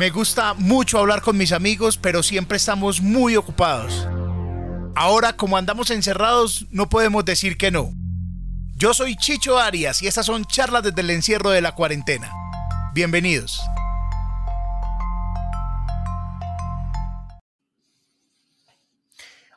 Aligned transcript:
Me 0.00 0.08
gusta 0.08 0.54
mucho 0.54 0.98
hablar 0.98 1.20
con 1.20 1.36
mis 1.36 1.52
amigos, 1.52 1.98
pero 1.98 2.22
siempre 2.22 2.56
estamos 2.56 3.02
muy 3.02 3.36
ocupados. 3.36 4.08
Ahora, 4.96 5.34
como 5.34 5.58
andamos 5.58 5.90
encerrados, 5.90 6.66
no 6.70 6.88
podemos 6.88 7.22
decir 7.26 7.58
que 7.58 7.70
no. 7.70 7.92
Yo 8.78 8.94
soy 8.94 9.14
Chicho 9.14 9.58
Arias 9.58 10.00
y 10.00 10.06
estas 10.06 10.24
son 10.24 10.46
charlas 10.46 10.84
desde 10.84 11.02
el 11.02 11.10
encierro 11.10 11.50
de 11.50 11.60
la 11.60 11.74
cuarentena. 11.74 12.32
Bienvenidos. 12.94 13.60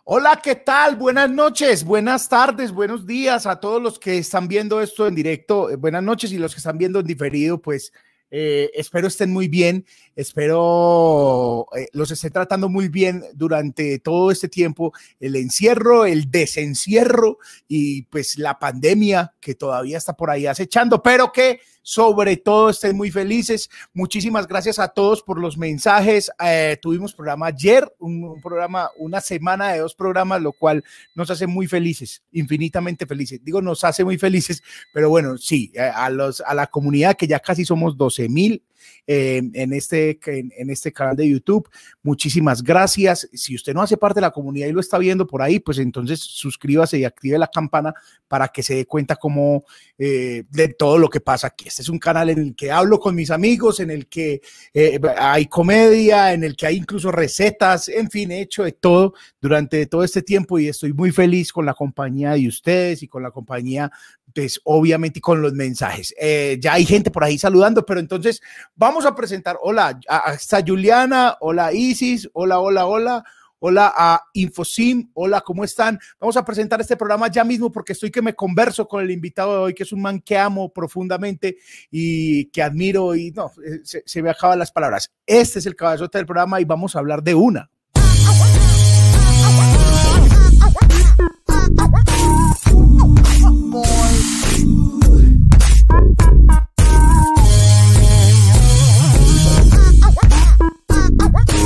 Hola, 0.03 0.41
¿qué 0.43 0.55
tal? 0.55 0.97
Buenas 0.97 1.29
noches, 1.29 1.85
buenas 1.85 2.27
tardes, 2.27 2.73
buenos 2.73 3.07
días 3.07 3.45
a 3.45 3.61
todos 3.61 3.81
los 3.81 3.97
que 3.97 4.17
están 4.17 4.49
viendo 4.49 4.81
esto 4.81 5.07
en 5.07 5.15
directo. 5.15 5.69
Eh, 5.69 5.77
buenas 5.77 6.03
noches 6.03 6.33
y 6.33 6.37
los 6.37 6.53
que 6.53 6.59
están 6.59 6.77
viendo 6.77 6.99
en 6.99 7.07
diferido, 7.07 7.61
pues 7.61 7.93
eh, 8.35 8.71
espero 8.73 9.07
estén 9.07 9.31
muy 9.31 9.47
bien, 9.47 9.85
espero 10.15 11.67
eh, 11.75 11.87
los 11.93 12.11
esté 12.11 12.29
tratando 12.29 12.69
muy 12.69 12.87
bien 12.89 13.23
durante 13.33 13.99
todo 13.99 14.31
este 14.31 14.47
tiempo, 14.47 14.93
el 15.19 15.35
encierro, 15.35 16.05
el 16.05 16.29
desencierro 16.29 17.37
y 17.67 18.03
pues 18.03 18.37
la 18.37 18.59
pandemia 18.59 19.33
que 19.39 19.55
todavía 19.55 19.97
está 19.97 20.13
por 20.13 20.29
ahí 20.29 20.45
acechando, 20.45 21.01
pero 21.01 21.31
que 21.31 21.59
sobre 21.83 22.37
todo 22.37 22.69
estén 22.69 22.95
muy 22.95 23.11
felices. 23.11 23.69
Muchísimas 23.93 24.47
gracias 24.47 24.79
a 24.79 24.87
todos 24.87 25.21
por 25.21 25.39
los 25.39 25.57
mensajes. 25.57 26.31
Eh, 26.43 26.77
tuvimos 26.81 27.13
programa 27.13 27.47
ayer, 27.47 27.93
un, 27.99 28.41
programa, 28.41 28.89
una 28.97 29.21
semana 29.21 29.73
de 29.73 29.79
dos 29.79 29.93
programas, 29.93 30.41
lo 30.41 30.53
cual 30.53 30.83
nos 31.13 31.29
hace 31.29 31.45
muy 31.45 31.67
felices, 31.67 32.23
infinitamente 32.31 33.05
felices. 33.05 33.41
Digo, 33.43 33.61
nos 33.61 33.83
hace 33.83 34.03
muy 34.03 34.17
felices, 34.17 34.63
pero 34.93 35.09
bueno, 35.09 35.37
sí, 35.37 35.71
eh, 35.75 35.81
a, 35.81 36.09
los, 36.09 36.41
a 36.41 36.53
la 36.55 36.67
comunidad 36.67 37.15
que 37.15 37.27
ya 37.27 37.39
casi 37.39 37.65
somos 37.65 37.97
12 37.97 38.29
mil 38.29 38.63
en, 39.05 39.73
este, 39.73 40.19
en, 40.25 40.69
este 40.69 40.91
canal 40.91 41.15
de 41.15 41.29
YouTube. 41.29 41.69
Muchísimas 42.01 42.61
gracias. 42.63 43.29
Si 43.33 43.55
usted 43.55 43.73
no 43.73 43.81
hace 43.81 43.97
parte 43.97 44.19
de 44.19 44.21
la 44.21 44.31
comunidad 44.31 44.67
y 44.67 44.71
lo 44.71 44.79
está 44.79 44.97
viendo 44.97 45.27
por 45.27 45.41
ahí, 45.41 45.59
pues 45.59 45.77
entonces 45.77 46.19
suscríbase 46.19 46.97
y 46.97 47.05
active 47.05 47.37
la 47.37 47.47
campana 47.47 47.93
para 48.27 48.47
que 48.47 48.63
se 48.63 48.75
dé 48.75 48.85
cuenta 48.85 49.15
como 49.15 49.63
eh, 49.97 50.43
de 50.49 50.67
todo 50.69 50.97
lo 50.97 51.09
que 51.09 51.19
pasa 51.19 51.47
aquí. 51.47 51.67
Este 51.67 51.81
es 51.81 51.89
un 51.89 51.99
canal 51.99 52.29
en 52.29 52.39
el 52.39 52.55
que 52.55 52.71
hablo 52.71 52.99
con 52.99 53.15
mis 53.15 53.29
amigos, 53.29 53.79
en 53.79 53.91
el 53.91 54.07
que 54.07 54.41
eh, 54.73 54.99
hay 55.17 55.45
comedia, 55.47 56.33
en 56.33 56.43
el 56.43 56.55
que 56.55 56.67
hay 56.67 56.77
incluso 56.77 57.11
recetas, 57.11 57.89
en 57.89 58.09
fin, 58.09 58.31
he 58.31 58.41
hecho 58.41 58.63
de 58.63 58.71
todo 58.71 59.13
durante 59.39 59.85
todo 59.85 60.03
este 60.03 60.21
tiempo 60.21 60.57
y 60.59 60.67
estoy 60.67 60.93
muy 60.93 61.11
feliz 61.11 61.51
con 61.51 61.65
la 61.65 61.73
compañía 61.73 62.31
de 62.31 62.47
ustedes 62.47 63.03
y 63.03 63.07
con 63.07 63.23
la 63.23 63.31
compañía 63.31 63.91
pues 64.33 64.59
obviamente 64.63 65.21
con 65.21 65.41
los 65.41 65.53
mensajes. 65.53 66.13
Eh, 66.19 66.57
ya 66.59 66.73
hay 66.73 66.85
gente 66.85 67.11
por 67.11 67.23
ahí 67.23 67.37
saludando, 67.37 67.85
pero 67.85 67.99
entonces 67.99 68.41
vamos 68.75 69.05
a 69.05 69.15
presentar, 69.15 69.57
hola, 69.61 69.99
hasta 70.07 70.63
Juliana, 70.65 71.37
hola 71.39 71.73
Isis, 71.73 72.29
hola, 72.33 72.59
hola, 72.59 72.85
hola, 72.85 73.23
hola 73.59 73.93
a 73.95 74.21
Infosim, 74.33 75.09
hola, 75.13 75.41
¿cómo 75.41 75.63
están? 75.63 75.99
Vamos 76.19 76.37
a 76.37 76.45
presentar 76.45 76.81
este 76.81 76.97
programa 76.97 77.29
ya 77.29 77.43
mismo 77.43 77.71
porque 77.71 77.93
estoy 77.93 78.11
que 78.11 78.21
me 78.21 78.35
converso 78.35 78.87
con 78.87 79.03
el 79.03 79.11
invitado 79.11 79.53
de 79.53 79.59
hoy, 79.59 79.73
que 79.73 79.83
es 79.83 79.91
un 79.91 80.01
man 80.01 80.19
que 80.21 80.37
amo 80.37 80.71
profundamente 80.71 81.57
y 81.91 82.45
que 82.45 82.61
admiro 82.61 83.15
y 83.15 83.31
no, 83.31 83.51
eh, 83.65 83.81
se, 83.83 84.03
se 84.05 84.21
me 84.21 84.29
acaban 84.29 84.59
las 84.59 84.71
palabras. 84.71 85.11
Este 85.25 85.59
es 85.59 85.65
el 85.65 85.75
cabezote 85.75 86.17
del 86.17 86.27
programa 86.27 86.59
y 86.59 86.65
vamos 86.65 86.95
a 86.95 86.99
hablar 86.99 87.23
de 87.23 87.35
una. 87.35 87.69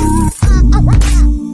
oh 0.00 0.28
uh, 0.42 0.78
uh, 0.78 0.92
uh. 0.92 1.47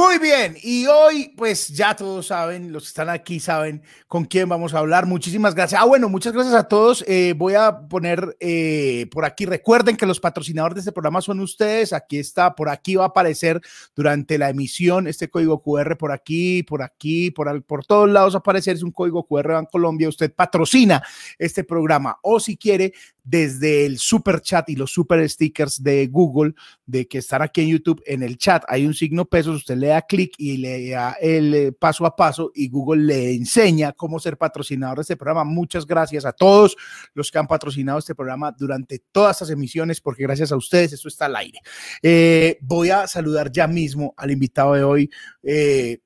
Muy 0.00 0.18
bien, 0.18 0.56
y 0.62 0.86
hoy 0.86 1.34
pues 1.36 1.68
ya 1.68 1.94
todos 1.94 2.28
saben, 2.28 2.72
los 2.72 2.84
que 2.84 2.88
están 2.88 3.10
aquí 3.10 3.38
saben 3.38 3.82
con 4.08 4.24
quién 4.24 4.48
vamos 4.48 4.72
a 4.72 4.78
hablar. 4.78 5.04
Muchísimas 5.04 5.54
gracias. 5.54 5.78
Ah, 5.78 5.84
bueno, 5.84 6.08
muchas 6.08 6.32
gracias 6.32 6.54
a 6.54 6.66
todos. 6.66 7.04
Eh, 7.06 7.34
voy 7.36 7.52
a 7.52 7.80
poner 7.86 8.34
eh, 8.40 9.08
por 9.10 9.26
aquí, 9.26 9.44
recuerden 9.44 9.98
que 9.98 10.06
los 10.06 10.18
patrocinadores 10.18 10.76
de 10.76 10.80
este 10.80 10.92
programa 10.92 11.20
son 11.20 11.38
ustedes. 11.40 11.92
Aquí 11.92 12.18
está, 12.18 12.54
por 12.54 12.70
aquí 12.70 12.94
va 12.94 13.04
a 13.04 13.08
aparecer 13.08 13.60
durante 13.94 14.38
la 14.38 14.48
emisión 14.48 15.06
este 15.06 15.28
código 15.28 15.62
QR 15.62 15.98
por 15.98 16.12
aquí, 16.12 16.62
por 16.62 16.82
aquí, 16.82 17.30
por, 17.30 17.62
por 17.64 17.84
todos 17.84 18.08
lados 18.08 18.34
aparecer. 18.34 18.76
Es 18.76 18.82
un 18.82 18.92
código 18.92 19.26
QR 19.26 19.58
en 19.58 19.66
Colombia. 19.66 20.08
Usted 20.08 20.32
patrocina 20.32 21.02
este 21.38 21.62
programa 21.62 22.18
o 22.22 22.40
si 22.40 22.56
quiere 22.56 22.94
desde 23.24 23.86
el 23.86 23.98
super 23.98 24.40
chat 24.40 24.68
y 24.68 24.76
los 24.76 24.90
super 24.90 25.28
stickers 25.28 25.82
de 25.82 26.06
Google, 26.06 26.54
de 26.86 27.06
que 27.06 27.18
están 27.18 27.42
aquí 27.42 27.62
en 27.62 27.68
YouTube, 27.68 28.02
en 28.06 28.22
el 28.22 28.36
chat 28.36 28.64
hay 28.68 28.86
un 28.86 28.94
signo 28.94 29.24
pesos, 29.24 29.56
usted 29.56 29.76
le 29.76 29.88
da 29.88 30.02
clic 30.02 30.34
y 30.38 30.56
le 30.56 30.90
da 30.90 31.16
el 31.20 31.54
eh, 31.54 31.72
paso 31.72 32.06
a 32.06 32.16
paso 32.16 32.50
y 32.54 32.68
Google 32.68 33.04
le 33.04 33.34
enseña 33.34 33.92
cómo 33.92 34.18
ser 34.18 34.36
patrocinador 34.36 34.98
de 34.98 35.02
este 35.02 35.16
programa. 35.16 35.44
Muchas 35.44 35.86
gracias 35.86 36.24
a 36.24 36.32
todos 36.32 36.76
los 37.14 37.30
que 37.30 37.38
han 37.38 37.46
patrocinado 37.46 37.98
este 37.98 38.14
programa 38.14 38.52
durante 38.52 39.00
todas 39.12 39.36
estas 39.36 39.50
emisiones, 39.50 40.00
porque 40.00 40.22
gracias 40.22 40.52
a 40.52 40.56
ustedes 40.56 40.92
esto 40.92 41.08
está 41.08 41.26
al 41.26 41.36
aire. 41.36 41.60
Eh, 42.02 42.58
voy 42.60 42.90
a 42.90 43.06
saludar 43.06 43.50
ya 43.50 43.66
mismo 43.66 44.14
al 44.16 44.30
invitado 44.30 44.74
de 44.74 44.84
hoy, 44.84 45.10
eh, 45.42 46.00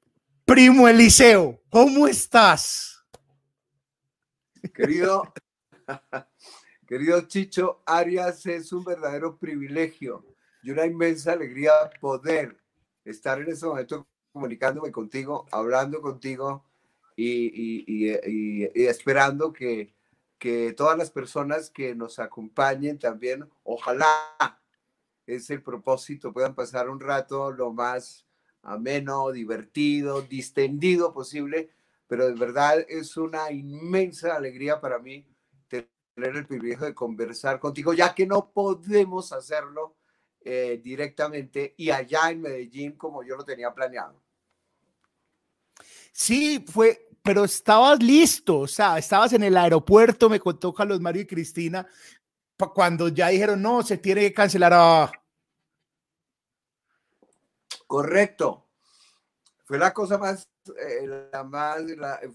Primo 0.45 0.89
Eliseo. 0.89 1.63
¿Cómo 1.71 2.07
estás? 2.07 3.03
Querido 4.75 5.33
Querido 6.87 7.19
Chicho, 7.23 7.83
Arias 7.87 8.45
es 8.45 8.71
un 8.73 8.85
verdadero 8.85 9.39
privilegio 9.39 10.23
y 10.63 10.71
una 10.71 10.85
inmensa 10.85 11.33
alegría 11.33 11.73
poder 11.99 12.59
estar 13.07 13.41
en 13.41 13.49
este 13.49 13.65
momento 13.65 14.07
comunicándome 14.33 14.93
contigo, 14.93 15.47
hablando 15.51 16.03
contigo 16.03 16.63
y, 17.17 18.11
esperando 18.75 19.53
que, 19.53 19.95
que 20.39 20.75
todas 20.75 20.99
las 20.99 21.11
personas 21.11 21.71
que 21.71 21.95
nos 21.95 22.19
acompañen 22.19 22.99
también, 22.99 23.49
ojalá 23.63 24.07
es 25.27 25.49
el 25.49 25.63
propósito, 25.63 26.35
puedan 26.35 26.55
pasar 26.55 26.91
un 26.91 27.01
rato 27.01 27.51
lo 27.51 27.73
más 27.73 28.27
ameno, 28.63 29.31
divertido, 29.31 30.21
distendido 30.21 31.15
posible, 31.15 31.71
pero 32.07 32.27
de 32.27 32.35
verdad 32.35 32.85
es 32.89 33.17
una 33.17 33.51
inmensa 33.53 34.37
alegría 34.37 34.83
para 34.83 34.99
mí 34.99 35.27
tener 36.15 36.37
el 36.37 36.47
privilegio 36.47 36.87
de 36.87 36.95
conversar 36.95 37.59
contigo, 37.59 37.93
ya 37.93 38.15
que 38.15 38.27
no 38.27 38.51
podemos 38.51 39.33
hacerlo 39.33 39.97
eh, 40.41 40.81
directamente 40.83 41.75
y 41.77 41.91
allá 41.91 42.31
en 42.31 42.43
Medellín 42.43 42.93
como 42.93 43.25
yo 43.25 43.37
lo 43.37 43.45
tenía 43.45 43.73
planeado. 43.75 44.23
Sí, 46.13 46.65
fue, 46.71 47.09
pero 47.23 47.45
estabas 47.45 48.01
listo, 48.03 48.61
o 48.61 48.69
sea, 48.69 48.97
estabas 48.99 49.33
en 49.33 49.43
el 49.43 49.57
aeropuerto, 49.57 50.31
me 50.31 50.39
contó 50.39 50.73
Carlos 50.73 51.01
Mario 51.01 51.23
y 51.23 51.27
Cristina, 51.27 51.87
cuando 52.73 53.09
ya 53.09 53.29
dijeron, 53.29 53.61
no, 53.61 53.83
se 53.83 53.99
tiene 53.99 54.21
que 54.21 54.33
cancelar. 54.33 54.73
a 54.73 55.13
Correcto. 57.87 58.69
Fue 59.65 59.79
la 59.79 59.93
cosa 59.93 60.19
más, 60.19 60.49
eh, 60.79 61.29
la 61.33 61.43
más 61.43 61.83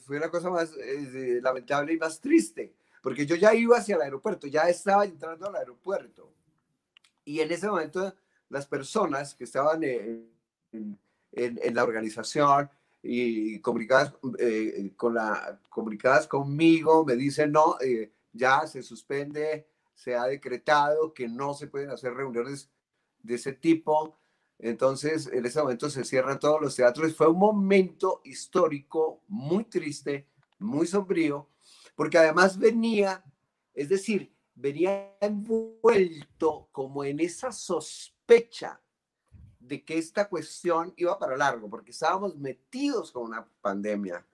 fue 0.06 0.19
la 0.19 0.29
cosa 0.29 0.50
más 0.50 0.73
eh, 0.75 1.39
lamentable 1.41 1.94
y 1.94 1.97
más 1.97 2.19
triste 2.19 2.75
porque 3.01 3.25
yo 3.25 3.35
ya 3.35 3.53
iba 3.53 3.77
hacia 3.77 3.95
el 3.95 4.01
aeropuerto, 4.01 4.47
ya 4.47 4.63
estaba 4.69 5.05
entrando 5.05 5.47
al 5.47 5.55
aeropuerto. 5.55 6.33
Y 7.25 7.39
en 7.41 7.51
ese 7.51 7.68
momento 7.68 8.13
las 8.50 8.65
personas 8.65 9.35
que 9.35 9.44
estaban 9.44 9.83
en, 9.83 10.29
en, 11.31 11.75
la 11.75 11.83
organización 11.83 12.69
y 13.01 13.59
comunicadas, 13.59 14.13
eh, 14.39 14.91
con 14.95 15.13
la, 15.13 15.59
comunicadas 15.69 16.27
conmigo 16.27 17.06
me 17.06 17.15
dicen, 17.15 17.51
no, 17.51 17.77
eh, 17.79 18.12
ya 18.33 18.68
se 18.68 18.83
suspende, 18.83 19.68
se 19.94 20.15
ha 20.15 20.25
decretado 20.25 21.13
que 21.13 21.27
no 21.27 21.53
se 21.53 21.68
pueden 21.68 21.91
hacer 21.91 22.13
reuniones 22.13 22.69
de 23.21 23.35
ese 23.35 23.53
tipo. 23.53 24.18
Entonces, 24.57 25.27
en 25.27 25.45
ese 25.45 25.62
momento 25.62 25.89
se 25.89 26.03
cierran 26.03 26.39
todos 26.39 26.62
los 26.62 26.75
teatros. 26.75 27.15
Fue 27.15 27.27
un 27.27 27.39
momento 27.39 28.21
histórico 28.25 29.21
muy 29.27 29.65
triste, 29.65 30.27
muy 30.57 30.88
sombrío, 30.88 31.47
porque 32.00 32.18
además 32.18 32.57
venía, 32.57 33.22
es 33.74 33.90
decir, 33.90 34.34
venía 34.56 35.18
envuelto 35.19 36.69
como 36.72 37.04
en 37.04 37.19
esa 37.19 37.51
sospecha 37.51 38.81
de 39.60 39.84
que 39.84 39.98
esta 39.98 40.30
cuestión 40.30 40.94
iba 40.96 41.19
para 41.19 41.36
largo, 41.36 41.69
porque 41.69 41.92
estábamos 41.92 42.38
metidos 42.38 43.12
con 43.12 43.24
una 43.24 43.46
pandemia. 43.60 44.25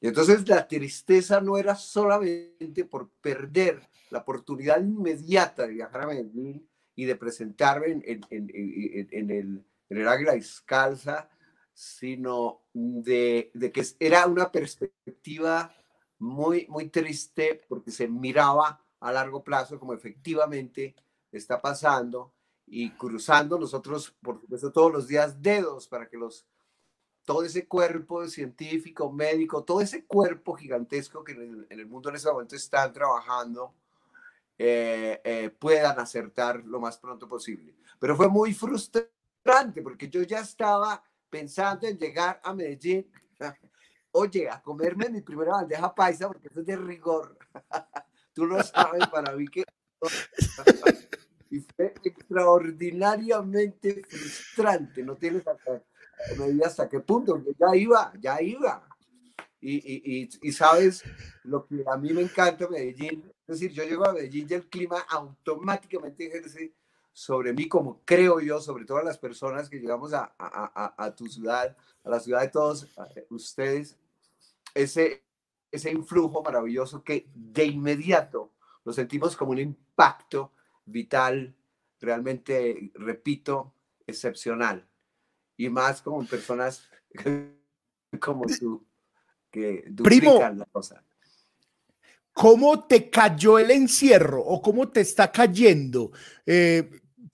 Y 0.00 0.08
entonces 0.08 0.48
la 0.48 0.66
tristeza 0.66 1.40
no 1.40 1.56
era 1.56 1.76
solamente 1.76 2.84
por 2.84 3.08
perder 3.20 3.88
la 4.10 4.18
oportunidad 4.18 4.80
inmediata 4.80 5.68
de 5.68 5.74
viajar 5.74 6.00
a 6.00 6.06
Medellín 6.08 6.68
y 6.96 7.04
de 7.04 7.14
presentarme 7.14 7.92
en, 7.92 8.02
en, 8.04 8.26
en, 8.28 9.08
en 9.12 9.30
el, 9.30 9.64
el 9.88 10.08
Águila 10.08 10.32
Descalza, 10.32 11.28
sino 11.72 12.62
de, 12.72 13.52
de, 13.54 13.70
que 13.70 13.84
era 14.00 14.26
una 14.26 14.50
perspectiva 14.50 15.72
muy, 16.18 16.66
muy 16.68 16.88
triste 16.88 17.62
porque 17.68 17.90
se 17.90 18.08
miraba 18.08 18.80
a 19.00 19.12
largo 19.12 19.44
plazo 19.44 19.78
como 19.78 19.92
efectivamente 19.92 20.94
está 21.30 21.60
pasando 21.60 22.32
y 22.66 22.90
cruzando 22.92 23.58
nosotros, 23.58 24.14
por 24.22 24.40
supuesto, 24.40 24.72
todos 24.72 24.92
los 24.92 25.08
días 25.08 25.42
dedos 25.42 25.88
para 25.88 26.08
que 26.08 26.16
los 26.16 26.46
todo 27.24 27.42
ese 27.42 27.66
cuerpo 27.66 28.26
científico, 28.28 29.10
médico, 29.10 29.64
todo 29.64 29.80
ese 29.80 30.04
cuerpo 30.04 30.54
gigantesco 30.54 31.24
que 31.24 31.32
en 31.32 31.66
el, 31.70 31.86
mundo 31.86 32.10
en 32.10 32.16
ese 32.16 32.30
momento 32.30 32.54
están 32.54 32.92
trabajando, 32.92 33.74
eh, 34.58 35.20
eh, 35.24 35.50
puedan 35.58 35.98
acertar 35.98 36.62
lo 36.64 36.80
más 36.80 36.98
pronto 36.98 37.26
posible. 37.26 37.74
Pero 37.98 38.14
fue 38.14 38.28
muy 38.28 38.52
frustrante 38.52 39.82
porque 39.82 40.08
yo 40.08 40.22
ya 40.22 40.40
estaba 40.40 41.02
pensando 41.30 41.86
en 41.86 41.98
llegar 41.98 42.40
a 42.44 42.52
Medellín, 42.52 43.10
oye, 44.14 44.48
a 44.48 44.62
comerme 44.62 45.08
mi 45.08 45.20
primera 45.20 45.52
bandeja 45.52 45.94
paisa 45.94 46.28
porque 46.28 46.48
eso 46.48 46.60
es 46.60 46.66
de 46.66 46.76
rigor. 46.76 47.36
Tú 48.32 48.46
lo 48.46 48.62
sabes, 48.62 49.06
para 49.08 49.32
mí 49.32 49.46
que... 49.46 49.64
y 51.50 51.60
fue 51.60 51.94
extraordinariamente 52.02 54.02
frustrante, 54.08 55.02
no 55.02 55.16
tienes 55.16 55.46
hasta 55.46 55.82
hasta 56.64 56.88
qué 56.88 57.00
punto, 57.00 57.42
ya 57.58 57.76
iba, 57.76 58.12
ya 58.20 58.40
iba. 58.40 58.86
Y, 59.60 59.76
y, 59.76 60.28
y, 60.42 60.52
sabes 60.52 61.02
lo 61.42 61.66
que 61.66 61.82
a 61.86 61.96
mí 61.96 62.12
me 62.12 62.22
encanta 62.22 62.68
Medellín, 62.68 63.32
es 63.46 63.60
decir, 63.60 63.72
yo 63.72 63.84
llego 63.84 64.06
a 64.06 64.12
Medellín 64.12 64.46
y 64.48 64.54
el 64.54 64.68
clima 64.68 64.98
automáticamente 65.08 66.26
ejerce 66.26 66.74
sobre 67.12 67.52
mí, 67.52 67.66
como 67.66 68.02
creo 68.04 68.40
yo, 68.40 68.60
sobre 68.60 68.84
todas 68.84 69.04
las 69.04 69.16
personas 69.16 69.70
que 69.70 69.78
llegamos 69.78 70.12
a, 70.12 70.34
a, 70.38 70.94
a, 70.98 71.14
tu 71.14 71.28
ciudad, 71.28 71.74
a 72.02 72.10
la 72.10 72.20
ciudad 72.20 72.42
de 72.42 72.48
todos 72.48 72.86
ustedes, 73.30 73.96
ese, 74.74 75.24
ese 75.70 75.90
influjo 75.90 76.42
maravilloso 76.42 77.02
que 77.02 77.28
de 77.34 77.64
inmediato 77.64 78.52
lo 78.84 78.92
sentimos 78.92 79.36
como 79.36 79.52
un 79.52 79.60
impacto 79.60 80.52
vital, 80.84 81.54
realmente, 82.00 82.90
repito, 82.94 83.72
excepcional 84.06 84.86
y 85.56 85.68
más 85.68 86.02
como 86.02 86.24
personas 86.26 86.88
como 88.20 88.44
tú 88.46 88.84
que 89.50 89.84
Primo, 90.02 90.38
la 90.38 90.66
cosa. 90.66 91.04
¿Cómo 92.32 92.86
te 92.86 93.08
cayó 93.08 93.60
el 93.60 93.70
encierro 93.70 94.42
o 94.42 94.60
cómo 94.60 94.88
te 94.88 95.00
está 95.00 95.30
cayendo? 95.30 96.10
Eh, 96.44 96.90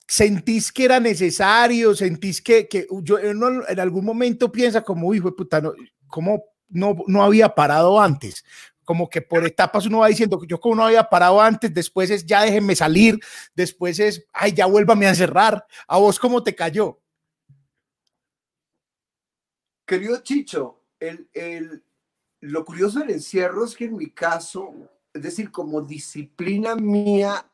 ¿Sentís 0.07 0.71
que 0.71 0.85
era 0.85 0.99
necesario? 0.99 1.95
¿Sentís 1.95 2.39
que, 2.41 2.67
que 2.67 2.85
yo 3.01 3.17
en, 3.17 3.41
algún 3.79 4.05
momento 4.05 4.51
piensa 4.51 4.83
como, 4.83 5.11
hijo 5.15 5.31
de 5.31 5.35
puta, 5.35 5.59
no, 5.59 5.73
¿cómo 6.07 6.43
no, 6.71 6.95
no 7.07 7.23
había 7.23 7.53
parado 7.53 7.99
antes? 7.99 8.43
como 8.83 9.09
que 9.09 9.21
por 9.21 9.45
etapas 9.45 9.85
uno 9.85 9.99
va 9.99 10.07
diciendo 10.07 10.37
que 10.37 10.47
yo 10.47 10.59
como 10.59 10.75
no 10.75 10.83
había 10.83 11.07
parado 11.07 11.39
antes, 11.39 11.73
después 11.73 12.09
es 12.09 12.25
ya 12.25 12.41
déjenme 12.41 12.75
salir, 12.75 13.19
después 13.55 13.99
es, 13.99 14.27
ay, 14.33 14.53
ya 14.53 14.65
vuélvame 14.65 15.05
a 15.05 15.11
encerrar. 15.11 15.65
¿A 15.87 15.97
vos 15.97 16.19
cómo 16.19 16.43
te 16.43 16.53
cayó? 16.53 16.99
Querido 19.85 20.21
Chicho, 20.21 20.81
el, 20.99 21.29
el, 21.33 21.83
lo 22.41 22.65
curioso 22.65 22.99
del 22.99 23.11
encierro 23.11 23.65
es 23.65 23.75
que 23.75 23.85
en 23.85 23.95
mi 23.95 24.09
caso, 24.09 24.73
es 25.13 25.21
decir, 25.21 25.51
como 25.51 25.81
disciplina 25.81 26.75
mía, 26.75 27.49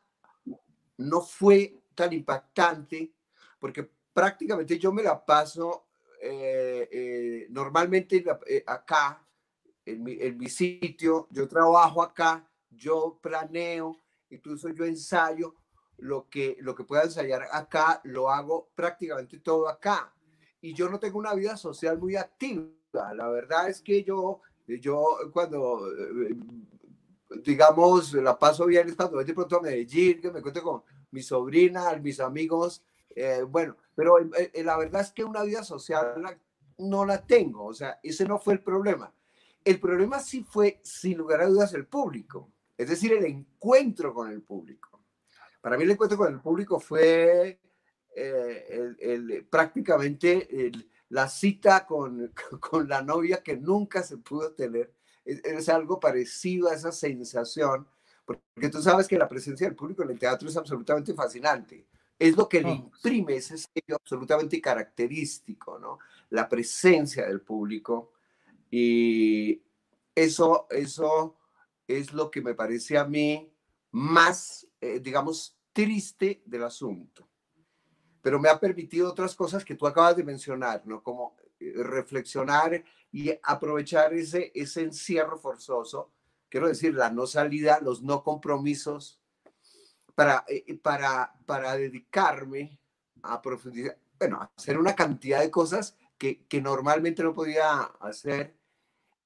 no 0.96 1.20
fue 1.20 1.82
tan 1.94 2.12
impactante, 2.12 3.12
porque 3.58 3.90
prácticamente 4.12 4.78
yo 4.78 4.92
me 4.92 5.02
la 5.02 5.24
paso 5.24 5.87
eh, 6.20 6.88
eh, 6.90 7.46
normalmente 7.50 8.24
eh, 8.46 8.64
acá, 8.66 9.26
en 9.84 10.02
mi, 10.02 10.18
en 10.20 10.36
mi 10.36 10.48
sitio, 10.48 11.28
yo 11.30 11.48
trabajo 11.48 12.02
acá, 12.02 12.48
yo 12.70 13.18
planeo, 13.22 13.96
incluso 14.30 14.68
yo 14.70 14.84
ensayo, 14.84 15.54
lo 15.98 16.28
que, 16.28 16.56
lo 16.60 16.74
que 16.74 16.84
pueda 16.84 17.04
ensayar 17.04 17.48
acá, 17.52 18.00
lo 18.04 18.30
hago 18.30 18.70
prácticamente 18.74 19.38
todo 19.40 19.68
acá 19.68 20.14
y 20.60 20.74
yo 20.74 20.88
no 20.88 20.98
tengo 20.98 21.18
una 21.18 21.34
vida 21.34 21.56
social 21.56 21.98
muy 21.98 22.16
activa. 22.16 22.66
La 22.92 23.28
verdad 23.28 23.68
es 23.68 23.80
que 23.80 24.02
yo, 24.02 24.40
yo 24.66 25.04
cuando, 25.32 25.86
eh, 25.92 26.36
digamos, 27.44 28.14
la 28.14 28.38
paso 28.38 28.66
bien 28.66 28.88
es 28.88 28.96
cuando 28.96 29.16
voy 29.16 29.24
de 29.24 29.34
pronto 29.34 29.58
a 29.58 29.62
Medellín, 29.62 30.20
que 30.20 30.30
me 30.30 30.42
cuento 30.42 30.62
con 30.62 30.82
mi 31.10 31.22
sobrina, 31.22 31.94
mis 31.96 32.20
amigos, 32.20 32.82
eh, 33.14 33.42
bueno, 33.42 33.76
pero 33.94 34.18
eh, 34.18 34.62
la 34.62 34.76
verdad 34.76 35.02
es 35.02 35.12
que 35.12 35.24
una 35.24 35.42
vida 35.42 35.64
social 35.64 36.38
no 36.78 37.04
la 37.04 37.26
tengo, 37.26 37.66
o 37.66 37.74
sea, 37.74 37.98
ese 38.02 38.24
no 38.24 38.38
fue 38.38 38.54
el 38.54 38.62
problema. 38.62 39.12
El 39.64 39.80
problema 39.80 40.20
sí 40.20 40.44
fue, 40.48 40.80
sin 40.82 41.18
lugar 41.18 41.40
a 41.40 41.46
dudas, 41.46 41.74
el 41.74 41.86
público, 41.86 42.52
es 42.76 42.88
decir, 42.88 43.12
el 43.12 43.24
encuentro 43.24 44.14
con 44.14 44.30
el 44.30 44.42
público. 44.42 45.02
Para 45.60 45.76
mí 45.76 45.84
el 45.84 45.90
encuentro 45.90 46.16
con 46.16 46.32
el 46.32 46.40
público 46.40 46.78
fue 46.78 47.60
eh, 48.14 49.44
prácticamente 49.50 50.72
la 51.10 51.28
cita 51.28 51.86
con, 51.86 52.32
con, 52.60 52.88
la 52.88 53.02
novia 53.02 53.42
que 53.42 53.56
nunca 53.56 54.02
se 54.02 54.18
pudo 54.18 54.52
tener. 54.52 54.92
Es, 55.24 55.68
algo 55.68 56.00
parecido 56.00 56.70
a 56.70 56.74
esa 56.74 56.90
sensación, 56.90 57.86
porque 58.24 58.70
tú 58.70 58.80
sabes 58.80 59.06
que 59.06 59.18
la 59.18 59.28
presencia 59.28 59.66
del 59.66 59.76
público 59.76 60.02
en 60.02 60.10
el 60.10 60.18
teatro 60.18 60.48
es 60.48 60.56
absolutamente 60.56 61.12
fascinante. 61.12 61.86
Es 62.18 62.36
lo 62.36 62.48
que 62.48 62.60
le 62.60 62.70
imprime 62.70 63.36
ese 63.36 63.56
sello 63.58 63.96
absolutamente 63.96 64.60
característico, 64.60 65.78
¿no? 65.78 65.98
La 66.30 66.48
presencia 66.48 67.26
del 67.26 67.40
público. 67.40 68.12
Y 68.70 69.62
eso, 70.14 70.66
eso 70.70 71.36
es 71.86 72.12
lo 72.12 72.30
que 72.30 72.42
me 72.42 72.54
parece 72.54 72.98
a 72.98 73.04
mí 73.04 73.50
más, 73.92 74.66
eh, 74.80 75.00
digamos, 75.00 75.56
triste 75.72 76.42
del 76.44 76.64
asunto 76.64 77.28
pero 78.28 78.38
me 78.38 78.48
ha 78.48 78.60
permitido 78.60 79.08
otras 79.08 79.34
cosas 79.34 79.64
que 79.64 79.74
tú 79.74 79.86
acabas 79.86 80.16
de 80.16 80.24
mencionar, 80.24 80.82
¿no? 80.86 81.02
Como 81.02 81.36
eh, 81.60 81.72
reflexionar 81.76 82.84
y 83.10 83.30
aprovechar 83.42 84.12
ese, 84.12 84.52
ese 84.54 84.82
encierro 84.82 85.38
forzoso, 85.38 86.12
quiero 86.48 86.68
decir, 86.68 86.94
la 86.94 87.10
no 87.10 87.26
salida, 87.26 87.80
los 87.80 88.02
no 88.02 88.22
compromisos, 88.22 89.18
para, 90.18 90.44
eh, 90.48 90.76
para, 90.82 91.32
para 91.46 91.76
dedicarme 91.76 92.76
a 93.22 93.40
profundizar, 93.40 93.96
bueno, 94.18 94.38
a 94.40 94.50
hacer 94.56 94.76
una 94.76 94.96
cantidad 94.96 95.38
de 95.38 95.48
cosas 95.48 95.96
que, 96.18 96.44
que 96.48 96.60
normalmente 96.60 97.22
no 97.22 97.32
podía 97.32 97.82
hacer. 98.00 98.58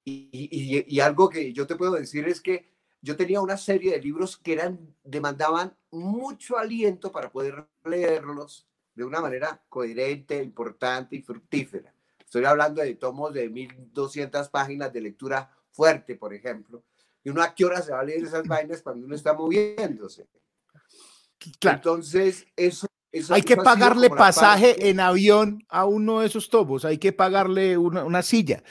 Y, 0.05 0.29
y, 0.33 0.85
y, 0.95 1.01
algo 1.01 1.31
que 1.31 1.51
yo 1.55 1.67
te 1.67 1.77
puedo 1.77 1.93
decir 1.93 2.29
es 2.29 2.43
que 2.43 2.69
yo 3.01 3.17
tenía 3.17 3.41
una 3.41 3.57
serie 3.57 3.93
de 3.93 4.03
libros 4.03 4.37
que 4.37 4.53
eran, 4.53 4.95
demandaban 5.03 5.75
mucho 5.91 6.59
aliento 6.59 7.11
para 7.11 7.33
poder 7.33 7.67
leerlos 7.87 8.69
de 8.95 9.05
una 9.05 9.23
manera 9.23 9.65
coherente, 9.71 10.43
importante 10.43 11.17
y 11.17 11.23
fructífera. 11.23 11.95
Estoy 12.19 12.45
hablando 12.45 12.83
de 12.83 12.97
tomos 12.97 13.33
de 13.33 13.49
1200 13.49 14.51
páginas 14.51 14.93
de 14.93 15.01
lectura 15.01 15.57
fuerte, 15.71 16.17
por 16.17 16.35
ejemplo. 16.35 16.85
Y 17.25 17.31
uno 17.31 17.43
a 17.43 17.55
qué 17.55 17.65
hora 17.65 17.81
se 17.81 17.93
va 17.93 18.01
a 18.01 18.05
leer 18.05 18.25
esas 18.25 18.47
vainas 18.47 18.83
cuando 18.83 19.07
uno 19.07 19.15
está 19.15 19.33
moviéndose. 19.33 20.29
Entonces, 21.63 22.47
eso... 22.57 22.87
hay 23.31 23.43
que 23.43 23.57
pagarle 23.57 24.11
pasaje 24.11 24.89
en 24.89 25.01
avión 25.01 25.65
a 25.69 25.85
uno 25.85 26.21
de 26.21 26.27
esos 26.27 26.49
tomos, 26.49 26.85
hay 26.85 26.99
que 26.99 27.13
pagarle 27.13 27.77
una, 27.77 28.05
una 28.05 28.23
silla. 28.23 28.63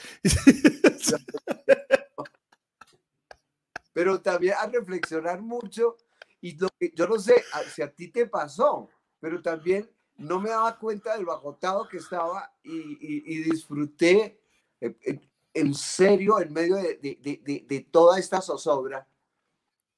Pero 3.92 4.20
también 4.20 4.54
a 4.58 4.66
reflexionar 4.66 5.42
mucho 5.42 5.96
y 6.40 6.56
lo 6.56 6.68
que, 6.78 6.92
yo 6.94 7.06
no 7.06 7.18
sé 7.18 7.44
si 7.72 7.82
a 7.82 7.92
ti 7.92 8.08
te 8.08 8.26
pasó, 8.26 8.88
pero 9.20 9.40
también 9.40 9.88
no 10.16 10.40
me 10.40 10.50
daba 10.50 10.76
cuenta 10.78 11.16
de 11.16 11.22
lo 11.22 11.32
agotado 11.32 11.88
que 11.88 11.98
estaba 11.98 12.52
y, 12.62 13.42
disfruté 13.44 14.40
eh, 14.80 14.96
eh, 15.04 15.20
en 15.54 15.74
serio 15.74 16.40
en 16.40 16.52
medio 16.52 16.76
de, 16.76 17.88
toda 17.90 18.18
esta 18.18 18.40
zozobra. 18.40 19.06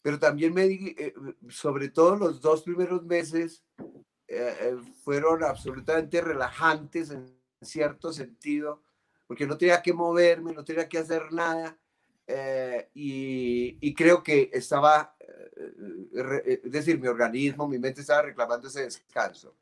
Pero 0.04 0.18
también 0.18 0.52
me 0.52 0.68
di, 0.68 0.94
eh, 0.99 1.14
sobre 1.49 1.88
todo 1.88 2.16
los 2.16 2.42
dos 2.42 2.62
primeros 2.62 3.02
meses, 3.04 3.64
fueron 5.02 5.44
absolutamente 5.44 6.20
relajantes 6.20 7.11
en 7.11 7.26
cierto 7.62 8.12
sentido, 8.12 8.82
porque 9.26 9.46
no 9.46 9.56
tenía 9.56 9.80
que 9.80 9.92
moverme, 9.92 10.52
no 10.52 10.64
tenía 10.64 10.88
que 10.88 10.99
hacer 10.99 11.32
nada. 11.32 11.78
y, 12.92 13.78
y, 13.80 13.94
creo 13.94 14.23
que 14.23 14.50
estaba, 14.52 15.16
es 16.12 16.70
decir, 16.70 17.00
mi 17.00 17.06
organismo, 17.06 17.66
mi 17.68 17.78
mente 17.78 18.00
estaba 18.02 18.23
reclamando 18.23 18.68
ese 18.68 18.82
descanso. 18.82 19.54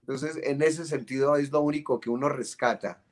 Entonces, 0.00 0.40
en 0.42 0.60
ese 0.60 0.84
sentido 0.84 1.36
es 1.36 1.52
lo 1.52 1.60
único 1.60 2.00
que 2.00 2.10
uno 2.10 2.28
rescata. 2.28 3.02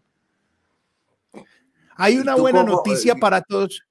Hay 1.96 2.16
una 2.18 2.36
buena 2.36 2.62
noticia 2.62 3.14
eh, 3.14 3.20
para 3.20 3.42
todos. 3.42 3.82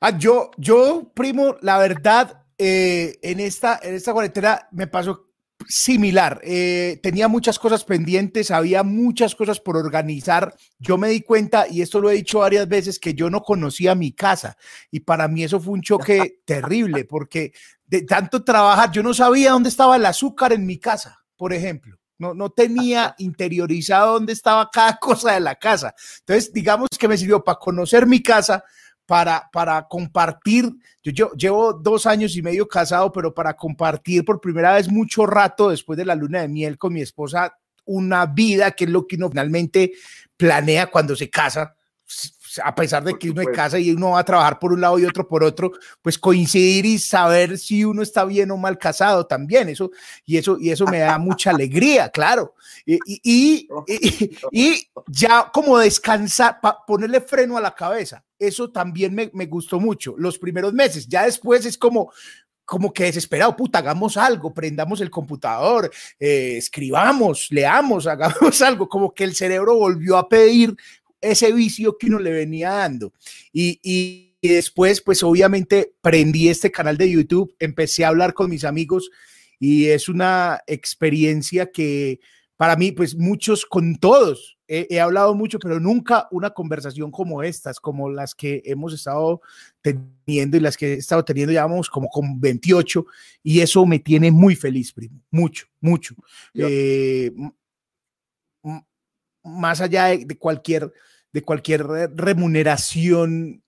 Ah, 0.00 0.16
yo, 0.16 0.50
yo, 0.56 1.10
primo, 1.14 1.56
la 1.60 1.78
verdad, 1.78 2.44
eh, 2.56 3.18
en, 3.22 3.40
esta, 3.40 3.80
en 3.82 3.94
esta 3.94 4.12
cuarentena 4.12 4.68
me 4.70 4.86
pasó 4.86 5.28
similar. 5.66 6.40
Eh, 6.44 7.00
tenía 7.02 7.28
muchas 7.28 7.58
cosas 7.58 7.84
pendientes, 7.84 8.50
había 8.50 8.82
muchas 8.82 9.34
cosas 9.34 9.60
por 9.60 9.76
organizar. 9.76 10.54
Yo 10.78 10.98
me 10.98 11.08
di 11.08 11.22
cuenta, 11.22 11.66
y 11.68 11.82
esto 11.82 12.00
lo 12.00 12.10
he 12.10 12.14
dicho 12.14 12.40
varias 12.40 12.68
veces, 12.68 12.98
que 12.98 13.14
yo 13.14 13.28
no 13.28 13.42
conocía 13.42 13.94
mi 13.94 14.12
casa. 14.12 14.56
Y 14.90 15.00
para 15.00 15.28
mí 15.28 15.42
eso 15.42 15.60
fue 15.60 15.74
un 15.74 15.82
choque 15.82 16.40
terrible, 16.44 17.04
porque 17.04 17.52
de 17.86 18.02
tanto 18.02 18.44
trabajar, 18.44 18.92
yo 18.92 19.02
no 19.02 19.14
sabía 19.14 19.52
dónde 19.52 19.68
estaba 19.68 19.96
el 19.96 20.06
azúcar 20.06 20.52
en 20.52 20.66
mi 20.66 20.78
casa, 20.78 21.24
por 21.36 21.52
ejemplo. 21.52 21.98
No, 22.18 22.34
no 22.34 22.50
tenía 22.50 23.14
interiorizado 23.18 24.14
dónde 24.14 24.32
estaba 24.32 24.70
cada 24.72 24.96
cosa 25.00 25.32
de 25.32 25.40
la 25.40 25.54
casa. 25.56 25.94
Entonces, 26.20 26.52
digamos 26.52 26.88
que 26.98 27.08
me 27.08 27.16
sirvió 27.16 27.42
para 27.44 27.58
conocer 27.58 28.06
mi 28.06 28.22
casa, 28.22 28.64
para, 29.08 29.48
para 29.50 29.88
compartir. 29.88 30.70
Yo, 31.02 31.12
yo, 31.12 31.32
llevo 31.32 31.72
dos 31.72 32.04
años 32.04 32.36
y 32.36 32.42
medio 32.42 32.68
casado, 32.68 33.10
pero 33.10 33.32
para 33.32 33.56
compartir 33.56 34.22
por 34.22 34.38
primera 34.38 34.74
vez 34.74 34.90
mucho 34.90 35.24
rato 35.24 35.70
después 35.70 35.96
de 35.96 36.04
la 36.04 36.14
luna 36.14 36.42
de 36.42 36.48
miel 36.48 36.76
con 36.76 36.92
mi 36.92 37.00
esposa, 37.00 37.56
una 37.86 38.26
vida 38.26 38.72
que 38.72 38.84
es 38.84 38.90
lo 38.90 39.06
que 39.06 39.16
uno 39.16 39.30
finalmente 39.30 39.92
planea 40.36 40.88
cuando 40.88 41.16
se 41.16 41.30
casa 41.30 41.74
a 42.62 42.74
pesar 42.74 43.04
de 43.04 43.18
que 43.18 43.30
uno 43.30 43.42
se 43.42 43.52
casa 43.52 43.78
y 43.78 43.90
uno 43.90 44.10
va 44.10 44.20
a 44.20 44.24
trabajar 44.24 44.58
por 44.58 44.72
un 44.72 44.80
lado 44.80 44.98
y 44.98 45.04
otro 45.04 45.26
por 45.26 45.42
otro, 45.44 45.72
pues 46.02 46.18
coincidir 46.18 46.86
y 46.86 46.98
saber 46.98 47.58
si 47.58 47.84
uno 47.84 48.02
está 48.02 48.24
bien 48.24 48.50
o 48.50 48.56
mal 48.56 48.78
casado 48.78 49.26
también, 49.26 49.68
eso, 49.68 49.90
y 50.24 50.36
eso, 50.36 50.56
y 50.60 50.70
eso 50.70 50.86
me 50.86 50.98
da 50.98 51.18
mucha 51.18 51.50
alegría, 51.50 52.08
claro. 52.10 52.54
Y, 52.84 52.98
y, 53.06 53.68
y, 54.50 54.88
ya 55.08 55.50
como 55.52 55.78
descansar, 55.78 56.58
ponerle 56.86 57.20
freno 57.20 57.56
a 57.56 57.60
la 57.60 57.74
cabeza, 57.74 58.24
eso 58.38 58.70
también 58.70 59.14
me, 59.14 59.30
me 59.34 59.46
gustó 59.46 59.80
mucho, 59.80 60.14
los 60.16 60.38
primeros 60.38 60.72
meses, 60.72 61.06
ya 61.08 61.24
después 61.24 61.66
es 61.66 61.76
como, 61.76 62.10
como 62.68 62.92
que 62.92 63.04
desesperado, 63.04 63.56
puta, 63.56 63.78
hagamos 63.78 64.18
algo, 64.18 64.52
prendamos 64.52 65.00
el 65.00 65.08
computador, 65.08 65.90
eh, 66.20 66.56
escribamos, 66.58 67.46
leamos, 67.48 68.06
hagamos 68.06 68.60
algo, 68.60 68.86
como 68.86 69.14
que 69.14 69.24
el 69.24 69.34
cerebro 69.34 69.74
volvió 69.76 70.18
a 70.18 70.28
pedir 70.28 70.76
ese 71.20 71.52
vicio 71.52 71.96
que 71.98 72.06
uno 72.06 72.18
le 72.18 72.30
venía 72.30 72.70
dando. 72.70 73.12
Y, 73.52 73.80
y, 73.82 74.24
después, 74.40 75.00
pues 75.00 75.22
obviamente 75.22 75.94
prendí 76.00 76.48
este 76.48 76.70
canal 76.70 76.96
de 76.96 77.10
YouTube, 77.10 77.54
empecé 77.58 78.04
a 78.04 78.08
hablar 78.08 78.34
con 78.34 78.48
mis 78.48 78.64
amigos 78.64 79.10
y 79.58 79.86
es 79.86 80.08
una 80.08 80.60
experiencia 80.66 81.72
que 81.72 82.20
para 82.56 82.74
mí, 82.76 82.90
pues 82.90 83.16
muchos, 83.16 83.64
con 83.64 83.96
todos, 83.96 84.58
he, 84.66 85.00
hablado 85.00 85.34
mucho, 85.34 85.58
pero 85.58 85.80
nunca 85.80 86.28
una 86.30 86.50
conversación 86.50 87.10
como 87.10 87.42
estas, 87.42 87.80
como 87.80 88.10
las 88.10 88.34
que 88.34 88.62
hemos 88.64 88.92
estado 88.92 89.40
teniendo 89.80 90.56
y 90.56 90.60
las 90.60 90.76
que 90.76 90.94
he 90.94 90.96
estado 90.96 91.24
teniendo, 91.24 91.52
ya 91.52 91.64
vamos 91.64 91.88
como 91.88 92.08
con 92.08 92.40
28, 92.40 93.06
y 93.42 93.60
eso 93.60 93.86
me 93.86 94.00
tiene 94.00 94.30
muy 94.30 94.56
feliz, 94.56 94.92
primo, 94.92 95.22
mucho, 95.30 95.66
mucho. 95.80 96.16
Eh, 96.54 97.32
más 99.48 99.80
allá 99.80 100.06
de, 100.06 100.38
cualquier, 100.38 100.92
de 101.32 101.42
cualquier 101.42 101.86
remuneración 102.14 103.62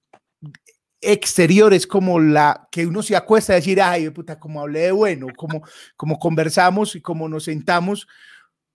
exterior, 1.00 1.72
es 1.72 1.87
como 1.87 2.20
la 2.20 2.68
que 2.70 2.87
uno 2.87 3.02
se 3.02 3.16
acuesta 3.16 3.52
a 3.52 3.56
decir, 3.56 3.80
ay, 3.80 4.10
puta, 4.10 4.38
como 4.38 4.60
hablé 4.60 4.80
de 4.80 4.92
bueno, 4.92 5.28
como, 5.37 5.62
como 5.96 6.18
conversamos 6.18 6.94
y 6.94 7.00
como 7.00 7.28
nos 7.28 7.44
sentamos, 7.44 8.06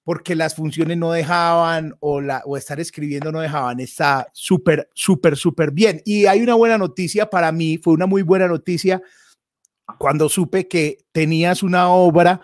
porque 0.03 0.35
las 0.35 0.55
funciones 0.55 0.97
no 0.97 1.11
dejaban 1.11 1.95
o, 1.99 2.21
la, 2.21 2.41
o 2.45 2.57
estar 2.57 2.79
escribiendo 2.79 3.31
no 3.31 3.39
dejaban, 3.39 3.79
está 3.79 4.27
súper, 4.33 4.89
súper, 4.93 5.35
súper 5.35 5.71
bien. 5.71 6.01
Y 6.05 6.25
hay 6.25 6.41
una 6.41 6.55
buena 6.55 6.77
noticia 6.77 7.29
para 7.29 7.51
mí, 7.51 7.79
fue 7.79 7.93
una 7.93 8.05
muy 8.05 8.21
buena 8.21 8.47
noticia 8.47 9.01
cuando 9.97 10.29
supe 10.29 10.67
que 10.67 10.97
tenías 11.11 11.63
una 11.63 11.89
obra 11.89 12.41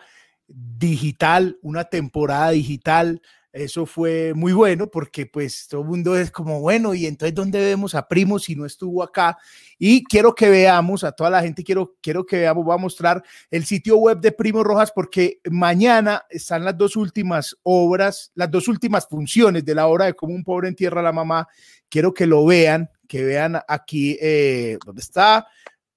digital, 0.48 1.58
una 1.62 1.86
temporada 1.86 2.52
digital, 2.52 3.22
eso 3.54 3.86
fue 3.86 4.34
muy 4.34 4.54
bueno 4.54 4.88
porque 4.88 5.26
pues 5.26 5.68
todo 5.68 5.82
el 5.82 5.88
mundo 5.88 6.16
es 6.16 6.32
como, 6.32 6.62
bueno, 6.62 6.94
y 6.94 7.06
entonces 7.06 7.36
¿dónde 7.36 7.60
vemos 7.60 7.96
a 7.96 8.08
Primo 8.08 8.40
si 8.40 8.56
no 8.56 8.66
estuvo 8.66 9.04
acá? 9.04 9.38
Y 9.78 10.06
quiero 10.06 10.34
que 10.34 10.50
veamos, 10.50 11.04
a 11.04 11.12
toda 11.12 11.30
la 11.30 11.42
gente 11.42 11.64
quiero, 11.64 11.96
quiero 12.02 12.26
que 12.26 12.38
veamos, 12.38 12.64
voy 12.64 12.74
a 12.74 12.78
mostrar 12.78 13.24
el 13.50 13.66
sitio 13.66 13.98
web 13.98 14.22
de 14.22 14.32
Primo 14.32 14.64
Rojas 14.64 14.92
porque 14.94 15.42
mañana 15.50 16.24
están 16.30 16.64
las 16.64 16.78
dos 16.78 16.96
últimas 16.96 17.58
obras, 17.64 18.32
las 18.36 18.50
dos 18.50 18.70
últimas 18.70 19.06
funciones 19.08 19.66
de 19.66 19.76
la 19.76 19.88
obra 19.88 20.06
de 20.06 20.14
Como 20.14 20.34
un 20.34 20.44
pobre 20.44 20.70
entierra 20.70 21.02
a 21.02 21.04
la 21.04 21.12
mamá. 21.12 21.48
Quiero 21.90 22.14
que 22.14 22.26
lo 22.26 22.46
vean, 22.46 22.90
que 23.06 23.26
vean 23.26 23.60
aquí, 23.68 24.18
eh, 24.22 24.78
¿dónde 24.86 25.02
está? 25.02 25.46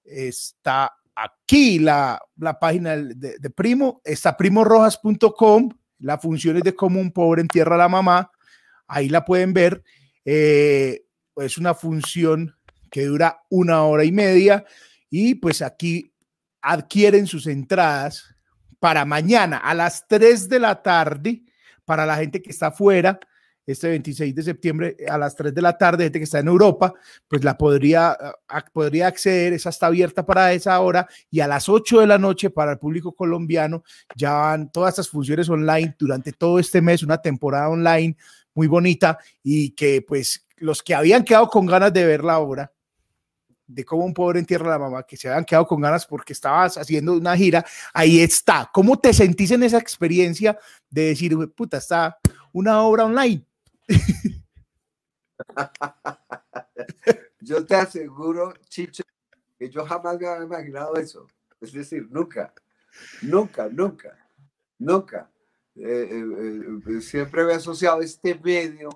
Está 0.04 0.92
aquí 1.14 1.78
la, 1.78 2.20
la 2.36 2.58
página 2.58 2.96
de, 2.96 3.38
de 3.38 3.50
Primo, 3.50 4.00
está 4.04 4.36
primorojas.com 4.36 5.70
la 6.04 6.18
función 6.18 6.58
es 6.58 6.62
de 6.62 6.74
cómo 6.74 7.00
un 7.00 7.10
pobre 7.10 7.40
entierra 7.40 7.76
a 7.76 7.78
la 7.78 7.88
mamá. 7.88 8.30
Ahí 8.86 9.08
la 9.08 9.24
pueden 9.24 9.54
ver. 9.54 9.82
Eh, 10.26 11.06
es 11.36 11.56
una 11.56 11.72
función 11.72 12.54
que 12.90 13.06
dura 13.06 13.40
una 13.48 13.84
hora 13.84 14.04
y 14.04 14.12
media 14.12 14.66
y 15.08 15.36
pues 15.36 15.62
aquí 15.62 16.12
adquieren 16.60 17.26
sus 17.26 17.46
entradas 17.46 18.36
para 18.78 19.06
mañana 19.06 19.56
a 19.56 19.72
las 19.72 20.06
3 20.06 20.50
de 20.50 20.58
la 20.58 20.82
tarde 20.82 21.42
para 21.86 22.04
la 22.04 22.16
gente 22.16 22.42
que 22.42 22.50
está 22.50 22.66
afuera 22.66 23.18
este 23.66 23.88
26 23.88 24.34
de 24.34 24.42
septiembre 24.42 24.96
a 25.08 25.18
las 25.18 25.34
3 25.36 25.54
de 25.54 25.62
la 25.62 25.76
tarde, 25.76 26.04
gente 26.04 26.18
que 26.18 26.24
está 26.24 26.38
en 26.38 26.48
Europa, 26.48 26.92
pues 27.28 27.44
la 27.44 27.56
podría, 27.56 28.16
podría 28.72 29.06
acceder, 29.06 29.52
esa 29.52 29.70
está 29.70 29.86
abierta 29.86 30.24
para 30.26 30.52
esa 30.52 30.78
hora 30.80 31.08
y 31.30 31.40
a 31.40 31.48
las 31.48 31.68
8 31.68 32.00
de 32.00 32.06
la 32.06 32.18
noche 32.18 32.50
para 32.50 32.72
el 32.72 32.78
público 32.78 33.12
colombiano 33.12 33.82
ya 34.14 34.32
van 34.32 34.70
todas 34.70 34.94
estas 34.94 35.08
funciones 35.08 35.48
online 35.48 35.96
durante 35.98 36.32
todo 36.32 36.58
este 36.58 36.80
mes, 36.80 37.02
una 37.02 37.18
temporada 37.18 37.68
online 37.68 38.16
muy 38.54 38.66
bonita 38.66 39.18
y 39.42 39.70
que 39.70 40.02
pues 40.02 40.46
los 40.56 40.82
que 40.82 40.94
habían 40.94 41.24
quedado 41.24 41.48
con 41.48 41.66
ganas 41.66 41.92
de 41.92 42.04
ver 42.06 42.22
la 42.22 42.38
obra, 42.38 42.72
de 43.66 43.84
cómo 43.84 44.04
un 44.04 44.14
pobre 44.14 44.38
entierra 44.38 44.66
a 44.66 44.78
la 44.78 44.78
mamá, 44.78 45.02
que 45.04 45.16
se 45.16 45.28
habían 45.28 45.44
quedado 45.44 45.66
con 45.66 45.80
ganas 45.80 46.06
porque 46.06 46.32
estabas 46.32 46.76
haciendo 46.76 47.14
una 47.14 47.36
gira, 47.36 47.64
ahí 47.92 48.20
está. 48.20 48.70
¿Cómo 48.72 48.98
te 48.98 49.12
sentís 49.12 49.50
en 49.50 49.62
esa 49.62 49.78
experiencia 49.78 50.58
de 50.90 51.06
decir, 51.06 51.36
puta, 51.54 51.78
está 51.78 52.18
una 52.52 52.82
obra 52.82 53.06
online? 53.06 53.44
yo 57.40 57.64
te 57.66 57.74
aseguro, 57.74 58.52
Chicho, 58.68 59.02
que 59.58 59.68
yo 59.70 59.84
jamás 59.84 60.18
me 60.18 60.26
había 60.26 60.44
imaginado 60.44 60.96
eso. 60.96 61.26
Es 61.60 61.72
decir, 61.72 62.08
nunca, 62.10 62.52
nunca, 63.22 63.68
nunca, 63.68 64.28
nunca. 64.78 65.30
Eh, 65.76 66.08
eh, 66.10 66.80
eh, 66.86 67.00
siempre 67.00 67.42
he 67.42 67.54
asociado 67.54 68.00
este 68.00 68.34
medio 68.36 68.90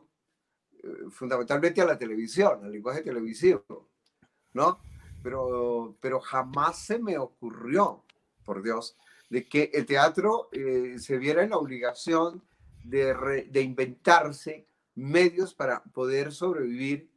fundamentalmente 1.11 1.81
a 1.81 1.87
la 1.87 1.99
televisión, 1.99 2.65
al 2.65 2.71
lenguaje 2.71 3.03
televisivo, 3.03 3.91
¿no? 4.53 4.79
Pero, 5.23 5.97
pero 6.01 6.21
jamás 6.21 6.79
se 6.79 7.01
me 7.01 7.19
ocurrió, 7.19 8.05
por 8.45 8.63
Dios, 8.63 8.97
de 9.29 9.47
que 9.47 9.71
el 9.75 9.85
teatro 9.85 10.49
se 10.53 11.19
viera 11.19 11.43
en 11.43 11.51
la 11.51 11.59
obligación 11.59 12.43
de, 12.85 13.47
de 13.51 13.61
inventarse 13.61 14.69
medios 14.99 15.55
para 15.55 15.83
poder 15.83 16.33
sobrevivir 16.33 17.11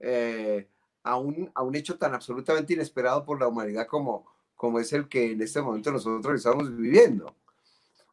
eh, 0.00 0.68
a, 1.02 1.16
un, 1.16 1.50
a 1.54 1.62
un 1.62 1.74
hecho 1.74 1.96
tan 1.96 2.14
absolutamente 2.14 2.74
inesperado 2.74 3.24
por 3.24 3.40
la 3.40 3.48
humanidad 3.48 3.86
como, 3.86 4.26
como 4.54 4.78
es 4.78 4.92
el 4.92 5.08
que 5.08 5.32
en 5.32 5.40
este 5.42 5.62
momento 5.62 5.92
nosotros 5.92 6.34
estamos 6.34 6.76
viviendo. 6.76 7.34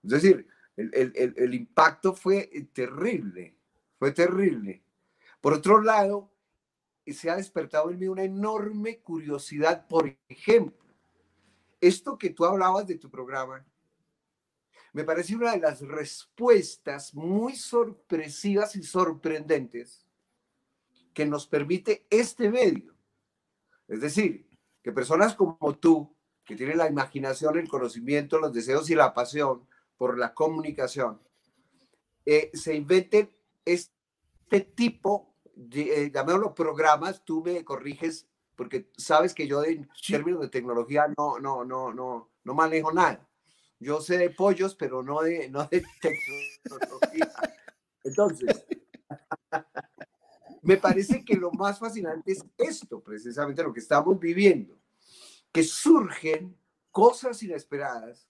Es 0.04 0.12
decir, 0.12 0.48
el, 0.78 0.92
el, 0.94 1.34
el 1.36 1.54
impacto 1.54 2.14
fue 2.14 2.50
terrible, 2.74 3.58
fue 3.98 4.12
terrible. 4.12 4.84
Por 5.42 5.54
otro 5.54 5.82
lado, 5.82 6.30
se 7.08 7.30
ha 7.30 7.36
despertado 7.36 7.90
en 7.92 8.00
mí 8.00 8.08
una 8.08 8.24
enorme 8.24 9.00
curiosidad, 9.00 9.88
por 9.88 10.16
ejemplo, 10.28 10.86
esto 11.82 12.18
que 12.18 12.32
tú 12.32 12.46
hablabas 12.46 12.88
de 12.88 12.98
tu 12.98 13.10
programa, 13.10 13.66
me 14.96 15.04
parece 15.04 15.36
una 15.36 15.52
de 15.52 15.60
las 15.60 15.82
respuestas 15.82 17.14
muy 17.14 17.58
sorpresivas 17.58 18.78
y 18.78 18.84
sorprendentes 18.84 20.06
que 21.14 21.26
nos 21.26 21.48
permite 21.48 22.08
este 22.10 22.50
medio. 22.50 22.96
Es 23.90 24.00
decir, 24.00 24.48
que 24.82 24.94
personas 24.94 25.36
como 25.36 25.78
tú, 25.80 26.16
que 26.46 26.56
tienen 26.56 26.78
la 26.78 26.88
imaginación, 26.88 27.58
el 27.58 27.68
conocimiento, 27.68 28.40
los 28.40 28.54
deseos 28.54 28.90
y 28.90 28.96
la 28.96 29.14
pasión 29.14 29.68
por 29.98 30.18
la 30.18 30.34
comunicación, 30.34 31.20
eh, 32.26 32.50
se 32.54 32.74
inventen 32.74 33.36
este 33.66 34.62
tipo 34.62 35.36
de, 35.56 36.06
eh, 36.06 36.14
programas, 36.56 37.26
tú 37.26 37.44
me 37.44 37.66
corriges, 37.66 38.30
porque 38.56 38.90
sabes 38.96 39.34
que 39.34 39.46
yo 39.46 39.62
en 39.66 39.90
términos 40.08 40.40
de 40.40 40.48
tecnología 40.48 41.14
no, 41.18 41.38
no, 41.38 41.66
no, 41.66 41.94
no, 41.94 42.30
no 42.46 42.54
manejo 42.54 42.94
nada. 42.94 43.28
Yo 43.80 44.02
sé 44.02 44.18
de 44.18 44.30
pollos, 44.30 44.76
pero 44.76 45.04
no 45.04 45.22
de, 45.22 45.50
no 45.50 45.66
de 45.66 45.84
tecnología. 46.02 47.32
Entonces, 48.04 48.66
me 50.62 50.78
parece 50.78 51.24
que 51.24 51.36
lo 51.36 51.52
más 51.52 51.80
fascinante 51.80 52.32
es 52.32 52.44
esto, 52.58 53.02
precisamente 53.02 53.64
lo 53.64 53.74
que 53.74 53.80
estamos 53.80 54.20
viviendo, 54.20 54.78
que 55.52 55.64
surgen 55.64 56.58
cosas 56.92 57.42
inesperadas 57.44 58.28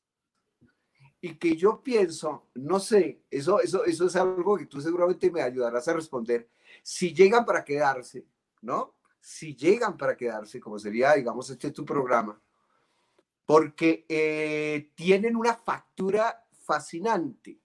y 1.22 1.36
que 1.38 1.56
yo 1.56 1.82
pienso, 1.82 2.50
no 2.56 2.80
sé, 2.80 3.24
eso, 3.32 3.60
eso, 3.62 3.86
eso 3.86 4.08
es 4.08 4.16
algo 4.16 4.58
que 4.58 4.66
tú 4.66 4.82
seguramente 4.82 5.32
me 5.32 5.42
ayudarás 5.42 5.88
a 5.88 5.94
responder, 5.94 6.50
si 6.84 7.14
llegan 7.14 7.46
para 7.46 7.64
quedarse, 7.64 8.26
¿no? 8.62 8.96
Si 9.20 9.56
llegan 9.56 9.98
para 9.98 10.16
quedarse, 10.16 10.60
como 10.60 10.78
sería, 10.78 11.14
digamos, 11.14 11.50
este 11.50 11.72
tu 11.72 11.84
programa, 11.84 12.40
porque 13.46 14.06
eh, 14.10 14.92
tienen 14.96 15.36
una 15.36 15.56
factura 15.56 16.46
fascinante. 16.52 17.60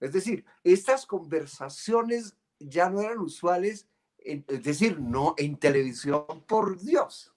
Es 0.00 0.12
decir, 0.12 0.44
estas 0.64 1.06
conversaciones 1.06 2.36
ya 2.58 2.90
no 2.90 3.00
eran 3.00 3.18
usuales, 3.18 3.88
es 4.18 4.62
decir, 4.62 5.00
no 5.00 5.34
en 5.36 5.56
televisión, 5.58 6.24
por 6.46 6.80
Dios, 6.80 7.32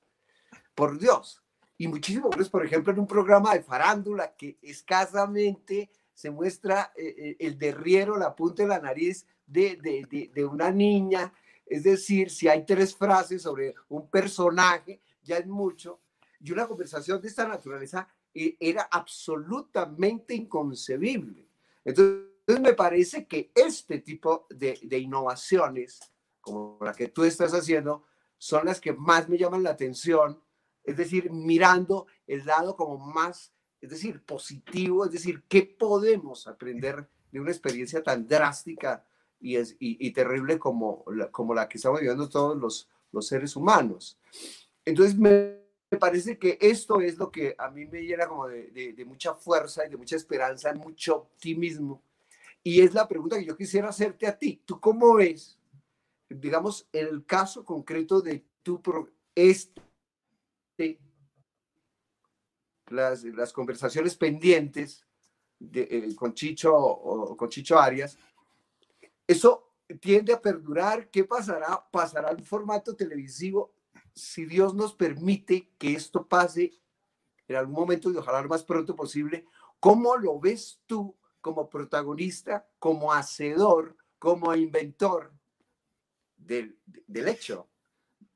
por 0.74 0.98
Dios. 0.98 1.44
Y 1.78 1.88
muchísimo 1.88 2.30
más, 2.30 2.50
por 2.50 2.66
ejemplo, 2.66 2.94
en 2.94 3.00
un 3.00 3.08
programa 3.08 3.54
de 3.54 3.62
farándula 3.62 4.36
que 4.36 4.58
escasamente 4.62 5.90
se 6.14 6.32
muestra 6.32 6.94
eh, 6.96 7.14
eh, 7.18 7.36
el 7.40 7.58
derriero, 7.58 8.18
la 8.18 8.34
punta 8.34 8.64
de 8.64 8.70
la 8.70 8.80
nariz 8.80 9.28
de, 9.46 9.76
de, 9.76 10.32
de, 10.34 10.46
una 10.46 10.72
niña. 10.72 11.34
Es 11.66 11.84
decir, 11.84 12.30
si 12.30 12.48
hay 12.48 12.66
tres 12.66 12.96
frases 12.96 13.42
sobre 13.42 13.76
un 13.90 14.10
personaje, 14.10 15.02
ya 15.22 15.38
es 15.38 15.46
mucho. 15.46 16.00
Y 16.40 16.52
una 16.52 16.68
conversación 16.68 17.22
de 17.22 17.28
esta 17.28 17.48
naturaleza 17.48 18.08
eh, 18.34 18.58
era 18.60 18.84
absolutamente 18.92 20.34
inconcebible. 20.34 21.50
Entonces, 21.84 22.60
me 22.62 22.74
parece 22.74 23.26
que 23.26 23.52
este 23.56 24.00
tipo 24.00 24.48
de, 24.50 24.80
de 24.84 25.00
innovaciones, 25.00 26.00
como 26.42 26.78
la 26.82 26.94
que 26.94 27.08
tú 27.08 27.24
estás 27.24 27.54
haciendo, 27.54 28.06
son 28.38 28.66
las 28.66 28.80
que 28.80 28.94
más 28.94 29.30
me 29.30 29.38
llaman 29.38 29.64
la 29.64 29.72
atención 29.72 30.42
es 30.86 30.98
decir, 30.98 31.32
mirando 31.32 32.08
el 32.28 32.46
lado 32.46 32.76
como 32.76 32.98
más, 32.98 33.52
es 33.82 33.90
decir, 33.90 34.24
positivo, 34.24 35.06
es 35.06 35.12
decir, 35.12 35.44
¿qué 35.48 35.64
podemos 35.64 36.48
aprender 36.48 37.10
de 37.32 37.40
una 37.40 37.52
experiencia 37.52 38.04
tan 38.04 38.28
drástica 38.28 39.04
y, 39.40 39.58
es, 39.58 39.76
y, 39.80 40.12
terrible 40.12 40.58
como 40.58 41.04
la, 41.08 41.32
como 41.32 41.54
la 41.54 41.68
que 41.68 41.78
estamos 41.78 42.00
viviendo 42.00 42.30
todos 42.30 42.58
los, 42.58 42.90
los 43.12 43.28
seres 43.28 43.56
humanos? 43.56 44.20
Entonces, 44.86 45.18
me, 45.18 45.65
parece 45.98 46.38
que 46.38 46.58
esto 46.62 47.02
es 47.02 47.18
lo 47.18 47.32
que 47.32 47.56
a 47.58 47.70
mí 47.70 47.86
me 47.86 48.02
llena 48.02 48.28
como 48.28 48.48
de, 48.48 49.04
mucha 49.06 49.34
fuerza 49.34 49.86
y 49.86 49.90
de 49.90 49.98
mucha 49.98 50.16
esperanza, 50.16 50.74
mucho 50.74 51.18
optimismo. 51.18 52.02
Y 52.64 52.82
es 52.82 52.94
la 52.94 53.08
pregunta 53.08 53.38
que 53.38 53.46
yo 53.46 53.56
quisiera 53.56 53.90
hacerte 53.90 54.28
a 54.28 54.38
ti. 54.38 54.62
¿Tú 54.66 54.80
cómo 54.80 55.16
ves, 55.16 55.58
digamos, 56.30 56.88
el 56.92 57.26
caso 57.26 57.64
concreto 57.64 58.22
de 58.22 58.44
tu 58.64 58.82
este 59.36 59.82
las, 62.88 63.24
las 63.24 63.52
conversaciones 63.52 64.16
pendientes 64.16 65.06
de, 65.60 65.82
eh, 65.90 66.16
con, 66.16 66.34
Chicho, 66.34 66.76
o, 66.76 67.36
con 67.36 67.50
Chicho 67.50 67.80
Arias, 67.80 68.18
eso 69.28 69.74
tiende 70.00 70.34
a 70.34 70.42
perdurar. 70.42 71.10
¿Qué 71.10 71.24
pasará? 71.24 71.84
Pasará 71.92 72.30
al 72.30 72.44
formato 72.44 72.96
televisivo 72.96 73.75
si 74.16 74.46
Dios 74.46 74.74
nos 74.74 74.94
permite 74.94 75.70
que 75.78 75.94
esto 75.94 76.26
pase 76.28 76.72
en 77.48 77.56
algún 77.56 77.76
momento 77.76 78.12
y 78.12 78.18
ojalá 78.18 78.42
lo 78.42 78.50
más 78.50 78.64
pronto 78.64 78.96
posible. 78.96 79.46
¿Cómo 79.80 80.18
lo 80.18 80.40
ves 80.40 80.80
tú 80.86 81.16
como 81.42 81.70
protagonista, 81.70 82.68
como 82.80 83.14
hacedor, 83.14 83.96
como 84.18 84.56
inventor 84.56 85.32
del, 86.38 86.80
del 86.86 87.28
hecho 87.28 87.68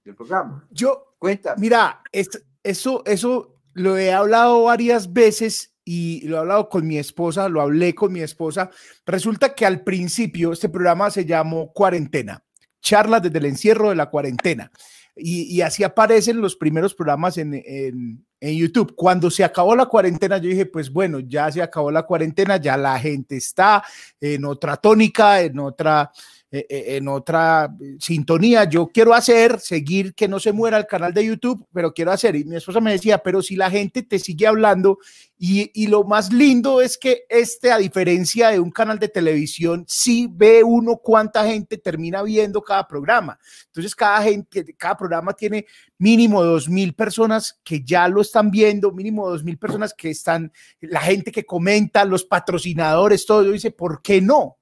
del 0.03 0.15
programa? 0.15 0.67
Yo, 0.69 1.15
cuenta. 1.17 1.55
Mira, 1.57 2.03
eso, 2.11 3.03
eso 3.05 3.55
lo 3.73 3.97
he 3.97 4.11
hablado 4.11 4.63
varias 4.63 5.11
veces 5.11 5.73
y 5.83 6.27
lo 6.27 6.35
he 6.35 6.39
hablado 6.39 6.69
con 6.69 6.85
mi 6.85 6.99
esposa, 6.99 7.49
lo 7.49 7.61
hablé 7.61 7.95
con 7.95 8.11
mi 8.13 8.21
esposa. 8.21 8.69
Resulta 9.05 9.55
que 9.55 9.65
al 9.65 9.83
principio 9.83 10.51
este 10.51 10.69
programa 10.69 11.09
se 11.09 11.25
llamó 11.25 11.73
Cuarentena, 11.73 12.43
charlas 12.79 13.23
desde 13.23 13.39
el 13.39 13.45
encierro 13.45 13.89
de 13.89 13.95
la 13.95 14.09
cuarentena. 14.09 14.71
Y, 15.19 15.61
así 15.61 15.83
aparecen 15.83 16.41
los 16.41 16.55
primeros 16.55 16.93
programas 16.93 17.37
en, 17.37 17.53
en, 17.53 18.25
en, 18.39 18.57
YouTube. 18.57 18.95
Cuando 18.95 19.29
se 19.29 19.43
acabó 19.43 19.75
la 19.75 19.85
cuarentena, 19.85 20.37
yo 20.37 20.49
dije, 20.49 20.65
pues 20.65 20.91
bueno, 20.91 21.19
ya 21.19 21.51
se 21.51 21.61
acabó 21.61 21.91
la 21.91 22.03
cuarentena, 22.03 22.57
ya 22.57 22.77
la 22.77 22.99
gente 22.99 23.37
está 23.37 23.83
en 24.19 24.45
otra 24.45 24.77
tónica, 24.77 25.41
en 25.41 25.59
otra, 25.59 26.11
eh, 26.51 26.65
eh, 26.69 26.97
en 26.97 27.07
otra 27.07 27.75
sintonía. 27.99 28.63
Yo 28.63 28.87
quiero 28.87 29.13
hacer, 29.13 29.59
seguir 29.59 30.13
que 30.13 30.27
no 30.27 30.39
se 30.39 30.51
muera 30.51 30.77
el 30.77 30.87
canal 30.87 31.13
de 31.13 31.25
YouTube, 31.25 31.67
pero 31.73 31.93
quiero 31.93 32.11
hacer. 32.11 32.35
Y 32.35 32.43
mi 32.43 32.55
esposa 32.55 32.79
me 32.81 32.91
decía, 32.91 33.19
pero 33.19 33.41
si 33.41 33.55
la 33.55 33.69
gente 33.69 34.03
te 34.03 34.19
sigue 34.19 34.47
hablando, 34.47 34.99
y, 35.41 35.71
y 35.73 35.87
lo 35.87 36.03
más 36.03 36.33
lindo 36.33 36.81
es 36.81 36.97
que 36.97 37.23
este, 37.29 37.71
a 37.71 37.77
diferencia 37.77 38.49
de 38.49 38.59
un 38.59 38.71
canal 38.71 38.99
de 38.99 39.07
televisión, 39.07 39.85
sí 39.87 40.27
ve 40.29 40.63
uno 40.63 40.97
cuánta 40.97 41.45
gente 41.45 41.77
termina 41.77 42.21
viendo 42.23 42.61
cada 42.61 42.85
programa. 42.85 43.39
Entonces, 43.67 43.95
cada 43.95 44.21
gente, 44.21 44.75
cada 44.75 44.97
programa 44.97 45.31
tiene 45.33 45.65
mínimo 45.97 46.43
dos 46.43 46.67
mil 46.67 46.93
personas 46.93 47.59
que 47.63 47.83
ya 47.83 48.07
lo 48.09 48.21
están 48.21 48.51
viendo, 48.51 48.91
mínimo 48.91 49.29
dos 49.29 49.43
mil 49.43 49.57
personas 49.57 49.93
que 49.93 50.09
están, 50.09 50.51
la 50.81 50.99
gente 50.99 51.31
que 51.31 51.45
comenta, 51.45 52.03
los 52.03 52.25
patrocinadores, 52.25 53.25
todo. 53.25 53.45
Yo 53.45 53.51
dice, 53.53 53.71
¿por 53.71 54.01
qué 54.01 54.21
no? 54.21 54.58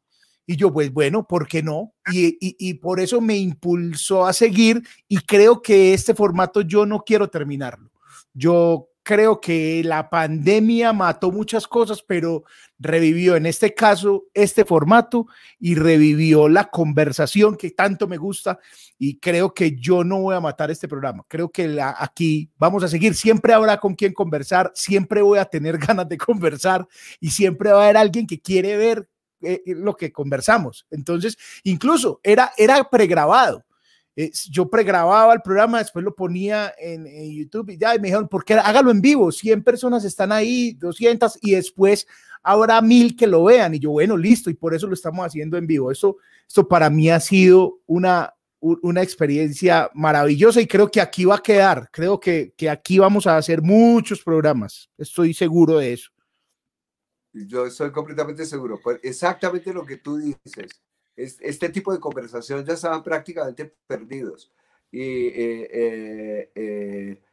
Y 0.50 0.56
yo, 0.56 0.72
pues 0.72 0.92
bueno, 0.92 1.28
¿por 1.28 1.48
qué 1.48 1.62
no? 1.62 1.94
Y, 2.12 2.38
y, 2.40 2.74
por 2.76 3.02
eso 3.02 3.20
me 3.20 3.36
impulsó 3.36 4.26
a 4.26 4.32
seguir 4.32 4.82
y 5.10 5.18
creo 5.18 5.62
que 5.62 5.94
este 5.94 6.16
formato 6.16 6.62
yo 6.62 6.86
no 6.86 7.04
quiero 7.04 7.30
terminarlo. 7.30 7.92
Yo 8.34 8.88
creo 9.08 9.40
que 9.40 9.84
la 9.86 10.10
pandemia 10.10 10.92
mató 10.92 11.32
muchas 11.32 11.66
cosas, 11.66 12.02
pero 12.02 12.44
revivió 12.78 13.38
en 13.38 13.46
este 13.46 13.74
caso 13.74 14.26
este 14.34 14.66
formato 14.66 15.28
y 15.60 15.76
revivió 15.76 16.50
la 16.50 16.66
conversación 16.66 17.56
que 17.56 17.72
tanto 17.72 18.08
me 18.08 18.18
gusta 18.18 18.60
y 18.98 19.18
creo 19.20 19.54
que 19.54 19.78
yo 19.78 20.04
no 20.04 20.20
voy 20.20 20.36
a 20.36 20.42
matar 20.42 20.72
este 20.72 20.90
programa. 20.90 21.24
Creo 21.30 21.50
que 21.50 21.70
la, 21.70 21.96
aquí 21.98 22.52
vamos 22.58 22.84
a 22.84 22.90
seguir. 22.90 23.16
Siempre 23.16 23.54
habrá 23.54 23.80
con 23.80 23.96
quien 23.96 24.12
conversar, 24.12 24.74
siempre 24.76 25.22
voy 25.22 25.40
a 25.40 25.46
tener 25.46 25.78
ganas 25.88 26.10
de 26.10 26.18
conversar 26.18 26.86
y 27.22 27.30
siempre 27.30 27.72
va 27.72 27.80
a 27.80 27.84
haber 27.86 27.98
alguien 27.98 28.28
que 28.28 28.42
quiere 28.42 28.76
ver 28.76 29.10
eh, 29.42 29.62
eh, 29.66 29.76
lo 29.76 29.96
que 29.96 30.12
conversamos. 30.12 30.86
Entonces, 30.90 31.38
incluso 31.64 32.20
era, 32.24 32.52
era 32.58 32.90
pregrabado. 32.90 33.64
yo 34.50 34.68
pregrababa 34.68 35.32
el 35.34 35.42
programa, 35.42 35.78
después 35.78 36.04
lo 36.04 36.16
ponía 36.16 36.74
en, 36.80 37.06
YouTube 37.32 37.70
y 37.70 37.78
ya 37.78 37.94
me 37.94 38.08
dijeron, 38.08 38.28
¿por 38.28 38.44
qué? 38.44 38.56
Hágalo 38.56 38.90
en 38.90 39.00
vivo. 39.00 39.32
100 39.32 39.64
personas 39.64 40.04
están 40.06 40.32
ahí, 40.32 40.74
200 40.74 41.38
y 41.42 41.52
después 41.52 42.08
habrá 42.42 42.82
mil 42.82 43.16
que 43.16 43.28
lo 43.28 43.44
vean. 43.44 43.76
Y 43.76 43.80
yo, 43.80 43.92
bueno, 43.92 44.18
listo. 44.18 44.50
Y 44.50 44.56
por 44.56 44.74
eso 44.74 44.88
lo 44.88 44.96
estamos 44.96 45.26
haciendo 45.26 45.56
en 45.58 45.68
vivo. 45.68 45.92
Eso, 45.92 46.18
esto 46.48 46.68
para 46.68 46.90
mí 46.90 47.10
ha 47.12 47.20
sido 47.20 47.80
una, 47.86 48.34
una 48.60 49.04
experiencia 49.04 49.92
maravillosa 49.94 50.62
y 50.62 50.68
creo 50.68 50.90
que 50.90 51.00
aquí 51.00 51.26
va 51.26 51.36
a 51.36 51.44
quedar. 51.44 51.90
Creo 51.92 52.20
que, 52.20 52.54
que 52.58 52.72
aquí 52.72 52.98
vamos 52.98 53.28
a 53.28 53.38
hacer 53.38 53.62
muchos 53.62 54.24
programas. 54.24 54.90
Estoy 54.98 55.36
seguro 55.36 55.78
de 55.78 55.94
eso. 55.94 56.10
Yo 57.46 57.66
estoy 57.66 57.92
completamente 57.92 58.46
seguro. 58.46 58.80
Pues 58.82 59.00
exactamente 59.04 59.74
lo 59.74 59.86
que 59.86 59.98
tú 59.98 60.18
dices. 60.18 60.82
Este 61.16 61.70
tipo 61.70 61.92
de 61.92 62.00
conversación 62.00 62.64
ya 62.66 62.74
estaban 62.74 63.04
prácticamente 63.04 63.66
perdidos. 63.88 64.52
Y, 64.92 65.02
eh, 65.02 65.70
eh, 65.72 66.52
eh, 66.56 67.24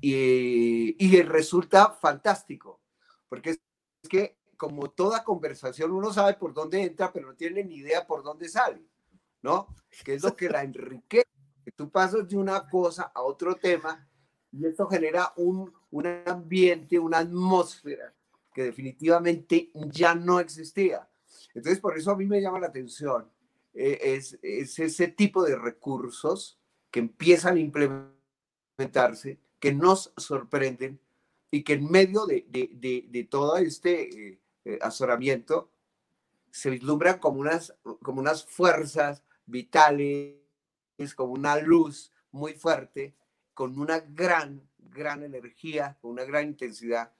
y, 0.00 0.96
y, 0.98 1.22
resulta 1.22 1.90
fantástico, 1.90 2.80
porque 3.28 3.50
es 3.50 3.60
que 4.08 4.38
como 4.56 4.90
toda 4.90 5.24
conversación 5.24 5.90
uno 5.90 6.12
sabe 6.12 6.34
por 6.34 6.54
dónde 6.54 6.82
entra, 6.82 7.12
pero 7.12 7.28
no 7.28 7.34
tiene 7.34 7.64
ni 7.64 7.76
idea 7.76 8.06
por 8.06 8.22
dónde 8.22 8.48
sale, 8.48 8.86
¿no? 9.42 9.74
Que 10.04 10.14
es 10.14 10.22
lo 10.22 10.36
que 10.36 10.48
la 10.48 10.62
enriquece. 10.62 11.26
Que 11.64 11.72
tú 11.72 11.90
pasas 11.90 12.28
de 12.28 12.36
una 12.36 12.68
cosa 12.68 13.10
a 13.14 13.22
otro 13.22 13.56
tema 13.56 14.06
y 14.52 14.66
esto 14.66 14.86
genera 14.86 15.32
un, 15.36 15.72
un 15.90 16.06
ambiente, 16.26 16.98
una 16.98 17.18
atmósfera 17.18 18.14
que 18.54 18.62
definitivamente 18.62 19.70
ya 19.74 20.14
no 20.14 20.40
existía. 20.40 21.06
Entonces, 21.52 21.80
por 21.80 21.98
eso 21.98 22.12
a 22.12 22.16
mí 22.16 22.24
me 22.24 22.40
llama 22.40 22.60
la 22.60 22.68
atención, 22.68 23.28
eh, 23.74 23.98
es, 24.02 24.38
ese 24.42 25.08
tipo 25.08 25.42
de 25.44 25.56
recursos 25.56 26.58
que 26.90 27.00
empiezan 27.00 27.56
a 27.56 27.60
implementarse, 27.60 29.38
que 29.58 29.74
nos 29.74 30.12
sorprenden 30.16 31.00
y 31.50 31.64
que 31.64 31.74
en 31.74 31.90
medio 31.90 32.26
de, 32.26 32.46
de, 32.48 33.24
todo 33.24 33.56
este 33.56 34.28
eh, 34.28 34.40
eh, 34.64 34.78
azoramiento 34.80 35.70
se 36.50 36.70
vislumbran 36.70 37.18
como 37.18 37.40
unas, 37.40 37.74
como 38.02 38.20
unas 38.20 38.44
fuerzas 38.44 39.24
vitales, 39.46 40.36
como 41.16 41.32
una 41.32 41.56
luz 41.56 42.12
muy 42.30 42.54
fuerte, 42.54 43.14
con 43.54 43.78
una 43.78 43.98
gran, 43.98 44.62
gran 44.78 45.24
energía, 45.24 45.98
con 46.00 46.12
una 46.12 46.24
gran 46.24 46.46
intensidad 46.46 47.12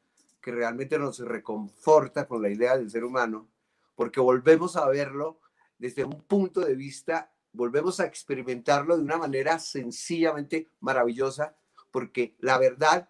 que 0.45 0.53
realmente 0.53 0.99
nos 0.99 1.21
reconforta 1.21 2.29
con 2.29 2.43
la 2.43 2.51
idea 2.51 2.77
del 2.77 2.91
ser 2.91 3.03
humano, 3.03 3.49
porque 3.95 4.21
volvemos 4.21 4.77
a 4.77 4.87
verlo 4.87 5.41
desde 5.79 6.05
un 6.05 6.21
punto 6.21 6.61
de 6.61 6.75
vista, 6.75 7.33
volvemos 7.53 7.99
a 7.99 8.05
experimentarlo 8.05 8.99
de 8.99 9.05
una 9.05 9.17
manera 9.17 9.59
sencillamente 9.59 10.69
maravillosa, 10.81 11.57
porque 11.91 12.37
la 12.41 12.59
verdad, 12.59 13.09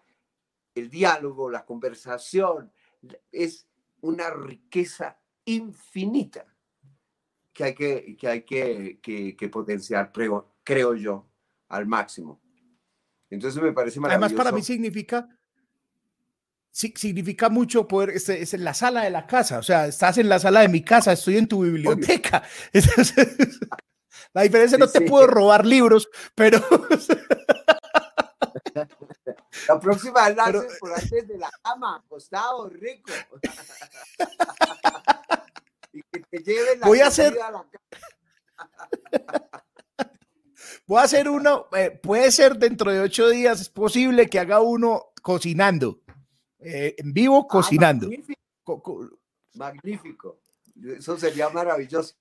el 0.75 0.89
diálogo, 0.89 1.49
la 1.49 1.65
conversación, 1.65 2.71
es, 3.33 3.67
una 3.99 4.29
riqueza 4.29 5.19
infinita 5.43 6.45
que 7.51 7.63
hay 7.65 7.75
que, 7.75 8.15
que, 8.17 8.27
hay 8.27 8.41
que, 8.43 9.35
que, 9.37 9.49
potenciar, 9.49 10.11
creo, 10.13 10.53
creo 10.63 10.95
yo, 10.95 11.27
al 11.67 11.85
máximo. 11.85 12.39
Entonces 13.29 13.61
me 13.61 13.73
parece 13.73 13.99
maravilloso. 13.99 14.25
Además, 14.25 14.45
para 14.45 14.55
mí 14.55 14.61
significa, 14.61 15.27
significa 16.75 17.49
mucho 17.49 17.87
poder, 17.87 18.09
es, 18.09 18.27
es, 18.27 18.53
en 18.53 18.65
la 18.65 18.73
sala 18.73 19.03
de 19.03 19.09
la 19.09 19.25
casa, 19.25 19.59
o 19.59 19.63
sea, 19.63 19.87
estás 19.87 20.17
en 20.17 20.27
la 20.27 20.39
sala 20.39 20.59
de 20.59 20.67
mi 20.67 20.83
casa, 20.83 21.13
estoy 21.13 21.37
en 21.37 21.47
tu 21.47 21.63
biblioteca. 21.63 22.43
la 24.33 24.41
diferencia 24.41 24.77
no 24.77 24.87
te 24.87 25.01
puedo 25.01 25.25
robar 25.25 25.65
libros, 25.65 26.09
pero... 26.33 26.61
La 29.67 29.79
próxima 29.79 30.29
vez 30.29 30.37
Pero... 30.45 30.63
por 30.79 30.93
antes 30.93 31.27
de 31.27 31.39
la 31.39 31.49
cama, 31.63 31.95
acostado, 31.95 32.69
rico. 32.69 33.11
y 35.93 36.03
que 36.03 36.19
te 36.19 36.37
lleven 36.43 36.81
la 36.81 36.87
Voy 36.87 36.99
a 36.99 37.07
hacer. 37.07 37.35
A 37.41 37.51
la 37.51 37.65
Voy 40.85 40.99
a 40.99 41.03
hacer 41.03 41.29
uno, 41.29 41.67
eh, 41.75 41.89
puede 41.89 42.31
ser 42.31 42.57
dentro 42.57 42.91
de 42.91 42.99
ocho 42.99 43.29
días, 43.29 43.59
es 43.59 43.69
posible 43.69 44.29
que 44.29 44.39
haga 44.39 44.61
uno 44.61 45.13
cocinando, 45.23 46.01
eh, 46.65 46.95
en 46.97 47.13
vivo 47.13 47.41
ah, 47.43 47.47
cocinando. 47.47 48.07
magnífico. 48.07 49.19
magnífico. 49.53 50.39
Eso 50.97 51.17
sería 51.17 51.49
maravilloso. 51.49 52.15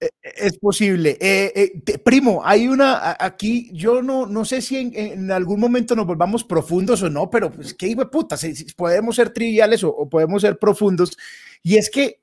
Eh, 0.00 0.08
eh, 0.22 0.32
es 0.36 0.58
posible. 0.58 1.18
Eh, 1.20 1.82
primo, 2.02 2.40
hay 2.44 2.68
una 2.68 3.16
aquí, 3.18 3.70
yo 3.72 4.02
no, 4.02 4.26
no 4.26 4.44
sé 4.44 4.62
si 4.62 4.78
en, 4.78 5.30
algún 5.30 5.60
momento 5.60 5.94
nos 5.94 6.06
volvamos 6.06 6.42
profundos 6.42 7.02
o 7.02 7.10
no, 7.10 7.28
pero 7.28 7.52
pues 7.52 7.74
qué 7.74 7.88
hijo 7.88 8.00
de 8.00 8.06
puta, 8.06 8.36
si, 8.36 8.64
podemos 8.72 9.16
ser 9.16 9.30
triviales 9.30 9.84
o, 9.84 10.08
podemos 10.08 10.40
ser 10.42 10.58
profundos. 10.58 11.16
Y 11.62 11.76
es 11.76 11.90
que 11.90 12.22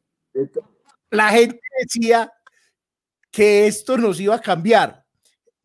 la 1.12 1.30
gente 1.30 1.60
decía 1.80 2.32
que 3.30 3.68
esto 3.68 3.98
nos 3.98 4.20
iba 4.20 4.36
a 4.36 4.42
cambiar. 4.42 5.06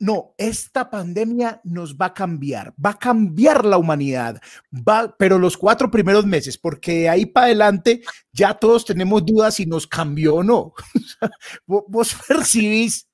No, 0.03 0.35
esta 0.37 0.91
pandemia 0.91 1.61
nos 1.63 1.95
va 1.97 2.07
a 2.07 2.13
cambiar, 2.13 2.75
va 2.75 2.91
a 2.91 2.99
cambiar 2.99 3.65
la 3.65 3.79
humanidad, 3.79 4.43
va, 4.73 5.15
pero 5.17 5.39
los 5.39 5.57
cuatro 5.57 5.93
primeros 5.93 6.27
meses, 6.27 6.59
porque 6.59 7.09
ahí 7.09 7.25
para 7.25 7.47
adelante 7.47 8.03
ya 8.33 8.53
todos 8.53 8.85
tenemos 8.85 9.25
dudas 9.25 9.55
si 9.55 9.65
nos 9.65 9.87
cambió 9.87 10.35
o 10.35 10.43
no. 10.43 10.75
Vos 11.67 12.17
percibís 12.27 13.09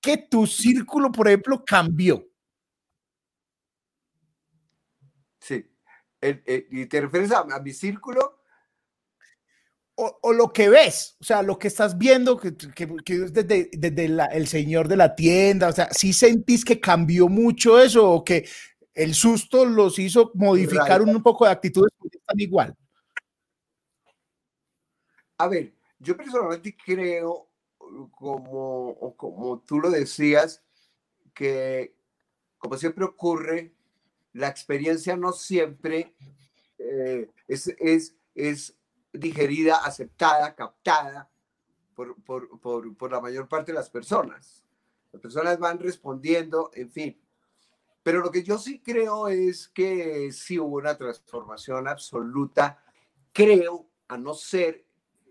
que 0.00 0.18
tu 0.18 0.46
círculo, 0.46 1.10
por 1.10 1.26
ejemplo, 1.26 1.64
cambió. 1.64 2.24
Sí. 5.40 5.68
¿Y 6.70 6.86
te 6.86 7.00
refieres 7.00 7.32
a 7.32 7.44
mi 7.58 7.72
círculo? 7.72 8.37
O, 10.00 10.32
lo 10.32 10.52
que 10.52 10.68
ves, 10.68 11.16
o 11.20 11.24
sea, 11.24 11.42
lo 11.42 11.58
que 11.58 11.66
estás 11.66 11.98
viendo, 11.98 12.38
que, 12.38 12.54
es 13.06 13.32
desde, 13.32 13.68
el 14.32 14.46
señor 14.46 14.86
de 14.86 14.96
la 14.96 15.16
tienda, 15.16 15.68
o 15.68 15.72
sea, 15.72 15.92
¿sí 15.92 16.12
sentís 16.12 16.64
que 16.64 16.78
cambió 16.78 17.28
mucho 17.28 17.80
eso 17.80 18.08
o 18.08 18.24
que 18.24 18.48
el 18.94 19.12
susto 19.12 19.64
los 19.64 19.98
hizo 19.98 20.30
modificar 20.34 21.02
un, 21.02 21.20
poco 21.20 21.46
de 21.46 21.50
actitudes 21.50 21.92
que 22.00 22.16
están 22.16 22.38
igual? 22.38 22.76
A 25.36 25.48
ver, 25.48 25.74
yo 25.98 26.16
personalmente 26.16 26.76
creo, 26.76 27.48
como, 28.12 29.16
como 29.16 29.60
tú 29.66 29.80
lo 29.80 29.90
decías, 29.90 30.62
que 31.34 31.92
como 32.58 32.76
siempre 32.76 33.04
ocurre, 33.04 33.72
la 34.32 34.46
experiencia 34.46 35.16
no 35.16 35.32
siempre 35.32 36.14
eh, 36.78 37.28
es, 37.48 37.66
es, 37.78 38.14
es 38.36 38.77
digerida, 39.12 39.76
aceptada, 39.76 40.54
captada 40.54 41.30
por, 41.94 42.14
por, 42.22 42.60
por, 42.60 42.96
por, 42.96 43.10
la 43.10 43.20
mayor 43.20 43.48
parte 43.48 43.72
de 43.72 43.78
las 43.78 43.90
personas. 43.90 44.64
Las 45.12 45.22
personas 45.22 45.58
van 45.58 45.78
respondiendo, 45.78 46.70
en 46.74 46.90
fin. 46.90 47.20
Pero 48.02 48.20
lo 48.20 48.30
que 48.30 48.42
yo 48.42 48.58
sí 48.58 48.80
creo 48.80 49.28
es 49.28 49.68
que 49.68 50.30
sí 50.32 50.58
hubo 50.58 50.76
una 50.76 50.96
transformación 50.96 51.88
absoluta. 51.88 52.82
Creo, 53.32 53.88
a 54.08 54.16
no 54.16 54.34
ser 54.34 54.84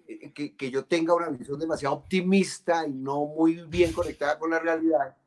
eh, 0.07 0.31
que, 0.33 0.55
que 0.55 0.69
yo 0.69 0.85
tenga 0.85 1.15
una 1.15 1.29
visión 1.29 1.59
demasiado 1.59 1.95
optimista 1.95 2.85
y 2.85 2.93
no 2.93 3.25
muy 3.25 3.65
bien 3.67 3.93
conectada 3.93 4.37
con 4.37 4.51
la 4.51 4.59
realidad, 4.59 5.17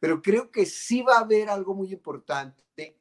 pero 0.00 0.22
creo 0.22 0.50
que 0.50 0.66
sí 0.66 1.02
va 1.02 1.16
a 1.16 1.20
haber 1.20 1.48
algo 1.48 1.74
muy 1.74 1.92
importante 1.92 2.98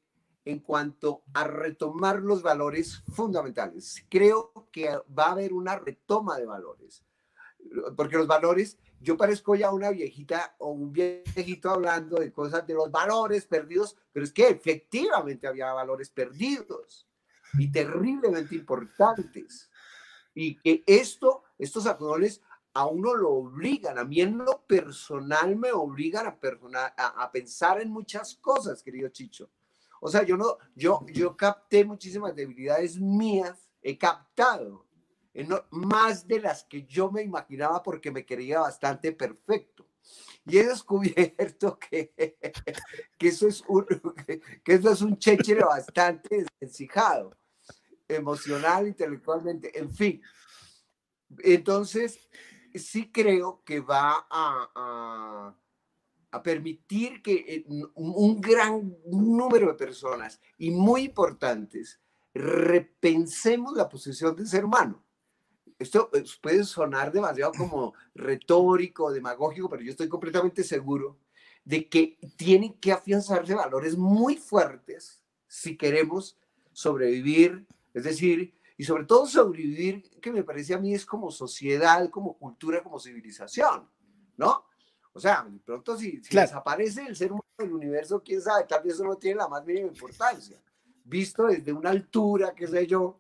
en 0.47 0.60
cuanto 0.60 1.23
a 1.33 1.43
retomar 1.43 2.21
los 2.21 2.41
valores 2.41 3.03
fundamentales. 3.13 4.05
Creo 4.10 4.53
que 4.71 4.89
va 5.17 5.25
a 5.25 5.31
haber 5.31 5.51
una 5.51 5.77
retoma 5.77 6.38
de 6.38 6.45
valores, 6.45 7.03
porque 7.97 8.15
los 8.15 8.27
valores, 8.27 8.77
yo 9.01 9.17
parezco 9.17 9.55
ya 9.55 9.71
una 9.71 9.89
viejita 9.89 10.55
o 10.60 10.69
un 10.69 10.93
viejito 10.93 11.69
hablando 11.69 12.17
de 12.17 12.31
cosas 12.31 12.65
de 12.65 12.75
los 12.75 12.89
valores 12.89 13.45
perdidos, 13.45 13.97
pero 14.13 14.23
es 14.23 14.31
que 14.31 14.47
efectivamente 14.47 15.47
había 15.47 15.73
valores 15.73 16.10
perdidos 16.10 17.10
y 17.55 17.69
terriblemente 17.69 18.55
importantes. 18.55 19.69
Y 20.33 20.55
que 20.60 20.83
esto, 20.88 21.43
estos 21.57 21.83
valores 21.83 22.41
a 22.73 22.86
uno 22.86 23.15
lo 23.15 23.31
obligan, 23.31 23.97
a 23.97 24.05
mí 24.05 24.21
en 24.21 24.38
lo 24.38 24.62
personal 24.65 25.57
me 25.57 25.73
obligan 25.73 26.25
a, 26.27 26.38
a, 26.95 27.23
a 27.23 27.31
pensar 27.33 27.81
en 27.81 27.89
muchas 27.89 28.36
cosas, 28.36 28.81
querido 28.81 29.10
Chicho 29.10 29.49
o 30.01 30.10
sea, 30.10 30.23
yo 30.23 30.38
no, 30.38 30.57
yo, 30.75 31.05
yo 31.13 31.36
capté 31.36 31.86
muchísimas 31.86 32.36
debilidades 32.36 32.99
mías, 32.99 33.69
he 33.81 33.97
captado 33.97 34.86
más 35.69 36.27
de 36.27 36.39
las 36.39 36.63
que 36.63 36.83
yo 36.86 37.12
me 37.12 37.21
imaginaba 37.21 37.83
porque 37.83 38.12
me 38.12 38.25
quería 38.25 38.60
bastante 38.62 39.12
perfecto. 39.12 39.88
Y 40.45 40.57
he 40.57 40.67
descubierto 40.67 41.77
que, 41.91 42.13
que, 43.17 43.27
eso, 43.27 43.47
es 43.47 43.63
un, 43.67 43.86
que 44.63 44.73
eso 44.73 44.91
es 44.91 45.01
un 45.01 45.17
chéchere 45.17 45.63
bastante 45.63 46.45
desencijado, 46.60 47.36
emocional, 48.07 48.88
intelectualmente, 48.88 49.77
en 49.77 49.93
fin. 49.93 50.21
Entonces, 51.39 52.19
sí 52.73 53.12
creo 53.12 53.62
que 53.65 53.81
va 53.81 54.25
a 54.29 55.53
permitir 56.43 57.21
que 57.21 57.34
eh, 57.34 57.65
un 57.95 58.41
gran 58.41 58.95
número 59.06 59.67
de 59.67 59.73
personas 59.73 60.39
y 60.58 60.71
muy 60.71 61.04
importantes 61.04 62.00
repensemos 62.34 63.73
la 63.76 63.89
posición 63.89 64.36
del 64.36 64.47
ser 64.47 64.65
humano. 64.65 65.04
Esto 65.80 66.10
eh, 66.13 66.23
puede 66.41 66.63
sonar 66.63 67.12
demasiado 67.12 67.52
como 67.58 67.93
retórico, 68.15 69.12
demagógico, 69.12 69.69
pero 69.69 69.84
yo 69.84 69.91
estoy 69.91 70.10
completamente 70.10 70.63
seguro 70.63 71.17
de 71.63 71.89
que 71.89 72.17
tienen 72.38 72.73
que 72.73 72.93
afianzarse 72.93 73.54
valores 73.54 73.97
muy 73.97 74.38
fuertes 74.38 75.23
si 75.47 75.76
queremos 75.76 76.38
sobrevivir, 76.71 77.65
es 77.93 78.04
decir, 78.04 78.54
y 78.78 78.84
sobre 78.84 79.06
todo 79.06 79.26
sobrevivir, 79.26 80.04
que 80.21 80.32
me 80.32 80.43
parece 80.43 80.76
a 80.76 80.78
mí 80.78 80.93
es 80.93 81.06
como 81.06 81.32
sociedad, 81.32 82.10
como 82.10 82.38
cultura, 82.38 82.84
como 82.84 83.00
civilización, 83.00 83.89
¿no? 84.38 84.66
O 85.17 85.19
sea, 85.19 85.43
de 85.49 85.58
pronto 85.62 85.97
si, 85.97 86.21
desaparece 86.30 87.08
el 87.08 87.15
ser 87.15 87.32
humano 87.32 87.49
del 87.58 87.73
universo, 87.73 88.21
quién 88.23 88.39
sabe, 88.39 88.65
tal 88.65 88.84
vez 88.84 88.93
eso 88.93 89.03
no 89.03 89.15
tiene 89.15 89.38
la 89.38 89.47
más 89.47 89.65
mínima 89.65 89.88
importancia, 89.88 90.62
visto 91.06 91.47
desde 91.47 91.73
una 91.73 91.89
altura, 91.89 92.53
qué 92.53 92.67
sé 92.67 92.86
yo. 92.86 93.17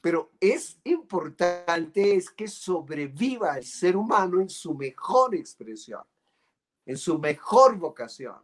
Pero 0.00 0.30
es 0.38 0.78
importante 0.84 2.14
es 2.14 2.30
que 2.30 2.46
sobreviva 2.46 3.58
el 3.58 3.64
ser 3.64 3.96
humano 3.96 4.40
en 4.40 4.48
su 4.48 4.74
mejor 4.74 5.34
expresión, 5.34 6.04
en 6.86 6.96
su 6.96 7.18
mejor 7.18 7.76
vocación, 7.76 8.38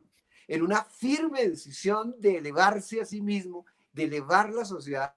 en 0.49 0.61
una 0.61 0.83
firme 0.83 1.49
decisión 1.49 2.17
de 2.19 2.39
elevarse 2.39 3.01
a 3.01 3.05
sí 3.05 3.23
mismo, 3.23 3.67
de 3.93 4.03
elevar 4.03 4.53
la 4.53 4.65
sociedad, 4.65 5.15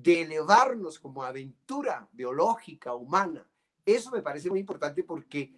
de 0.00 0.22
elevarnos 0.22 1.00
como 1.00 1.24
aventura 1.24 2.08
biológica, 2.12 2.94
humana. 2.94 3.44
Eso 3.84 4.12
me 4.12 4.22
parece 4.22 4.48
muy 4.48 4.60
importante 4.60 5.02
porque 5.02 5.57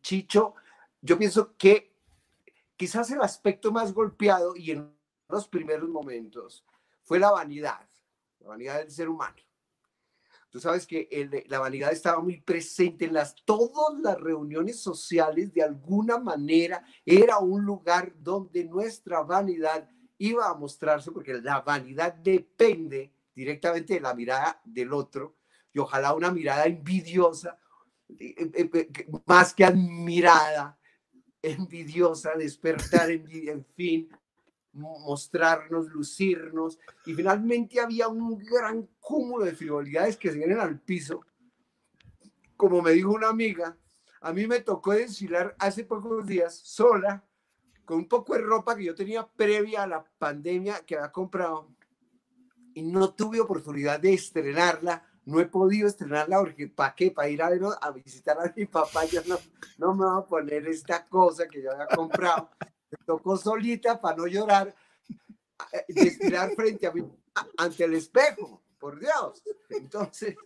Chicho, 0.00 0.54
yo 1.00 1.18
pienso 1.18 1.56
que 1.56 1.94
quizás 2.76 3.10
el 3.10 3.20
aspecto 3.22 3.70
más 3.70 3.92
golpeado 3.92 4.56
y 4.56 4.72
en 4.72 4.92
los 5.28 5.48
primeros 5.48 5.88
momentos 5.88 6.64
fue 7.02 7.18
la 7.18 7.30
vanidad, 7.30 7.88
la 8.40 8.48
vanidad 8.48 8.78
del 8.78 8.90
ser 8.90 9.08
humano. 9.08 9.36
Tú 10.50 10.60
sabes 10.60 10.86
que 10.86 11.44
la 11.48 11.58
vanidad 11.58 11.92
estaba 11.92 12.20
muy 12.20 12.40
presente 12.40 13.06
en 13.06 13.14
las, 13.14 13.34
todas 13.44 14.00
las 14.00 14.20
reuniones 14.20 14.78
sociales, 14.80 15.52
de 15.52 15.64
alguna 15.64 16.18
manera 16.18 16.84
era 17.04 17.38
un 17.38 17.64
lugar 17.64 18.12
donde 18.20 18.64
nuestra 18.64 19.22
vanidad 19.22 19.90
iba 20.16 20.48
a 20.48 20.54
mostrarse, 20.54 21.10
porque 21.10 21.34
la 21.34 21.60
vanidad 21.60 22.14
depende 22.14 23.12
directamente 23.34 23.94
de 23.94 24.00
la 24.00 24.14
mirada 24.14 24.60
del 24.64 24.92
otro 24.92 25.34
y 25.72 25.80
ojalá 25.80 26.14
una 26.14 26.30
mirada 26.30 26.66
envidiosa 26.66 27.58
más 29.26 29.54
que 29.54 29.64
admirada, 29.64 30.78
envidiosa, 31.42 32.34
despertar, 32.36 33.10
en 33.10 33.64
fin, 33.74 34.08
mostrarnos, 34.72 35.86
lucirnos, 35.88 36.78
y 37.06 37.14
finalmente 37.14 37.80
había 37.80 38.08
un 38.08 38.38
gran 38.38 38.88
cúmulo 38.98 39.44
de 39.44 39.54
frivolidades 39.54 40.16
que 40.16 40.30
se 40.30 40.38
vienen 40.38 40.58
al 40.58 40.80
piso. 40.80 41.20
Como 42.56 42.82
me 42.82 42.92
dijo 42.92 43.12
una 43.12 43.28
amiga, 43.28 43.76
a 44.20 44.32
mí 44.32 44.46
me 44.46 44.60
tocó 44.60 44.92
desfilar 44.92 45.54
hace 45.58 45.84
pocos 45.84 46.26
días 46.26 46.54
sola, 46.54 47.24
con 47.84 47.98
un 47.98 48.08
poco 48.08 48.34
de 48.34 48.40
ropa 48.40 48.74
que 48.74 48.84
yo 48.84 48.94
tenía 48.94 49.26
previa 49.26 49.82
a 49.82 49.86
la 49.86 50.04
pandemia 50.18 50.80
que 50.86 50.96
había 50.96 51.12
comprado, 51.12 51.70
y 52.72 52.82
no 52.82 53.14
tuve 53.14 53.40
oportunidad 53.40 54.00
de 54.00 54.14
estrenarla. 54.14 55.06
No 55.26 55.40
he 55.40 55.46
podido 55.46 55.88
estrenarla 55.88 56.38
porque 56.38 56.68
¿para 56.68 56.94
qué? 56.94 57.10
Para 57.10 57.28
ir 57.28 57.42
a, 57.42 57.48
a 57.80 57.90
visitar 57.90 58.38
a 58.38 58.52
mi 58.54 58.66
papá, 58.66 59.04
yo 59.06 59.22
no, 59.26 59.38
no 59.78 59.94
me 59.94 60.04
voy 60.04 60.22
a 60.22 60.26
poner 60.26 60.66
esta 60.66 61.04
cosa 61.04 61.48
que 61.48 61.62
yo 61.62 61.72
había 61.72 61.86
comprado 61.86 62.50
tocó 63.04 63.36
solita 63.36 64.00
para 64.00 64.16
no 64.16 64.26
llorar, 64.26 64.74
eh, 65.72 65.84
desfilar 65.88 66.54
frente 66.54 66.86
a 66.86 66.92
mí, 66.92 67.02
ante 67.56 67.84
el 67.84 67.94
espejo, 67.94 68.62
por 68.78 68.98
Dios. 68.98 69.42
Entonces, 69.68 70.36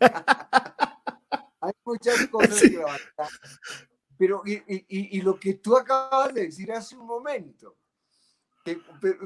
hay 1.60 1.72
muchas 1.84 2.26
cosas 2.28 2.60
que 2.60 2.68
levantar. 2.68 3.28
Pero, 4.18 4.42
y, 4.46 4.54
y, 4.54 5.18
y, 5.18 5.20
lo 5.20 5.38
que 5.38 5.54
tú 5.54 5.76
acabas 5.76 6.32
de 6.32 6.46
decir 6.46 6.72
hace 6.72 6.96
un 6.96 7.06
momento, 7.06 7.76
que, 8.74 8.80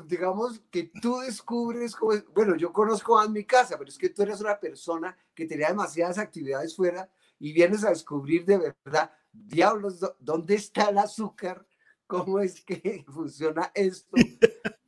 digamos 0.06 0.60
que 0.70 0.90
tú 1.00 1.18
descubres, 1.20 1.96
como, 1.96 2.12
bueno, 2.34 2.56
yo 2.56 2.72
conozco 2.72 3.18
a 3.18 3.28
mi 3.28 3.44
casa, 3.44 3.78
pero 3.78 3.88
es 3.88 3.98
que 3.98 4.10
tú 4.10 4.22
eres 4.22 4.40
una 4.40 4.60
persona 4.60 5.16
que 5.34 5.46
tenía 5.46 5.68
demasiadas 5.68 6.18
actividades 6.18 6.76
fuera 6.76 7.10
y 7.38 7.52
vienes 7.52 7.84
a 7.84 7.90
descubrir 7.90 8.44
de 8.44 8.74
verdad, 8.84 9.10
diablos, 9.32 10.00
¿dónde 10.18 10.54
está 10.54 10.90
el 10.90 10.98
azúcar? 10.98 11.66
cómo 12.10 12.40
es 12.40 12.60
que 12.62 13.04
funciona 13.08 13.70
esto, 13.72 14.10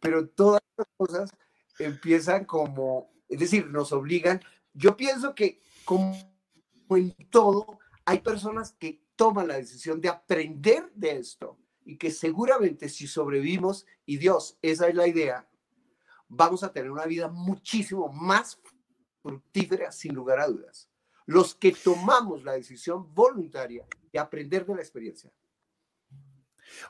pero 0.01 0.29
todas 0.29 0.61
las 0.77 0.89
cosas 0.97 1.31
empiezan 1.79 2.45
como, 2.45 3.15
es 3.29 3.39
decir, 3.39 3.69
nos 3.69 3.93
obligan. 3.93 4.41
Yo 4.75 4.97
pienso 4.97 5.35
que 5.35 5.63
como 5.85 6.17
en 6.91 7.15
todo, 7.31 7.79
hay 8.05 8.19
personas 8.19 8.73
que 8.73 9.05
toman 9.15 9.49
la 9.49 9.57
decisión 9.57 10.01
de 10.01 10.09
aprender 10.09 10.91
de 10.95 11.19
esto 11.19 11.62
y 11.85 11.97
que 11.97 12.11
seguramente 12.11 12.89
si 12.89 13.07
sobrevivimos, 13.07 13.87
y 14.07 14.19
Dios, 14.19 14.59
esa 14.63 14.89
es 14.89 14.95
la 14.95 15.07
idea, 15.07 15.49
vamos 16.29 16.63
a 16.63 16.73
tener 16.73 16.91
una 16.91 17.07
vida 17.07 17.29
muchísimo 17.29 18.09
más 18.13 18.59
fructífera 19.23 19.93
sin 19.93 20.15
lugar 20.15 20.41
a 20.41 20.47
dudas. 20.47 20.89
Los 21.27 21.55
que 21.55 21.73
tomamos 21.73 22.43
la 22.43 22.53
decisión 22.53 23.15
voluntaria 23.15 23.87
de 24.13 24.19
aprender 24.19 24.67
de 24.67 24.75
la 24.75 24.81
experiencia. 24.81 25.31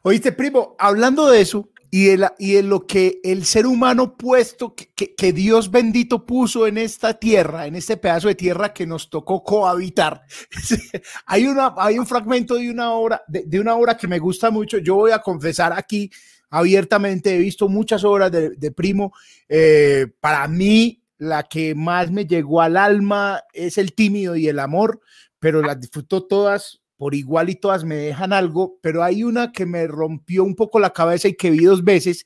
Oíste, 0.02 0.32
primo, 0.32 0.76
hablando 0.78 1.28
de 1.30 1.40
eso 1.40 1.68
y 1.90 2.06
de, 2.06 2.16
la, 2.16 2.34
y 2.38 2.52
de 2.52 2.62
lo 2.62 2.86
que 2.86 3.20
el 3.22 3.44
ser 3.44 3.66
humano 3.66 4.16
puesto, 4.16 4.74
que, 4.74 5.14
que, 5.14 5.32
Dios 5.32 5.70
bendito 5.70 6.24
puso 6.24 6.66
en 6.66 6.78
esta 6.78 7.14
tierra, 7.14 7.66
en 7.66 7.74
este 7.74 7.98
pedazo 7.98 8.28
de 8.28 8.34
tierra 8.34 8.72
que 8.72 8.86
nos 8.86 9.10
tocó 9.10 9.44
cohabitar. 9.44 10.22
hay, 11.26 11.46
una, 11.46 11.74
hay 11.76 11.98
un 11.98 12.06
fragmento 12.06 12.54
de 12.54 12.70
una 12.70 12.92
obra, 12.92 13.22
de, 13.28 13.44
de, 13.46 13.60
una 13.60 13.74
obra 13.74 13.96
que 13.96 14.08
me 14.08 14.18
gusta 14.18 14.50
mucho. 14.50 14.78
Yo 14.78 14.94
voy 14.94 15.10
a 15.10 15.20
confesar 15.20 15.74
aquí 15.76 16.10
abiertamente, 16.52 17.34
he 17.34 17.38
visto 17.38 17.68
muchas 17.68 18.04
obras 18.04 18.30
de, 18.30 18.50
de 18.50 18.70
primo. 18.70 19.12
Eh, 19.48 20.06
para 20.20 20.46
mí, 20.48 21.02
la 21.18 21.44
que 21.44 21.74
más 21.74 22.10
me 22.10 22.26
llegó 22.26 22.60
al 22.60 22.76
alma 22.76 23.42
es 23.52 23.78
el 23.78 23.94
tímido 23.94 24.34
y 24.34 24.48
el 24.48 24.58
amor, 24.58 25.00
pero 25.38 25.62
las 25.62 25.80
disfruto 25.80 26.26
todas 26.26 26.81
por 26.96 27.14
igual 27.14 27.50
y 27.50 27.56
todas 27.56 27.84
me 27.84 27.96
dejan 27.96 28.32
algo, 28.32 28.78
pero 28.80 29.02
hay 29.02 29.24
una 29.24 29.52
que 29.52 29.66
me 29.66 29.86
rompió 29.86 30.44
un 30.44 30.54
poco 30.54 30.78
la 30.78 30.92
cabeza 30.92 31.28
y 31.28 31.34
que 31.34 31.50
vi 31.50 31.64
dos 31.64 31.84
veces, 31.84 32.24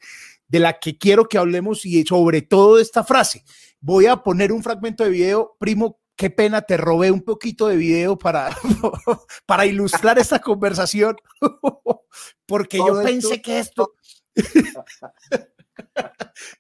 de 0.49 0.61
la 0.61 0.79
que 0.79 0.99
quiero 0.99 1.27
que 1.27 1.39
hablemos 1.39 1.85
y 1.85 2.05
sobre 2.05 2.43
todo 2.43 2.77
de 2.77 2.83
esta 2.83 3.05
frase. 3.05 3.45
Voy 3.81 4.07
a 4.07 4.19
poner 4.19 4.53
un 4.53 4.63
fragmento 4.63 5.05
de 5.05 5.11
video, 5.11 5.57
primo, 5.59 6.01
qué 6.17 6.31
pena, 6.31 6.63
te 6.63 6.77
robé 6.77 7.11
un 7.11 7.23
poquito 7.23 7.69
de 7.69 7.77
video 7.77 8.19
para, 8.19 8.57
para 9.47 9.67
ilustrar 9.67 10.19
esta 10.19 10.41
conversación, 10.41 11.17
porque 12.47 12.79
yo 12.79 13.03
pensé 13.03 13.43
que 13.43 13.59
esto... 13.59 13.95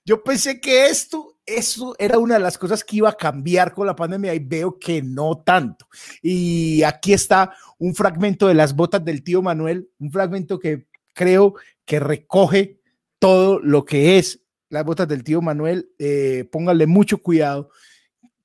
Yo 0.05 0.22
pensé 0.22 0.61
que 0.61 0.87
esto, 0.87 1.38
eso 1.44 1.94
era 1.98 2.18
una 2.18 2.35
de 2.35 2.40
las 2.40 2.59
cosas 2.59 2.85
que 2.85 2.96
iba 2.96 3.09
a 3.09 3.16
cambiar 3.16 3.74
con 3.74 3.87
la 3.87 3.96
pandemia 3.96 4.35
y 4.35 4.38
veo 4.38 4.79
que 4.79 5.02
no 5.02 5.38
tanto. 5.38 5.88
Y 6.22 6.83
aquí 6.83 7.12
está 7.12 7.52
un 7.79 7.94
fragmento 7.94 8.48
de 8.48 8.55
las 8.55 8.74
botas 8.74 9.05
del 9.05 9.22
tío 9.22 9.42
Manuel, 9.42 9.90
un 9.98 10.11
fragmento 10.11 10.59
que 10.59 10.87
creo 11.12 11.55
que 11.85 12.00
recoge 12.00 12.81
todo 13.18 13.61
lo 13.61 13.85
que 13.85 14.18
es 14.18 14.40
las 14.68 14.85
botas 14.85 15.09
del 15.09 15.24
tío 15.24 15.40
Manuel. 15.40 15.90
Eh, 15.98 16.48
póngale 16.50 16.87
mucho 16.87 17.18
cuidado, 17.18 17.70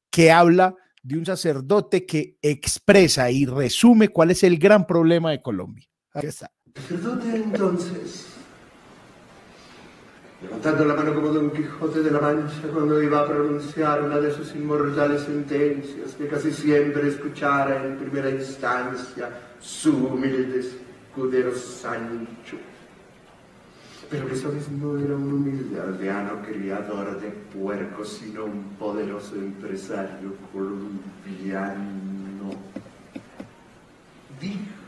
que 0.09 0.31
habla 0.31 0.75
de 1.03 1.17
un 1.17 1.25
sacerdote 1.25 2.05
que 2.05 2.37
expresa 2.41 3.31
y 3.31 3.45
resume 3.45 4.09
cuál 4.09 4.31
es 4.31 4.43
el 4.43 4.59
gran 4.59 4.85
problema 4.85 5.31
de 5.31 5.41
Colombia. 5.41 5.87
Aquí 6.13 6.27
está. 6.27 6.51
Sacerdote 6.75 7.35
entonces 7.35 8.30
levantando 10.41 10.85
la 10.85 10.95
mano 10.95 11.13
como 11.13 11.27
Don 11.27 11.51
Quijote 11.51 12.01
de 12.01 12.11
la 12.11 12.19
Mancha 12.19 12.67
cuando 12.73 13.01
iba 13.01 13.21
a 13.21 13.27
pronunciar 13.27 14.03
una 14.03 14.19
de 14.19 14.31
sus 14.31 14.55
inmortales 14.55 15.21
sentencias 15.21 16.15
que 16.15 16.27
casi 16.27 16.51
siempre 16.51 17.07
escuchara 17.07 17.85
en 17.85 17.97
primera 17.97 18.29
instancia 18.29 19.29
su 19.59 20.07
humilde 20.07 20.59
escudero 20.59 21.53
Sancho. 21.53 22.57
Pero 24.09 24.27
que 24.27 24.33
esa 24.33 24.49
vez 24.49 24.69
no 24.69 24.97
era 24.97 25.15
un 25.15 25.31
humilde 25.31 25.79
aldeano 25.79 26.41
criador 26.41 27.21
de 27.21 27.29
puercos, 27.29 28.09
sino 28.09 28.45
un 28.45 28.75
poderoso 28.77 29.35
empresario 29.35 30.33
colombiano. 30.51 31.71
Dijo 34.39 34.80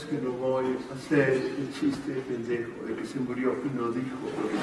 que 0.00 0.16
no 0.16 0.32
voy 0.32 0.64
a 0.90 0.94
hacer 0.94 1.34
el 1.34 1.70
chiste 1.78 2.14
pendejo 2.26 2.82
de 2.86 2.96
que 2.96 3.06
se 3.06 3.20
murió 3.20 3.54
y 3.62 3.76
no 3.76 3.90
dijo 3.90 4.16
lo 4.40 4.48
que 4.48 4.56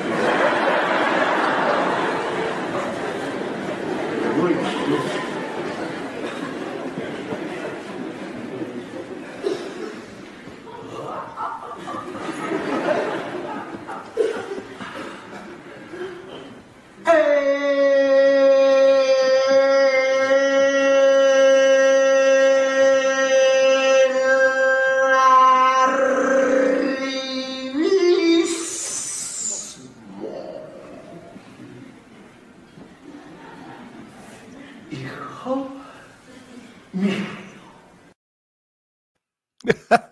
Muy 4.42 5.19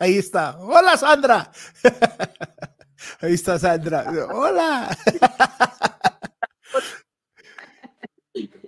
Ahí 0.07 0.17
está. 0.19 0.57
Hola, 0.61 0.95
Sandra. 0.95 1.51
Ahí 3.19 3.33
está 3.33 3.59
Sandra. 3.59 4.05
Hola. 4.33 4.97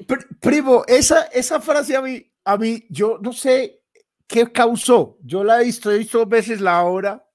Primo, 0.42 0.84
esa, 0.86 1.24
esa 1.28 1.62
frase 1.62 1.96
a 1.96 2.02
mí, 2.02 2.30
a 2.44 2.58
mí, 2.58 2.86
yo 2.90 3.20
no 3.22 3.32
sé 3.32 3.86
qué 4.28 4.52
causó. 4.52 5.18
Yo 5.24 5.46
la 5.46 5.62
he 5.62 5.64
visto, 5.64 5.90
he 5.90 6.00
visto 6.00 6.18
dos 6.18 6.28
veces 6.28 6.60
la 6.60 6.84
hora. 6.84 7.26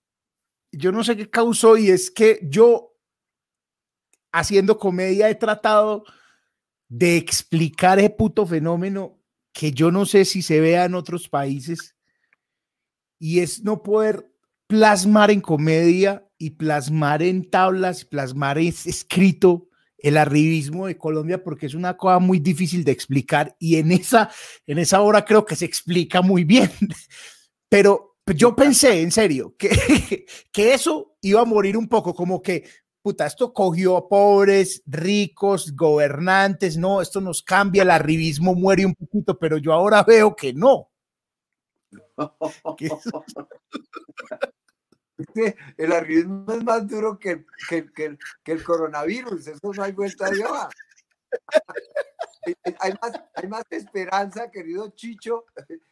Yo 0.70 0.92
no 0.92 1.02
sé 1.02 1.16
qué 1.16 1.30
causó 1.30 1.78
y 1.78 1.88
es 1.88 2.10
que 2.10 2.40
yo, 2.42 2.94
haciendo 4.32 4.78
comedia, 4.78 5.30
he 5.30 5.34
tratado 5.34 6.04
de 6.88 7.16
explicar 7.16 7.98
ese 7.98 8.10
puto 8.10 8.46
fenómeno 8.46 9.18
que 9.54 9.72
yo 9.72 9.90
no 9.90 10.04
sé 10.04 10.26
si 10.26 10.42
se 10.42 10.60
vea 10.60 10.84
en 10.84 10.94
otros 10.94 11.26
países 11.26 11.94
y 13.18 13.40
es 13.40 13.62
no 13.62 13.82
poder 13.82 14.30
plasmar 14.66 15.30
en 15.30 15.40
comedia 15.40 16.26
y 16.38 16.50
plasmar 16.50 17.22
en 17.22 17.48
tablas, 17.50 18.04
plasmar 18.04 18.58
en 18.58 18.68
escrito 18.68 19.68
el 19.98 20.18
arribismo 20.18 20.86
de 20.86 20.98
Colombia 20.98 21.42
porque 21.42 21.66
es 21.66 21.74
una 21.74 21.96
cosa 21.96 22.18
muy 22.18 22.38
difícil 22.38 22.84
de 22.84 22.92
explicar 22.92 23.56
y 23.58 23.76
en 23.76 23.90
esa, 23.92 24.30
en 24.66 24.78
esa 24.78 25.00
hora 25.00 25.24
creo 25.24 25.46
que 25.46 25.56
se 25.56 25.64
explica 25.64 26.20
muy 26.20 26.44
bien. 26.44 26.70
Pero 27.70 28.16
yo 28.34 28.54
pensé, 28.54 29.00
en 29.00 29.10
serio, 29.10 29.54
que, 29.56 30.26
que 30.52 30.74
eso 30.74 31.16
iba 31.22 31.40
a 31.40 31.46
morir 31.46 31.76
un 31.76 31.88
poco, 31.88 32.14
como 32.14 32.42
que, 32.42 32.64
puta, 33.02 33.26
esto 33.26 33.52
cogió 33.52 33.96
a 33.96 34.08
pobres, 34.08 34.82
ricos, 34.86 35.74
gobernantes, 35.74 36.76
no, 36.76 37.00
esto 37.00 37.20
nos 37.20 37.42
cambia, 37.42 37.82
el 37.82 37.90
arribismo 37.90 38.54
muere 38.54 38.86
un 38.86 38.94
poquito, 38.94 39.38
pero 39.38 39.58
yo 39.58 39.72
ahora 39.72 40.02
veo 40.02 40.36
que 40.36 40.52
no. 40.52 40.90
El 45.76 45.92
arribismo 45.92 46.52
es 46.52 46.64
más 46.64 46.86
duro 46.88 47.18
que, 47.18 47.44
que, 47.68 48.18
el 48.44 48.64
coronavirus, 48.64 49.46
eso 49.46 49.72
no 49.72 49.82
hay 49.82 49.92
vuelta 49.92 50.30
de 50.30 50.44
hoja. 50.44 50.68
hay, 52.80 52.92
más, 53.00 53.12
hay 53.34 53.48
más 53.48 53.64
esperanza, 53.70 54.50
querido 54.50 54.90
Chicho, 54.90 55.46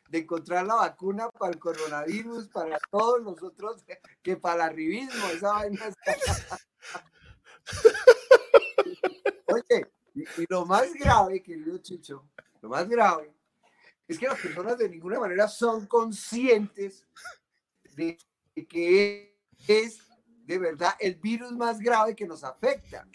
de 0.09 0.19
encontrar 0.19 0.67
la 0.67 0.75
vacuna 0.77 1.31
para 1.31 1.53
el 1.53 1.59
coronavirus, 1.59 2.49
para 2.49 2.79
todos 2.91 3.23
nosotros, 3.23 3.85
que 4.23 4.37
para 4.37 4.55
el 4.57 4.61
arribismo. 4.73 5.27
Esa 5.29 5.53
vaina 5.53 5.93
Oye, 9.47 9.93
y, 10.15 10.23
y, 10.23 10.47
lo 10.49 10.67
más 10.67 10.93
grave, 10.95 11.43
querido 11.43 11.79
Chicho, 11.79 12.29
lo 12.61 12.69
más 12.69 12.89
grave, 12.89 13.33
es 14.09 14.19
que 14.19 14.27
las 14.27 14.41
personas 14.41 14.79
de 14.79 14.89
ninguna 14.89 15.21
manera 15.21 15.49
son 15.49 15.87
conscientes 15.87 17.07
de 17.97 18.19
que 18.69 19.39
es 19.69 20.01
de 20.45 20.59
verdad 20.59 20.95
el 20.99 21.15
virus 21.17 21.53
más 21.53 21.79
grave 21.79 22.15
que 22.15 22.27
nos 22.27 22.45
afecta, 22.45 23.09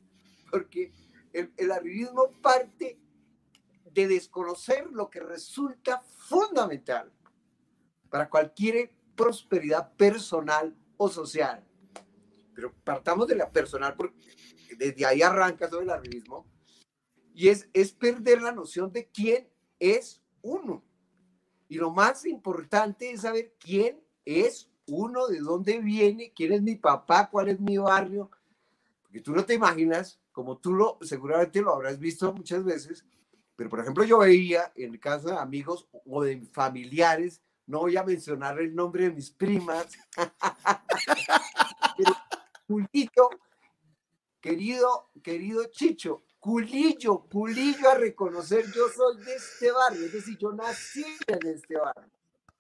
porque 0.50 0.92
el, 1.34 1.54
el 1.58 1.72
arribismo 1.72 2.32
parte 2.42 3.00
de 3.92 4.08
desconocer 4.08 4.88
lo 4.92 5.10
que 5.10 5.20
resulta 5.20 6.00
fundamental 6.02 7.12
para 8.10 8.30
cualquier 8.30 8.92
prosperidad 9.16 9.94
personal 9.96 10.76
o 10.98 11.10
social. 11.10 11.66
Pero 12.54 12.74
partamos 12.84 13.28
de 13.28 13.36
la 13.36 13.52
personal, 13.52 13.96
porque 13.96 14.18
desde 14.78 15.06
ahí 15.06 15.22
arranca 15.22 15.70
todo 15.70 15.82
el 15.82 15.90
arribismo, 15.90 16.48
y 17.34 17.50
es, 17.50 17.70
es 17.74 17.92
perder 17.92 18.42
la 18.42 18.52
noción 18.52 18.92
de 18.92 19.10
quién 19.10 19.48
es 19.80 20.22
uno. 20.42 20.84
Y 21.70 21.76
lo 21.76 21.92
más 21.92 22.26
importante 22.26 23.12
es 23.12 23.22
saber 23.22 23.54
quién 23.60 24.00
es 24.26 24.70
uno, 24.88 25.28
de 25.28 25.40
dónde 25.40 25.80
viene, 25.80 26.32
quién 26.34 26.54
es 26.54 26.62
mi 26.62 26.76
papá, 26.76 27.30
cuál 27.30 27.50
es 27.50 27.60
mi 27.60 27.78
barrio, 27.78 28.30
porque 29.04 29.22
tú 29.22 29.34
no 29.34 29.46
te 29.46 29.54
imaginas, 29.54 30.20
como 30.32 30.58
tú 30.58 30.74
lo 30.74 30.98
seguramente 31.02 31.62
lo 31.62 31.74
habrás 31.74 32.00
visto 32.00 32.32
muchas 32.34 32.64
veces, 32.64 33.06
pero 33.56 33.70
por 33.70 33.80
ejemplo 33.80 34.04
yo 34.04 34.20
veía 34.20 34.72
en 34.76 34.94
el 34.94 35.00
caso 35.00 35.30
de 35.30 35.38
amigos 35.38 35.88
o 36.06 36.24
de 36.24 36.42
familiares, 36.52 37.42
no 37.66 37.80
voy 37.80 37.98
a 37.98 38.04
mencionar 38.04 38.60
el 38.60 38.74
nombre 38.74 39.06
de 39.06 39.12
mis 39.12 39.30
primas, 39.30 39.88
pero 41.98 42.16
Culito, 42.66 43.30
querido, 44.42 45.10
querido 45.24 45.66
Chicho, 45.72 46.24
culillo, 46.48 47.26
culillo 47.30 47.90
a 47.90 47.96
reconocer, 47.96 48.64
yo 48.72 48.88
soy 48.88 49.22
de 49.22 49.36
este 49.36 49.70
barrio, 49.70 50.06
es 50.06 50.14
decir, 50.14 50.38
yo 50.38 50.54
nací 50.54 51.04
en 51.28 51.46
este 51.46 51.76
barrio, 51.76 52.10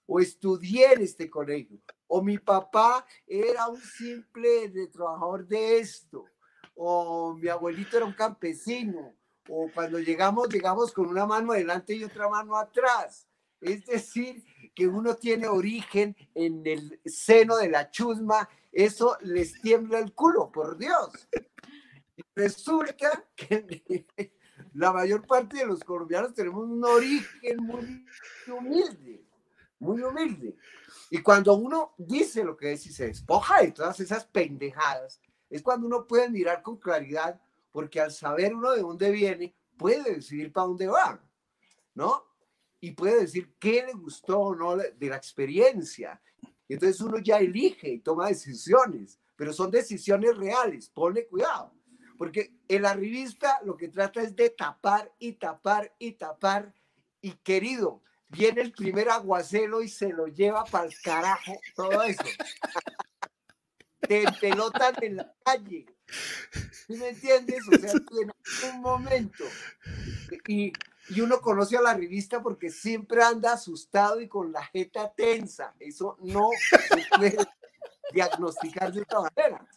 o 0.05 0.19
estudié 0.19 0.91
en 0.91 1.03
este 1.03 1.29
colegio, 1.29 1.79
o 2.05 2.21
mi 2.21 2.37
papá 2.37 3.07
era 3.25 3.69
un 3.69 3.79
simple 3.79 4.69
trabajador 4.91 5.47
de 5.47 5.79
esto, 5.79 6.25
o 6.75 7.33
mi 7.35 7.47
abuelito 7.47 7.95
era 7.95 8.05
un 8.05 8.11
campesino, 8.11 9.15
o 9.47 9.71
cuando 9.73 9.99
llegamos, 9.99 10.49
llegamos 10.49 10.91
con 10.91 11.07
una 11.07 11.25
mano 11.25 11.53
adelante 11.53 11.95
y 11.95 12.03
otra 12.03 12.27
mano 12.27 12.57
atrás. 12.57 13.25
Es 13.61 13.85
decir, 13.85 14.43
que 14.75 14.85
uno 14.85 15.15
tiene 15.15 15.47
origen 15.47 16.13
en 16.35 16.61
el 16.67 16.99
seno 17.05 17.55
de 17.55 17.69
la 17.69 17.89
chusma, 17.89 18.49
eso 18.73 19.17
les 19.21 19.61
tiembla 19.61 19.99
el 19.99 20.13
culo, 20.13 20.51
por 20.51 20.77
Dios. 20.77 21.29
Resulta 22.37 23.25
que 23.35 24.05
la 24.75 24.93
mayor 24.93 25.25
parte 25.25 25.57
de 25.57 25.65
los 25.65 25.83
colombianos 25.83 26.35
tenemos 26.35 26.69
un 26.69 26.85
origen 26.85 27.57
muy 27.57 28.05
humilde, 28.47 29.25
muy 29.79 30.03
humilde. 30.03 30.55
Y 31.09 31.17
cuando 31.23 31.55
uno 31.55 31.95
dice 31.97 32.43
lo 32.43 32.55
que 32.55 32.73
es 32.73 32.85
y 32.85 32.93
se 32.93 33.07
despoja 33.07 33.63
de 33.63 33.71
todas 33.71 33.99
esas 34.01 34.23
pendejadas, 34.25 35.19
es 35.49 35.63
cuando 35.63 35.87
uno 35.87 36.05
puede 36.05 36.29
mirar 36.29 36.61
con 36.61 36.77
claridad, 36.77 37.41
porque 37.71 37.99
al 37.99 38.11
saber 38.11 38.53
uno 38.53 38.69
de 38.69 38.81
dónde 38.81 39.09
viene, 39.09 39.55
puede 39.75 40.13
decidir 40.13 40.53
para 40.53 40.67
dónde 40.67 40.85
va, 40.85 41.19
¿no? 41.95 42.23
Y 42.79 42.91
puede 42.91 43.21
decir 43.21 43.55
qué 43.57 43.83
le 43.83 43.93
gustó 43.93 44.39
o 44.39 44.55
no 44.55 44.77
de 44.77 45.09
la 45.09 45.17
experiencia. 45.17 46.21
Y 46.67 46.75
entonces 46.75 47.01
uno 47.01 47.17
ya 47.17 47.39
elige 47.39 47.89
y 47.89 47.99
toma 47.99 48.27
decisiones, 48.27 49.19
pero 49.35 49.51
son 49.53 49.71
decisiones 49.71 50.37
reales, 50.37 50.87
ponle 50.89 51.25
cuidado. 51.25 51.76
Porque 52.17 52.51
el 52.67 52.85
arribista 52.85 53.59
lo 53.63 53.77
que 53.77 53.89
trata 53.89 54.21
es 54.21 54.35
de 54.35 54.49
tapar 54.49 55.11
y 55.19 55.33
tapar 55.33 55.93
y 55.99 56.13
tapar. 56.13 56.73
Y 57.21 57.31
querido, 57.31 58.01
viene 58.29 58.61
el 58.61 58.71
primer 58.71 59.09
aguacero 59.09 59.81
y 59.81 59.89
se 59.89 60.09
lo 60.09 60.27
lleva 60.27 60.63
para 60.65 60.85
el 60.85 61.01
carajo 61.01 61.59
todo 61.75 62.03
eso. 62.03 62.23
Te 63.99 64.25
pelotan 64.39 64.95
en 65.01 65.17
la 65.17 65.33
calle. 65.43 65.85
¿Sí 66.07 66.93
me 66.93 67.09
entiendes? 67.09 67.61
O 67.67 67.77
sea, 67.77 67.91
en 67.91 68.75
un 68.75 68.81
momento. 68.81 69.43
Y, 70.47 70.71
y 71.09 71.21
uno 71.21 71.41
conoce 71.41 71.77
a 71.77 71.81
la 71.81 71.93
revista 71.93 72.41
porque 72.41 72.69
siempre 72.69 73.23
anda 73.23 73.53
asustado 73.53 74.21
y 74.21 74.27
con 74.27 74.51
la 74.51 74.63
jeta 74.65 75.11
tensa. 75.13 75.73
Eso 75.79 76.17
no 76.21 76.49
se 76.69 77.17
puede 77.17 77.37
diagnosticar 78.13 78.91
de 78.93 79.01
otra 79.01 79.21
manera. 79.21 79.67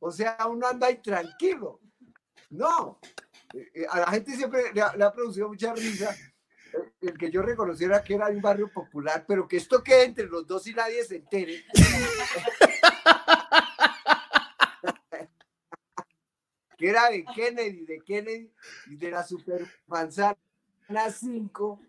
O 0.00 0.10
sea, 0.10 0.38
uno 0.48 0.66
anda 0.66 0.86
ahí 0.86 0.96
tranquilo. 1.02 1.80
No. 2.50 2.98
Eh, 3.54 3.70
eh, 3.74 3.86
a 3.88 4.00
la 4.00 4.06
gente 4.08 4.36
siempre 4.36 4.72
le 4.72 4.82
ha, 4.82 5.12
producido 5.12 5.48
mucha 5.48 5.74
risa 5.74 6.14
el 7.00 7.16
que 7.16 7.30
yo 7.30 7.40
reconociera 7.42 8.02
que 8.02 8.14
era 8.14 8.28
de 8.28 8.36
un 8.36 8.42
barrio 8.42 8.70
popular, 8.70 9.24
pero 9.26 9.48
que 9.48 9.56
esto 9.56 9.82
quede 9.82 10.04
entre 10.04 10.26
los 10.26 10.46
dos 10.46 10.66
y 10.66 10.74
nadie 10.74 11.02
se 11.04 11.16
entere. 11.16 11.64
que 16.76 16.88
era 16.88 17.08
de 17.10 17.24
Kennedy, 17.24 17.86
de 17.86 18.00
Kennedy 18.00 18.52
y 18.86 18.96
de 18.96 19.10
la 19.10 19.24
supermanzana 19.24 20.36
5. 21.10 21.80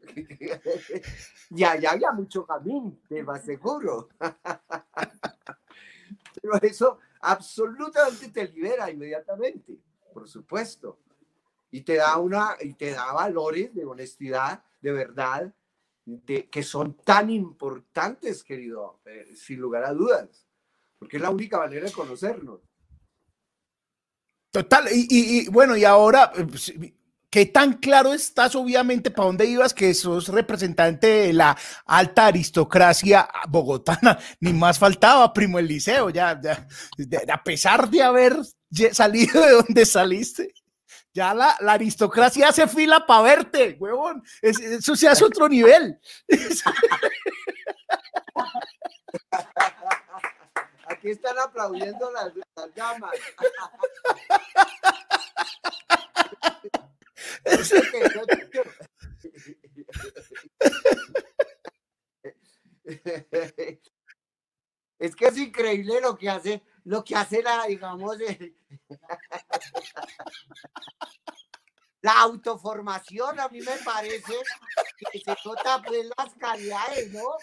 y 1.52 1.63
allá 1.63 1.91
había 1.91 2.12
mucho 2.12 2.45
camino, 2.45 2.98
te 3.08 3.22
más 3.24 3.43
seguro. 3.43 4.10
pero 6.41 6.56
eso 6.62 7.00
absolutamente 7.19 8.29
te 8.29 8.47
libera 8.47 8.89
inmediatamente, 8.89 9.77
por 10.13 10.27
supuesto. 10.27 10.99
Y 11.71 11.82
te 11.82 11.95
da 11.95 12.17
una, 12.17 12.55
y 12.60 12.73
te 12.73 12.91
da 12.91 13.13
valores 13.13 13.73
de 13.75 13.86
honestidad, 13.86 14.63
de 14.82 14.91
verdad, 14.91 15.53
de, 16.05 16.49
que 16.49 16.63
son 16.63 16.95
tan 16.97 17.29
importantes, 17.29 18.43
querido, 18.43 19.01
eh, 19.05 19.36
sin 19.36 19.60
lugar 19.60 19.84
a 19.84 19.93
dudas, 19.93 20.47
porque 20.97 21.17
es 21.17 21.21
la 21.21 21.29
única 21.29 21.60
manera 21.60 21.86
de 21.86 21.91
conocernos. 21.91 22.62
Total, 24.51 24.88
y, 24.91 25.47
bueno, 25.49 25.77
y 25.77 25.86
ahora, 25.86 26.32
eh, 26.36 26.43
pues, 26.43 26.73
¿qué 27.30 27.46
tan 27.46 27.74
claro 27.74 28.13
estás 28.13 28.56
obviamente 28.56 29.12
para 29.12 29.28
dónde 29.28 29.46
ibas 29.46 29.74
que 29.74 29.94
sos 29.94 30.30
representante 30.30 31.08
de 31.08 31.34
la 31.34 31.58
alta 31.86 32.28
aristocracia 32.28 33.28
bogotana? 33.48 34.18
Ni 34.39 34.54
más 34.54 34.80
faltaba, 34.80 35.32
primo, 35.34 35.60
el 35.60 35.68
liceo, 35.68 36.10
ya, 36.10 36.39
ya 36.42 36.65
a 37.32 37.44
pesar 37.44 37.89
de 37.89 38.02
haber 38.02 38.38
salido 38.92 39.42
de 39.42 39.52
donde 39.52 39.86
saliste, 39.86 40.54
ya 41.13 41.34
la, 41.34 41.58
la 41.62 41.74
aristocracia 41.74 42.50
hace 42.50 42.68
fila 42.68 43.06
para 43.06 43.22
verte, 43.24 43.78
huevón. 43.80 44.24
eso 44.42 44.96
se 44.96 45.08
hace 45.08 45.26
otro 45.26 45.47
nivel. 45.49 45.99
Aquí 50.88 51.10
están 51.12 51.38
aplaudiendo 51.39 52.12
las, 52.12 52.34
las 52.56 52.76
damas. 52.76 53.12
Es 64.97 65.16
que 65.16 65.28
es 65.28 65.38
increíble 65.38 66.02
lo 66.02 66.18
que 66.18 66.30
hace, 66.30 66.62
lo 66.84 67.04
que 67.04 67.16
hace 67.16 67.41
la, 67.41 67.66
digamos, 67.66 68.18
la 72.02 72.20
autoformación. 72.20 73.39
A 73.39 73.47
mí 73.47 73.62
me 73.62 73.78
parece 73.78 74.34
que 75.12 75.20
se 75.20 75.36
nota 75.45 75.82
pues 75.86 76.10
las 76.18 76.34
calidades, 76.36 77.14
¿no? 77.14 77.38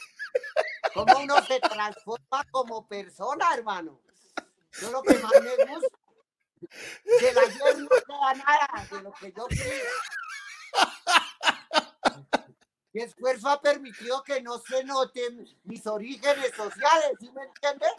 Cómo 0.93 1.19
uno 1.21 1.43
se 1.47 1.59
transforma 1.61 2.45
como 2.51 2.87
persona, 2.87 3.55
hermano. 3.55 4.03
Yo 4.81 4.91
lo 4.91 5.03
que 5.03 5.15
más 5.15 5.33
me 5.43 5.57
gusta 5.65 6.06
De 6.61 7.33
la 7.33 7.41
ayer 7.43 7.79
no 7.79 7.89
queda 7.89 8.35
nada 8.35 8.87
de 8.91 9.03
lo 9.03 9.13
que 9.13 9.33
yo 9.33 9.47
fui. 9.49 9.81
Mi 12.93 13.03
esfuerzo 13.03 13.49
ha 13.51 13.61
permitido 13.61 14.23
que 14.23 14.41
no 14.41 14.59
se 14.59 14.85
noten 14.85 15.47
mis 15.65 15.87
orígenes 15.87 16.55
sociales, 16.55 17.13
¿sí 17.21 17.31
me 17.31 17.43
entiendes? 17.43 17.93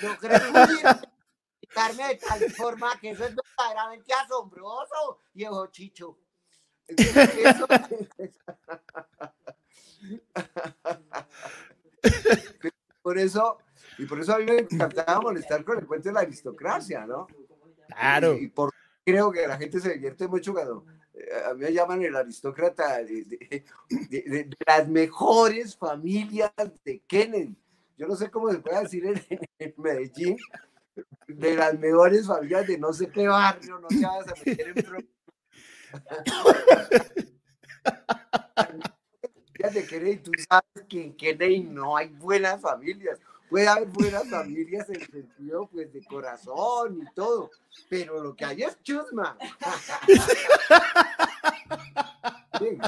Logré 0.00 0.36
explicarme 0.36 2.08
de 2.08 2.16
tal 2.16 2.50
forma 2.52 2.98
que 2.98 3.10
eso 3.10 3.26
es 3.26 3.34
verdaderamente 3.34 4.14
asombroso, 4.14 5.20
viejo 5.34 5.66
Chicho. 5.66 6.18
Por 13.02 13.18
eso, 13.18 13.58
y 13.98 14.06
por 14.06 14.20
eso 14.20 14.34
a 14.34 14.38
mí 14.38 14.44
me 14.44 14.58
encantaba 14.58 15.20
molestar 15.20 15.64
con 15.64 15.78
el 15.78 15.86
cuento 15.86 16.08
de 16.08 16.14
la 16.14 16.20
aristocracia, 16.20 17.06
¿no? 17.06 17.26
Claro. 17.88 18.34
Y, 18.34 18.44
y 18.44 18.48
por 18.48 18.72
creo 19.04 19.30
que 19.32 19.46
la 19.46 19.56
gente 19.58 19.80
se 19.80 19.92
divierte 19.94 20.26
mucho 20.28 20.52
cuando 20.52 20.86
eh, 21.14 21.26
a 21.50 21.54
mí 21.54 21.60
me 21.64 21.72
llaman 21.72 22.02
el 22.02 22.14
aristócrata 22.16 22.98
de, 22.98 23.24
de- 23.24 23.64
de- 24.08 24.22
de- 24.22 24.44
de 24.44 24.56
las 24.66 24.88
mejores 24.88 25.76
familias 25.76 26.52
de 26.84 27.00
Kennedy. 27.06 27.56
Yo 27.98 28.06
no 28.06 28.16
sé 28.16 28.30
cómo 28.30 28.50
se 28.50 28.58
puede 28.58 28.80
decir 28.82 29.04
en, 29.06 29.20
en 29.58 29.74
Medellín, 29.76 30.36
de 31.28 31.54
las 31.54 31.78
mejores 31.78 32.26
familias 32.26 32.66
de 32.66 32.78
no 32.78 32.92
sé 32.92 33.08
qué 33.10 33.28
barrio, 33.28 33.78
no 33.78 33.88
te 33.88 34.00
vas 34.02 34.26
a 34.28 34.34
meter 34.44 34.68
en 34.68 34.74
problemas. 34.74 35.12
Familias 38.54 39.74
de 39.74 39.86
Kennedy, 39.86 40.16
tú 40.18 40.30
sabes 40.48 40.88
que 40.88 41.04
en 41.04 41.14
Kennedy 41.16 41.60
no 41.60 41.96
hay 41.96 42.08
buenas 42.08 42.60
familias. 42.60 43.18
Puede 43.52 43.68
haber 43.68 43.88
buenas 43.88 44.30
familias 44.30 44.88
en 44.88 45.02
el 45.02 45.06
sentido 45.10 45.68
pues, 45.70 45.92
de 45.92 46.02
corazón 46.06 47.02
y 47.02 47.14
todo, 47.14 47.50
pero 47.90 48.24
lo 48.24 48.34
que 48.34 48.46
hay 48.46 48.62
es 48.62 48.82
chusma. 48.82 49.36
Sí. 52.58 52.78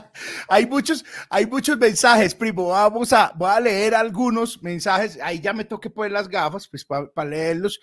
Hay 0.48 0.66
muchos, 0.66 1.04
hay 1.30 1.46
muchos 1.46 1.78
mensajes, 1.78 2.34
primo. 2.34 2.68
Vamos 2.68 3.12
a, 3.14 3.32
voy 3.34 3.50
a 3.50 3.58
leer 3.58 3.94
algunos 3.94 4.62
mensajes. 4.62 5.18
Ahí 5.20 5.40
ya 5.40 5.54
me 5.54 5.64
toque 5.64 5.88
poner 5.88 6.12
las 6.12 6.28
gafas, 6.28 6.68
pues 6.68 6.84
para 6.84 7.28
leerlos. 7.28 7.80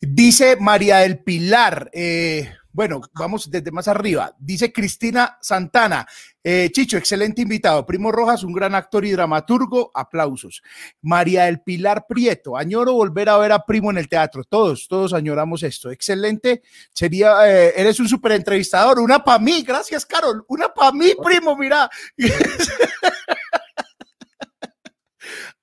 Dice 0.00 0.56
María 0.60 0.98
del 0.98 1.18
Pilar, 1.18 1.90
eh, 1.92 2.48
bueno, 2.70 3.00
vamos 3.14 3.50
desde 3.50 3.72
más 3.72 3.88
arriba. 3.88 4.36
Dice 4.38 4.72
Cristina 4.72 5.36
Santana, 5.40 6.06
eh, 6.44 6.70
Chicho, 6.72 6.96
excelente 6.96 7.42
invitado. 7.42 7.84
Primo 7.84 8.12
Rojas, 8.12 8.44
un 8.44 8.52
gran 8.52 8.76
actor 8.76 9.04
y 9.04 9.10
dramaturgo, 9.10 9.90
aplausos. 9.92 10.62
María 11.02 11.46
del 11.46 11.60
Pilar 11.62 12.06
Prieto, 12.06 12.56
añoro 12.56 12.92
volver 12.92 13.28
a 13.30 13.38
ver 13.38 13.50
a 13.50 13.66
Primo 13.66 13.90
en 13.90 13.98
el 13.98 14.08
teatro. 14.08 14.44
Todos, 14.44 14.86
todos 14.86 15.12
añoramos 15.12 15.64
esto. 15.64 15.90
Excelente. 15.90 16.62
Sería, 16.92 17.50
eh, 17.50 17.74
eres 17.76 17.98
un 17.98 18.08
súper 18.08 18.30
entrevistador. 18.32 19.00
Una 19.00 19.24
para 19.24 19.40
mí, 19.40 19.62
gracias, 19.62 20.06
Carol. 20.06 20.44
Una 20.46 20.72
para 20.72 20.92
mí, 20.92 21.12
primo, 21.20 21.56
mira. 21.56 21.90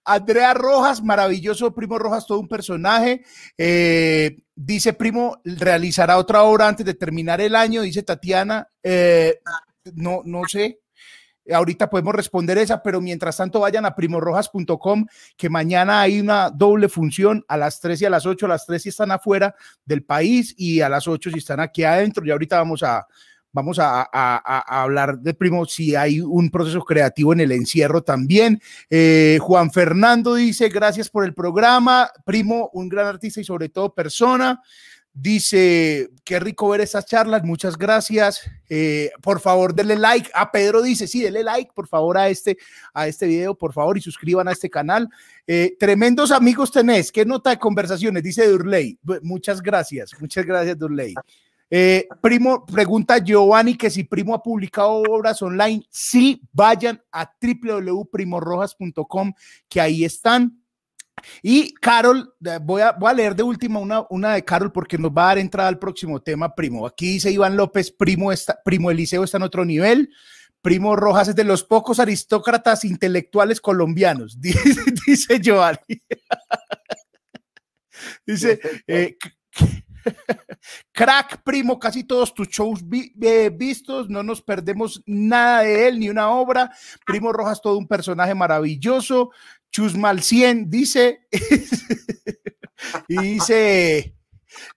Andrea 0.05 0.53
Rojas, 0.53 1.03
maravilloso 1.03 1.73
Primo 1.73 1.97
Rojas, 1.97 2.27
todo 2.27 2.39
un 2.39 2.47
personaje. 2.47 3.23
Eh, 3.57 4.37
dice 4.55 4.93
Primo, 4.93 5.41
realizará 5.43 6.17
otra 6.17 6.43
obra 6.43 6.67
antes 6.67 6.85
de 6.85 6.93
terminar 6.93 7.41
el 7.41 7.55
año, 7.55 7.81
dice 7.81 8.03
Tatiana. 8.03 8.69
Eh, 8.83 9.39
no, 9.95 10.21
no 10.23 10.43
sé. 10.47 10.79
Ahorita 11.51 11.89
podemos 11.89 12.15
responder 12.15 12.57
esa, 12.57 12.81
pero 12.81 13.01
mientras 13.01 13.37
tanto 13.37 13.59
vayan 13.59 13.85
a 13.85 13.93
primorrojas.com, 13.93 15.05
que 15.37 15.49
mañana 15.49 16.01
hay 16.01 16.19
una 16.19 16.49
doble 16.49 16.89
función 16.89 17.45
a 17.47 17.57
las 17.57 17.79
3 17.81 18.01
y 18.01 18.05
a 18.05 18.09
las 18.09 18.25
8. 18.25 18.45
A 18.45 18.49
las 18.49 18.65
3 18.65 18.81
si 18.81 18.89
están 18.89 19.11
afuera 19.11 19.55
del 19.85 20.03
país 20.03 20.55
y 20.57 20.81
a 20.81 20.89
las 20.89 21.07
8 21.07 21.29
si 21.31 21.37
están 21.39 21.59
aquí 21.59 21.83
adentro. 21.83 22.25
Y 22.25 22.31
ahorita 22.31 22.57
vamos 22.57 22.81
a, 22.81 23.05
vamos 23.55 23.79
a, 23.79 24.03
hablar 24.81 25.19
de 25.19 25.33
primo 25.33 25.65
si 25.65 25.95
hay 25.95 26.19
un 26.19 26.51
proceso 26.51 26.81
creativo 26.81 27.31
en 27.31 27.39
el 27.39 27.53
encierro 27.53 28.03
también. 28.03 28.61
Eh, 28.89 29.39
Juan 29.41 29.71
Fernando 29.71 30.35
dice, 30.35 30.67
gracias 30.67 31.09
por 31.09 31.23
el 31.23 31.33
programa, 31.33 32.11
primo, 32.25 32.69
un 32.73 32.89
gran 32.89 33.07
artista 33.07 33.39
y 33.39 33.45
sobre 33.45 33.69
todo 33.69 33.95
persona. 33.95 34.61
Dice, 35.13 36.09
qué 36.25 36.41
rico 36.41 36.67
ver 36.67 36.81
estas 36.81 37.05
charlas, 37.05 37.45
muchas 37.45 37.77
gracias. 37.77 38.41
Eh, 38.67 39.11
por 39.21 39.39
favor, 39.39 39.73
denle 39.73 39.95
like. 39.95 40.29
A 40.33 40.51
Pedro 40.51 40.81
dice, 40.81 41.07
sí, 41.07 41.21
denle 41.21 41.41
like, 41.41 41.71
por 41.73 41.87
favor, 41.87 42.17
a 42.17 42.27
este, 42.27 42.57
a 42.93 43.07
este 43.07 43.25
video, 43.25 43.55
por 43.55 43.71
favor, 43.71 43.97
y 43.97 44.01
suscriban 44.01 44.49
a 44.49 44.51
este 44.51 44.69
canal. 44.69 45.07
Eh, 45.47 45.77
tremendos 45.79 46.31
amigos 46.31 46.73
tenés, 46.73 47.09
qué 47.13 47.23
nota 47.23 47.51
de 47.51 47.59
conversaciones, 47.59 48.21
dice 48.21 48.45
Durley. 48.49 48.99
Muchas 49.21 49.61
gracias, 49.61 50.11
muchas 50.19 50.45
gracias, 50.45 50.77
Durley. 50.77 51.15
Eh, 51.69 52.07
primo, 52.21 52.65
pregunta 52.65 53.17
Giovanni 53.17 53.75
que 53.75 53.89
si 53.89 54.03
Primo 54.03 54.35
ha 54.35 54.43
publicado 54.43 55.01
obras 55.09 55.41
online, 55.41 55.83
sí, 55.89 56.41
vayan 56.51 57.01
a 57.11 57.31
www.primorrojas.com, 57.41 59.33
que 59.67 59.81
ahí 59.81 60.05
están. 60.05 60.61
Y 61.41 61.73
Carol, 61.75 62.33
voy 62.61 62.81
a, 62.81 62.91
voy 62.91 63.09
a 63.09 63.13
leer 63.13 63.35
de 63.35 63.43
última 63.43 63.79
una, 63.79 64.05
una 64.09 64.33
de 64.33 64.43
Carol 64.43 64.71
porque 64.71 64.97
nos 64.97 65.11
va 65.11 65.23
a 65.23 65.27
dar 65.27 65.37
entrada 65.39 65.69
al 65.69 65.79
próximo 65.79 66.21
tema, 66.21 66.53
Primo. 66.53 66.85
Aquí 66.85 67.13
dice 67.13 67.31
Iván 67.31 67.57
López, 67.57 67.91
Primo, 67.91 68.31
está, 68.31 68.59
Primo 68.63 68.91
Eliseo 68.91 69.23
está 69.23 69.37
en 69.37 69.43
otro 69.43 69.65
nivel. 69.65 70.09
Primo 70.61 70.95
Rojas 70.95 71.27
es 71.27 71.35
de 71.35 71.43
los 71.43 71.63
pocos 71.63 71.99
aristócratas 71.99 72.85
intelectuales 72.85 73.61
colombianos, 73.61 74.35
dice, 74.41 74.81
dice 75.05 75.39
Giovanni. 75.39 75.79
dice, 78.25 78.59
eh, 78.87 79.15
Crack, 80.95 81.43
primo, 81.43 81.77
casi 81.77 82.05
todos 82.05 82.33
tus 82.33 82.47
shows 82.47 82.79
eh, 83.21 83.51
vistos, 83.53 84.09
no 84.09 84.23
nos 84.23 84.41
perdemos 84.41 85.03
nada 85.05 85.63
de 85.63 85.89
él, 85.89 85.99
ni 85.99 86.07
una 86.07 86.29
obra. 86.29 86.71
Primo 87.05 87.33
Rojas, 87.33 87.61
todo 87.61 87.77
un 87.77 87.85
personaje 87.85 88.33
maravilloso. 88.33 89.31
Chusmal 89.69 90.23
100 90.23 90.69
dice, 90.69 91.27
y 93.09 93.17
dice, 93.17 94.15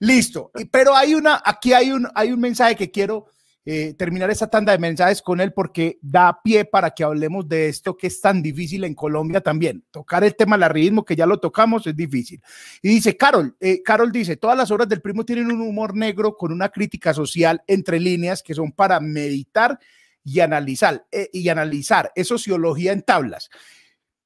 listo. 0.00 0.50
Pero 0.72 0.96
hay 0.96 1.14
una, 1.14 1.40
aquí 1.44 1.72
hay 1.72 1.92
un, 1.92 2.08
hay 2.12 2.32
un 2.32 2.40
mensaje 2.40 2.74
que 2.74 2.90
quiero 2.90 3.26
eh, 3.70 3.92
terminar 3.92 4.30
esta 4.30 4.48
tanda 4.48 4.72
de 4.72 4.78
mensajes 4.78 5.20
con 5.20 5.42
él 5.42 5.52
porque 5.52 5.98
da 6.00 6.40
pie 6.42 6.64
para 6.64 6.90
que 6.92 7.04
hablemos 7.04 7.46
de 7.46 7.68
esto 7.68 7.98
que 7.98 8.06
es 8.06 8.18
tan 8.18 8.42
difícil 8.42 8.82
en 8.84 8.94
Colombia 8.94 9.42
también. 9.42 9.84
Tocar 9.90 10.24
el 10.24 10.34
tema 10.34 10.56
del 10.56 10.62
arribismo, 10.62 11.04
que 11.04 11.14
ya 11.14 11.26
lo 11.26 11.38
tocamos, 11.38 11.86
es 11.86 11.94
difícil. 11.94 12.40
Y 12.80 12.88
dice, 12.88 13.14
Carol, 13.18 13.54
eh, 13.60 13.82
Carol 13.82 14.10
dice, 14.10 14.38
todas 14.38 14.56
las 14.56 14.70
obras 14.70 14.88
del 14.88 15.02
primo 15.02 15.22
tienen 15.22 15.52
un 15.52 15.60
humor 15.60 15.94
negro 15.94 16.34
con 16.34 16.50
una 16.50 16.70
crítica 16.70 17.12
social 17.12 17.62
entre 17.66 18.00
líneas 18.00 18.42
que 18.42 18.54
son 18.54 18.72
para 18.72 19.00
meditar 19.00 19.78
y 20.24 20.40
analizar, 20.40 21.06
eh, 21.12 21.28
y 21.30 21.46
analizar, 21.50 22.10
es 22.14 22.26
sociología 22.26 22.92
en 22.92 23.02
tablas. 23.02 23.50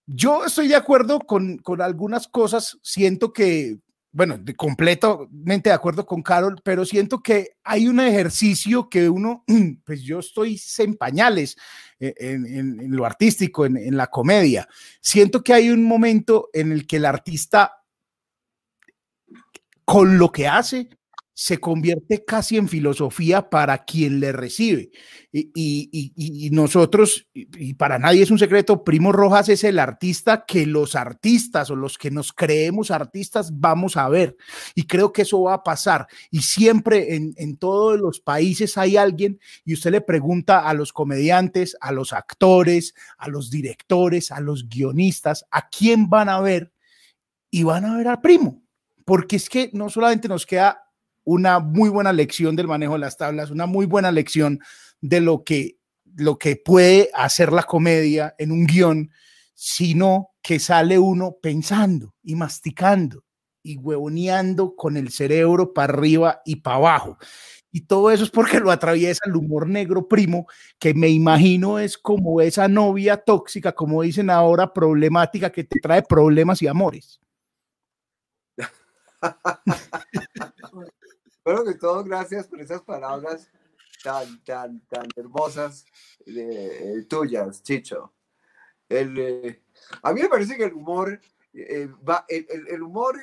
Yo 0.07 0.45
estoy 0.45 0.69
de 0.69 0.77
acuerdo 0.77 1.19
con, 1.19 1.59
con 1.59 1.83
algunas 1.83 2.29
cosas, 2.29 2.79
siento 2.81 3.33
que 3.33 3.79
bueno, 4.13 4.37
de 4.37 4.55
completamente 4.55 5.71
de 5.71 5.75
acuerdo 5.75 6.05
con 6.05 6.23
Carol, 6.23 6.61
pero 6.63 6.85
siento 6.85 7.23
que 7.23 7.57
hay 7.65 7.89
un 7.89 7.99
ejercicio 7.99 8.89
que 8.89 9.09
uno, 9.09 9.45
pues 9.85 10.03
yo 10.03 10.19
estoy 10.19 10.61
en 10.79 10.95
pañales 10.97 11.57
en, 11.99 12.47
en, 12.47 12.97
lo 12.97 13.07
artístico, 13.07 13.65
en, 13.65 13.97
la 13.97 14.09
comedia. 14.09 14.69
Siento 15.01 15.43
que 15.43 15.55
hay 15.55 15.71
un 15.71 15.85
momento 15.85 16.51
en 16.53 16.73
el 16.73 16.87
que 16.87 16.97
el 16.97 17.07
artista, 17.07 17.85
con 19.85 20.19
lo 20.19 20.31
que 20.31 20.47
hace, 20.47 20.89
se 21.35 21.59
convierte 21.59 22.25
casi 22.25 22.59
en 22.59 22.69
filosofía 22.69 23.49
para 23.49 23.85
quien 23.85 24.21
le 24.21 24.33
recibe. 24.33 24.91
Y, 25.33 25.51
y, 25.55 26.51
nosotros, 26.51 27.27
y, 27.33 27.75
para 27.75 27.99
nadie 27.99 28.23
es 28.23 28.31
un 28.31 28.39
secreto, 28.39 28.85
Primo 28.85 29.13
Rojas 29.13 29.49
es 29.49 29.65
el 29.65 29.79
artista 29.79 30.45
que 30.47 30.67
los 30.67 30.95
artistas 30.95 31.71
o 31.71 31.77
los 31.77 31.97
que 31.97 32.11
nos 32.11 32.33
creemos 32.35 32.91
artistas 32.91 33.59
vamos 33.59 33.97
a 33.97 34.09
ver. 34.11 34.37
Y 34.75 34.87
creo 34.87 35.13
que 35.13 35.23
eso 35.23 35.43
va 35.43 35.55
a 35.55 35.63
pasar. 35.63 36.07
Y 36.31 36.43
siempre 36.43 37.15
en, 37.15 37.33
en 37.37 37.57
todos 37.57 37.99
los 37.99 38.21
países 38.21 38.77
hay 38.77 38.99
alguien 38.99 39.41
y 39.65 39.73
usted 39.73 39.91
le 39.91 40.01
pregunta 40.03 40.69
a 40.69 40.75
los 40.75 40.93
comediantes, 40.93 41.77
a 41.81 41.93
los 41.93 42.13
actores, 42.13 42.95
a 43.17 43.29
los 43.29 43.51
directores, 43.51 44.31
a 44.33 44.41
los 44.41 44.69
guionistas, 44.69 45.47
a 45.51 45.69
quién 45.71 46.11
van 46.11 46.29
a 46.29 46.41
ver 46.41 46.73
y 47.51 47.63
van 47.63 47.87
a 47.87 47.97
ver 47.97 48.09
al 48.09 48.21
primo. 48.21 48.63
Porque 49.07 49.37
es 49.37 49.49
que 49.49 49.71
no 49.73 49.89
solamente 49.89 50.29
nos 50.29 50.47
queda 50.47 50.92
una 51.25 51.59
muy 51.59 51.89
buena 51.89 52.13
lección 52.13 52.57
del 52.57 52.69
manejo 52.69 52.95
de 52.95 53.01
las 53.01 53.17
tablas, 53.17 53.51
una 53.51 53.67
muy 53.67 53.87
buena 53.87 54.11
lección 54.11 54.61
de 55.01 55.21
lo 55.21 55.45
que, 55.45 55.77
lo 56.17 56.39
que 56.39 56.57
puede 56.57 57.11
hacer 57.15 57.53
la 57.53 57.63
comedia 57.63 58.35
en 58.39 58.53
un 58.53 58.67
guion, 58.67 59.11
sino 59.55 60.31
que 60.43 60.59
sale 60.59 60.99
uno 60.99 61.37
pensando 61.41 62.15
y 62.23 62.35
masticando 62.35 63.25
y 63.63 63.77
huevoneando 63.77 64.75
con 64.75 64.97
el 64.97 65.11
cerebro 65.11 65.73
para 65.73 65.93
arriba 65.93 66.43
y 66.45 66.57
para 66.57 66.77
abajo. 66.77 67.19
Y 67.71 67.83
todo 67.83 68.11
eso 68.11 68.25
es 68.25 68.31
porque 68.31 68.61
lo 68.61 68.71
atraviesa 68.71 69.21
el 69.27 69.37
humor 69.37 69.67
negro 69.67 70.07
primo, 70.07 70.47
que 70.79 70.93
me 70.93 71.09
imagino 71.09 71.79
es 71.79 71.97
como 71.97 72.43
esa 72.43 72.69
novia 72.69 73.17
tóxica, 73.17 73.73
como 73.73 74.03
dicen 74.03 74.29
ahora, 74.29 74.75
problemática, 74.75 75.51
que 75.51 75.65
te 75.65 75.81
trae 75.81 76.03
problemas 76.03 76.61
y 76.61 76.67
amores. 76.67 77.19
bueno, 81.45 81.65
que 81.65 81.75
todo, 81.75 82.05
gracias 82.05 82.47
por 82.47 82.61
esas 82.61 82.83
palabras 82.83 83.51
tan, 84.03 84.43
tan, 84.45 84.81
tan 84.87 85.07
hermosas 85.17 85.85
de, 86.25 87.05
tuyas, 87.09 87.63
Chicho. 87.63 88.13
El, 88.89 89.19
eh, 89.19 89.63
a 90.03 90.13
mí 90.13 90.23
me 90.23 90.29
parece 90.29 90.57
que 90.57 90.65
el 90.65 90.75
humor, 90.75 91.21
eh, 91.55 91.89
va, 92.09 92.25
el, 92.29 92.47
el, 92.69 92.83
humor, 92.83 93.19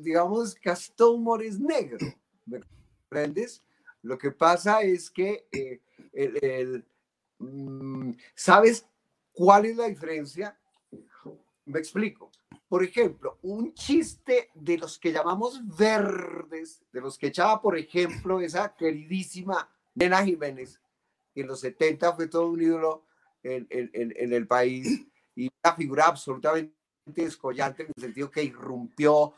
digamos, 0.00 0.54
casi 0.54 0.92
todo 0.92 1.12
humor 1.12 1.42
es 1.42 1.58
negro, 1.60 1.98
¿me 2.46 2.60
comprendes? 2.60 3.62
Lo 4.02 4.16
que 4.16 4.30
pasa 4.30 4.82
es 4.82 5.10
que 5.10 5.46
eh, 5.52 5.80
el, 6.12 6.84
mm, 7.38 8.12
¿sabes 8.34 8.86
cuál 9.32 9.66
es 9.66 9.76
la 9.76 9.86
diferencia? 9.86 10.58
Me 11.70 11.78
explico. 11.78 12.30
Por 12.68 12.82
ejemplo, 12.82 13.38
un 13.42 13.74
chiste 13.74 14.50
de 14.54 14.78
los 14.78 14.98
que 14.98 15.12
llamamos 15.12 15.60
verdes, 15.76 16.82
de 16.92 17.00
los 17.00 17.16
que 17.16 17.28
echaba, 17.28 17.60
por 17.60 17.78
ejemplo, 17.78 18.40
esa 18.40 18.74
queridísima 18.74 19.68
Nena 19.94 20.24
Jiménez, 20.24 20.80
que 21.32 21.42
en 21.42 21.46
los 21.46 21.60
70 21.60 22.12
fue 22.14 22.26
todo 22.26 22.48
un 22.48 22.60
ídolo 22.60 23.04
en, 23.42 23.66
el 24.32 24.46
país 24.46 25.06
y 25.34 25.48
una 25.64 25.74
figura 25.74 26.06
absolutamente 26.06 26.74
descollante 27.06 27.84
en 27.84 27.92
el 27.96 28.02
sentido 28.02 28.30
que 28.30 28.44
irrumpió, 28.44 29.34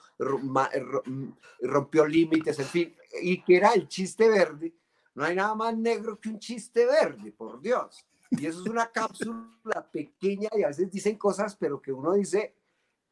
rompió 1.61 2.07
límites, 2.07 2.59
en 2.59 2.66
fin, 2.66 2.97
y 3.20 3.43
que 3.43 3.57
era 3.57 3.72
el 3.72 3.89
chiste 3.89 4.28
verde. 4.28 4.72
No 5.14 5.24
hay 5.24 5.37
nada 5.37 5.55
más 5.55 5.76
negro 5.76 6.18
que 6.18 6.30
un 6.30 6.39
chiste 6.39 6.87
verde, 6.87 7.33
por 7.33 7.61
Dios. 7.61 8.07
Y 8.39 8.47
eso 8.47 8.62
es 8.62 8.68
una 8.68 8.91
cápsula 8.91 9.89
pequeña 9.93 10.49
y 10.57 10.62
a 10.62 10.68
veces 10.68 10.91
dicen 10.91 11.16
cosas, 11.16 11.55
pero 11.57 11.80
que 11.80 11.93
uno 11.93 12.14
dice, 12.14 12.57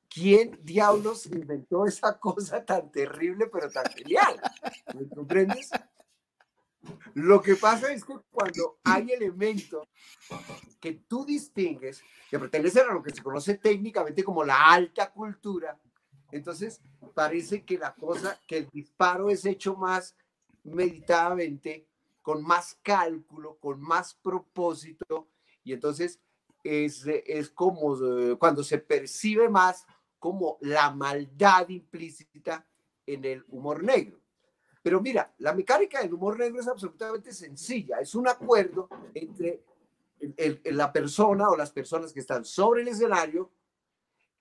¿quién 0.08 0.58
diablos 0.62 1.26
inventó 1.26 1.86
esa 1.86 2.18
cosa 2.18 2.64
tan 2.64 2.90
terrible, 2.90 3.46
pero 3.46 3.70
tan 3.70 3.84
genial? 3.92 4.40
¿Me 4.94 5.08
comprendes? 5.08 5.70
Lo 7.14 7.42
que 7.42 7.56
pasa 7.56 7.92
es 7.92 8.04
que 8.04 8.14
cuando 8.30 8.78
hay 8.84 9.12
elementos 9.12 9.86
que 10.80 10.92
tú 11.06 11.26
distingues, 11.26 12.02
que 12.30 12.38
pertenecen 12.38 12.88
a 12.88 12.94
lo 12.94 13.02
que 13.02 13.14
se 13.14 13.22
conoce 13.22 13.58
técnicamente 13.58 14.24
como 14.24 14.42
la 14.42 14.72
alta 14.72 15.10
cultura, 15.12 15.78
entonces 16.32 16.80
parece 17.14 17.64
que 17.64 17.76
la 17.76 17.94
cosa, 17.94 18.40
que 18.46 18.58
el 18.58 18.70
disparo 18.70 19.28
es 19.28 19.44
hecho 19.44 19.76
más 19.76 20.16
meditadamente, 20.64 21.89
con 22.30 22.44
más 22.44 22.78
cálculo, 22.80 23.58
con 23.58 23.80
más 23.80 24.14
propósito, 24.14 25.26
y 25.64 25.72
entonces 25.72 26.20
es, 26.62 27.04
es 27.04 27.50
como 27.50 27.96
eh, 27.96 28.36
cuando 28.38 28.62
se 28.62 28.78
percibe 28.78 29.48
más 29.48 29.84
como 30.20 30.56
la 30.60 30.92
maldad 30.92 31.68
implícita 31.70 32.64
en 33.04 33.24
el 33.24 33.44
humor 33.48 33.82
negro. 33.82 34.20
Pero 34.80 35.00
mira, 35.00 35.34
la 35.38 35.52
mecánica 35.54 36.00
del 36.00 36.14
humor 36.14 36.38
negro 36.38 36.60
es 36.60 36.68
absolutamente 36.68 37.32
sencilla. 37.32 37.98
Es 37.98 38.14
un 38.14 38.28
acuerdo 38.28 38.88
entre 39.12 39.64
la 40.66 40.92
persona 40.92 41.48
o 41.48 41.56
las 41.56 41.72
personas 41.72 42.12
que 42.12 42.20
están 42.20 42.44
sobre 42.44 42.82
el 42.82 42.88
escenario 42.88 43.50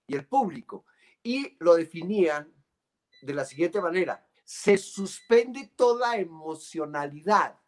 y 0.05 0.13
el 0.13 0.27
público. 0.27 0.85
Y 1.23 1.57
lo 1.59 1.73
definían 1.73 2.53
de 3.23 3.33
la 3.33 3.45
siguiente 3.45 3.81
manera. 3.81 4.23
Se 4.43 4.77
suspende 4.77 5.71
toda 5.75 6.17
emocionalidad, 6.17 7.59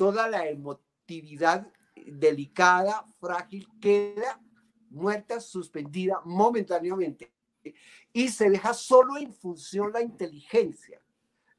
toda 0.00 0.28
la 0.28 0.48
emotividad 0.48 1.70
delicada, 2.06 3.04
frágil, 3.20 3.68
queda 3.78 4.40
muerta, 4.88 5.40
suspendida 5.40 6.22
momentáneamente 6.24 7.30
y 8.10 8.28
se 8.28 8.48
deja 8.48 8.72
solo 8.72 9.18
en 9.18 9.30
función 9.30 9.92
la 9.92 10.00
inteligencia 10.00 10.98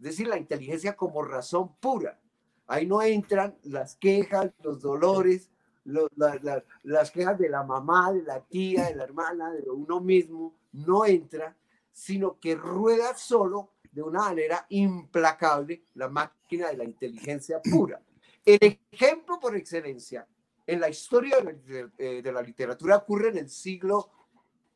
es 0.01 0.05
decir, 0.05 0.27
la 0.27 0.39
inteligencia 0.39 0.95
como 0.95 1.21
razón 1.21 1.75
pura. 1.75 2.19
Ahí 2.65 2.87
no 2.87 3.03
entran 3.03 3.55
las 3.61 3.95
quejas, 3.97 4.49
los 4.63 4.81
dolores, 4.81 5.51
las 5.83 7.11
quejas 7.11 7.37
de 7.37 7.47
la 7.47 7.61
mamá, 7.61 8.11
de 8.11 8.23
la 8.23 8.39
tía, 8.41 8.85
de 8.85 8.95
la 8.95 9.03
hermana, 9.03 9.53
de 9.53 9.69
uno 9.69 10.01
mismo, 10.01 10.55
no 10.71 11.05
entra, 11.05 11.55
sino 11.91 12.39
que 12.39 12.55
rueda 12.55 13.15
solo 13.15 13.73
de 13.91 14.01
una 14.01 14.21
manera 14.21 14.65
implacable 14.69 15.83
la 15.93 16.09
máquina 16.09 16.69
de 16.69 16.77
la 16.77 16.83
inteligencia 16.83 17.61
pura. 17.61 18.01
El 18.45 18.79
ejemplo 18.91 19.39
por 19.39 19.55
excelencia 19.55 20.27
en 20.65 20.79
la 20.79 20.89
historia 20.89 21.37
de 21.39 22.31
la, 22.31 22.39
eh, 22.39 22.45
literatura 22.45 22.97
ocurre 22.97 23.29
en 23.29 23.37
el 23.37 23.49
siglo 23.49 24.11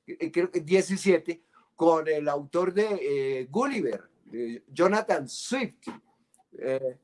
eh, 0.08 0.32
que 0.32 0.48
17 0.48 1.42
con 1.76 2.08
el 2.08 2.28
autor 2.30 2.74
de 2.74 3.00
eh, 3.02 3.48
Gulliver, 3.50 4.10
Jonathan 4.68 5.28
Swift, 5.28 5.88
eh, 6.58 6.98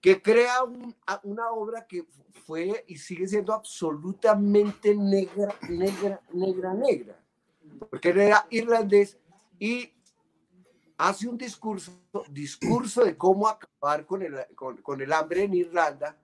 que 0.00 0.20
crea 0.20 0.62
una 1.22 1.50
obra 1.50 1.86
que 1.86 2.06
fue 2.46 2.84
y 2.86 2.96
sigue 2.96 3.26
siendo 3.26 3.54
absolutamente 3.54 4.94
negra, 4.94 5.54
negra, 5.68 6.20
negra, 6.32 6.74
negra, 6.74 7.18
porque 7.90 8.10
él 8.10 8.20
era 8.20 8.46
irlandés 8.50 9.18
y 9.58 9.93
hace 10.96 11.28
un 11.28 11.36
discurso, 11.36 11.92
discurso 12.30 13.04
de 13.04 13.16
cómo 13.16 13.48
acabar 13.48 14.06
con 14.06 14.22
el, 14.22 14.34
con, 14.54 15.00
el 15.00 15.12
hambre 15.12 15.44
en 15.44 15.54
Irlanda 15.54 16.16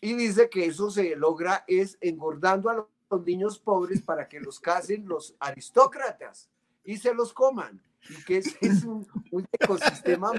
y 0.00 0.14
dice 0.14 0.48
que 0.48 0.66
eso 0.66 0.90
se 0.90 1.14
logra 1.16 1.64
es 1.66 1.98
engordando 2.00 2.70
a 2.70 2.86
los 3.10 3.26
niños 3.26 3.58
pobres 3.58 4.02
para 4.02 4.28
que 4.28 4.40
los 4.40 4.58
casen 4.58 5.06
los 5.06 5.34
aristócratas 5.38 6.48
y 6.84 6.96
se 6.96 7.14
los 7.14 7.32
coman 7.32 7.80
y 8.08 8.24
que 8.24 8.38
es, 8.38 8.84
un, 8.84 9.06
ecosistema, 9.52 10.32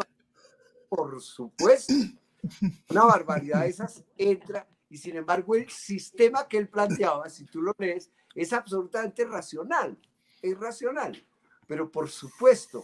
por 0.90 1.22
supuesto. 1.22 1.94
Una 2.90 3.06
barbaridad 3.06 3.66
esas 3.66 4.04
entra 4.18 4.68
y 4.90 4.98
sin 4.98 5.16
embargo 5.16 5.56
el 5.56 5.70
sistema 5.70 6.48
que 6.48 6.58
él 6.58 6.68
planteaba, 6.68 7.30
si 7.30 7.46
tú 7.46 7.62
lo 7.62 7.74
lees, 7.78 8.12
es 8.36 8.52
absolutamente 8.52 9.24
racional, 9.26 9.98
es 10.42 10.60
racional. 10.60 11.26
Pero 11.68 11.90
por 11.90 12.10
supuesto, 12.10 12.84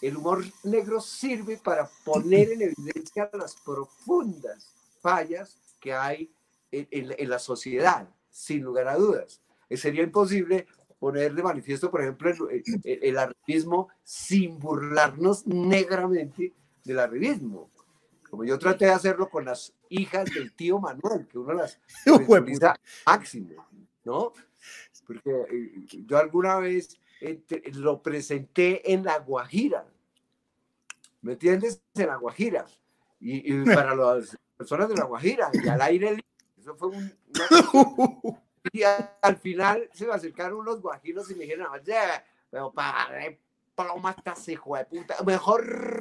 el 0.00 0.16
humor 0.16 0.44
negro 0.64 1.00
sirve 1.00 1.56
para 1.56 1.88
poner 2.04 2.52
en 2.52 2.62
evidencia 2.62 3.30
las 3.32 3.56
profundas 3.56 4.74
fallas 5.00 5.58
que 5.80 5.92
hay 5.92 6.30
en, 6.70 6.86
en 6.90 7.28
la 7.28 7.38
sociedad, 7.38 8.08
sin 8.30 8.62
lugar 8.62 8.88
a 8.88 8.96
dudas. 8.96 9.40
Sería 9.70 10.02
imposible 10.02 10.66
poner 11.00 11.34
de 11.34 11.42
manifiesto, 11.42 11.90
por 11.90 12.02
ejemplo, 12.02 12.50
el, 12.50 12.62
el, 12.84 13.18
arribismo 13.18 13.88
sin 14.04 14.58
burlarnos 14.58 15.46
negramente 15.46 16.52
del 16.84 16.98
arribismo. 16.98 17.70
Como 18.28 18.44
yo 18.44 18.58
traté 18.58 18.84
de 18.84 18.92
hacerlo 18.92 19.28
con 19.28 19.46
las 19.46 19.72
hijas 19.88 20.26
del 20.32 20.52
tío 20.52 20.78
Manuel, 20.78 21.26
que 21.26 21.38
uno 21.38 21.54
las 21.54 21.80
utiliza 22.28 22.78
máximo, 23.06 23.66
¿no? 24.04 24.32
Porque 25.06 25.30
eh, 25.30 25.86
yo 26.06 26.18
alguna 26.18 26.56
vez 26.58 27.00
lo 27.74 28.02
presenté 28.02 28.92
en 28.92 29.04
La 29.04 29.18
Guajira, 29.18 29.86
¿me 31.22 31.32
entiendes? 31.32 31.82
En 31.94 32.06
La 32.06 32.16
Guajira. 32.16 32.66
Y, 33.20 33.52
para 33.74 33.94
las 33.94 34.36
personas 34.56 34.88
de 34.88 34.96
La 34.96 35.04
Guajira, 35.04 35.50
y 35.52 35.68
al 35.68 35.80
aire 35.82 36.10
libre, 36.10 36.24
eso 36.58 36.74
fue 36.76 36.88
un, 36.88 37.14
una 37.28 38.40
Y 38.72 38.82
al 38.82 39.36
final 39.38 39.88
se 39.92 40.06
me 40.06 40.12
acercaron 40.12 40.58
unos 40.58 40.80
guajiros 40.80 41.30
y 41.30 41.34
me 41.34 41.44
dijeron, 41.44 41.68
oye, 41.72 41.96
pero 42.50 42.70
para 42.72 43.08
ploma 43.74 44.10
estás 44.10 44.46
hijo 44.48 44.76
de 44.76 44.84
puta. 44.84 45.16
Mejor. 45.24 45.98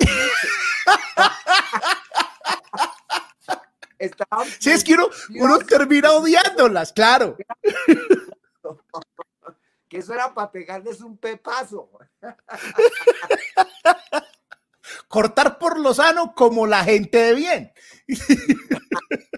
Si 4.59 4.69
es 4.71 4.83
que 4.83 4.93
uno, 4.93 5.09
uno 5.35 5.59
termina 5.59 6.11
odiándolas, 6.11 6.91
claro. 6.91 7.37
Que 9.89 9.97
eso 9.97 10.13
era 10.13 10.33
para 10.33 10.51
pegarles 10.51 11.01
un 11.01 11.17
pepazo. 11.17 11.89
Cortar 15.07 15.57
por 15.57 15.79
lo 15.79 15.93
sano 15.93 16.33
como 16.35 16.67
la 16.67 16.83
gente 16.83 17.17
de 17.17 17.33
bien. 17.33 17.71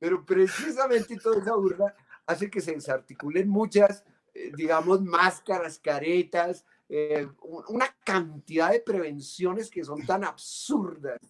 Pero 0.00 0.26
precisamente 0.26 1.16
toda 1.16 1.40
esa 1.40 1.54
burla 1.54 1.94
hace 2.26 2.50
que 2.50 2.60
se 2.60 2.72
desarticulen 2.72 3.48
muchas, 3.48 4.04
eh, 4.34 4.50
digamos, 4.56 5.00
máscaras, 5.00 5.78
caretas, 5.78 6.64
eh, 6.88 7.28
una 7.68 7.94
cantidad 8.04 8.72
de 8.72 8.80
prevenciones 8.80 9.70
que 9.70 9.84
son 9.84 10.04
tan 10.04 10.24
absurdas, 10.24 11.20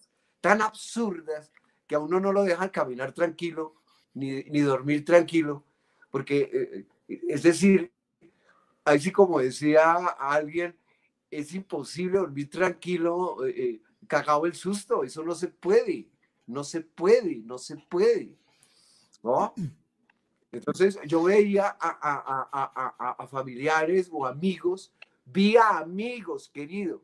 tan 0.41 0.63
absurdas, 0.63 1.51
que 1.85 1.93
a 1.93 1.99
uno 1.99 2.19
no 2.19 2.33
lo 2.33 2.41
dejan 2.43 2.69
caminar 2.69 3.13
tranquilo, 3.13 3.75
ni, 4.15 4.43
ni 4.45 4.61
dormir 4.61 5.05
tranquilo, 5.05 5.63
porque, 6.13 6.85
eh, 7.07 7.17
es 7.27 7.41
decir, 7.41 7.91
así 8.85 9.11
como 9.11 9.39
decía 9.39 9.95
alguien, 10.19 10.77
es 11.31 11.55
imposible 11.55 12.19
dormir 12.19 12.51
tranquilo, 12.51 13.37
cagado 14.05 14.45
el 14.45 14.53
susto, 14.53 15.03
eso 15.03 15.23
no 15.23 15.33
se 15.33 15.47
puede, 15.47 16.07
no 16.45 16.63
se 16.63 16.81
puede, 16.81 17.37
no 17.37 17.57
se 17.57 17.77
puede. 17.77 18.37
¿no? 19.23 19.55
Entonces 20.51 20.99
yo 21.07 21.23
veía 21.23 21.75
a, 21.79 23.27
familiares 23.27 24.07
o 24.11 24.27
amigos 24.27 24.93
Vi 25.25 25.57
a 25.57 25.79
amigos, 25.79 26.49
querido, 26.53 27.01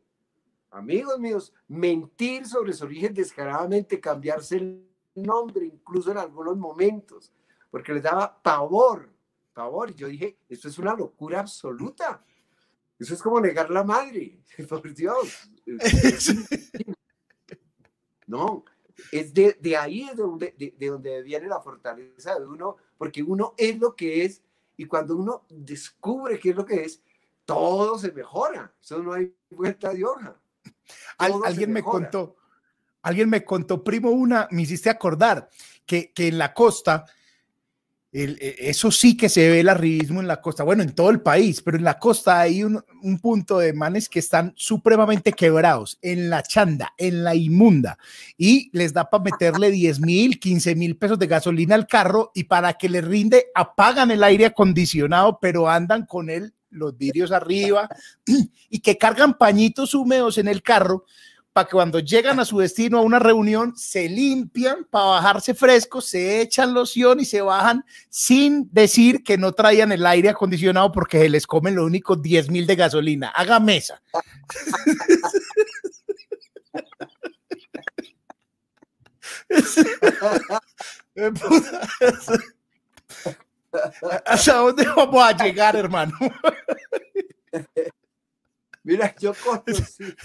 amigos 0.70 1.18
míos, 1.20 1.53
mentir 1.68 2.45
sobre 2.45 2.74
su 2.74 2.84
origen 2.84 3.14
descaradamente, 3.14 3.99
cambiarse 3.99 4.57
el 4.57 4.86
nombre, 5.16 5.66
incluso 5.66 6.12
en 6.12 6.18
algunos 6.18 6.57
momentos, 6.57 7.34
porque 7.70 7.93
les 7.93 8.03
daba 8.03 8.41
pavor, 8.41 9.09
pavor. 9.53 9.93
Yo 9.95 10.07
dije, 10.07 10.39
esto 10.47 10.67
es 10.67 10.78
una 10.78 10.93
locura 10.93 11.41
absoluta. 11.41 12.24
Eso 12.97 13.13
es 13.13 13.22
como 13.22 13.39
negar 13.39 13.70
la 13.70 13.84
madre, 13.84 14.41
por 14.70 14.93
Dios. 14.93 15.49
No, 18.28 18.63
es 19.11 19.34
de, 19.34 19.57
de 19.59 19.76
ahí 19.76 20.03
es 20.03 20.15
de 20.15 20.22
donde, 20.22 20.55
de, 20.55 20.76
de 20.78 20.88
donde 20.88 21.24
viene 21.24 21.47
la 21.47 21.59
fortaleza 21.59 22.38
de 22.38 22.45
uno, 22.45 22.78
porque 22.95 23.24
uno 23.24 23.55
es 23.57 23.80
lo 23.80 23.95
que 23.95 24.24
es, 24.24 24.43
y 24.78 24.86
cuando 24.86 25.15
uno 25.15 25.47
descubre 25.49 26.39
qué 26.39 26.51
es 26.51 26.55
lo 26.55 26.63
que 26.63 26.84
es, 26.84 27.01
todo 27.43 27.97
se 27.97 28.11
mejora. 28.11 28.72
Eso 28.80 29.01
no 29.01 29.13
hay 29.13 29.36
vuelta 29.49 29.91
de 29.91 30.05
hoja. 30.05 30.39
alguien 31.17 31.74
me 31.74 31.82
contó, 31.82 32.36
alguien 33.01 33.30
me 33.32 33.43
contó, 33.43 33.84
primo, 33.84 34.11
una, 34.11 34.47
me 34.51 34.61
hiciste 34.61 34.91
acordar 34.91 35.49
que, 35.88 36.13
que 36.13 36.28
en 36.28 36.38
la 36.38 36.53
costa 36.53 37.05
e, 38.12 38.55
eso 38.60 38.89
sí 38.91 39.16
que 39.16 39.30
se 39.30 39.47
ve 39.49 39.60
el 39.60 39.70
arribismo 39.70 40.20
en 40.20 40.28
la 40.28 40.41
costa, 40.41 40.64
bueno, 40.64 40.82
en 40.82 40.95
todo 40.95 41.12
el 41.12 41.22
país, 41.22 41.62
pero 41.62 41.78
en 41.78 41.84
la 41.84 41.99
costa 41.99 42.39
hay 42.39 42.64
un, 42.64 42.84
punto 43.22 43.60
de 43.60 43.74
manes 43.74 44.10
que 44.10 44.20
están 44.20 44.53
supremamente 44.55 45.34
quebrados, 45.34 45.99
en 46.01 46.30
la 46.30 46.41
chanda, 46.41 46.93
en 46.97 47.24
la 47.24 47.36
inmunda, 47.36 47.97
y 48.38 48.70
les 48.74 48.93
da 48.93 49.10
para 49.10 49.24
meterle 49.24 49.72
10 49.72 49.99
mil, 49.99 50.39
15 50.39 50.76
mil 50.76 50.97
pesos 50.97 51.20
de 51.20 51.28
gasolina 51.28 51.76
al 51.76 51.88
carro 51.88 52.32
y 52.34 52.45
para 52.45 52.74
que 52.74 52.89
les 52.89 53.05
rinde 53.05 53.47
apagan 53.53 54.12
el 54.12 54.24
aire 54.24 54.47
acondicionado, 54.47 55.39
pero 55.39 55.70
andan 55.70 56.05
con 56.05 56.30
él 56.30 56.53
los 56.72 56.97
vidrios 56.97 57.32
arriba 57.32 57.89
y 58.70 58.80
que 58.80 58.97
cargan 58.97 59.38
pañitos 59.38 59.93
húmedos 59.93 60.38
en 60.38 60.47
el 60.47 60.62
carro 60.62 61.05
para 61.60 61.68
que 61.68 61.74
cuando 61.74 61.99
llegan 61.99 62.39
a 62.39 62.45
su 62.45 62.60
destino 62.60 62.99
a 62.99 63.01
una 63.01 63.20
reunión 63.20 63.76
se 63.76 64.07
limpian 64.07 64.88
para 64.89 65.07
bajarse 65.07 65.53
frescos, 65.53 66.05
se 66.05 66.39
echan 66.39 66.74
loción 66.74 67.20
y 67.20 67.26
se 67.26 67.41
bajan 67.41 67.84
sin 68.10 68.70
decir 68.72 69.26
que 69.26 69.38
no 69.38 69.51
traían 69.51 69.91
el 69.91 70.05
aire 70.05 70.30
acondicionado 70.30 70.89
porque 70.93 71.20
se 71.20 71.28
les 71.28 71.45
comen 71.45 71.76
lo 71.76 71.86
único 71.86 72.16
10 72.16 72.49
mil 72.49 72.66
de 72.66 72.78
gasolina. 72.78 73.32
Haga 73.32 73.60
mesa. 73.60 74.01
¿Hasta 84.26 84.53
dónde 84.53 84.88
vamos 84.95 85.22
a 85.22 85.34
llegar, 85.43 85.76
hermano? 85.76 86.18
Mira, 88.84 89.14
yo 89.20 89.34
conocí 89.43 90.16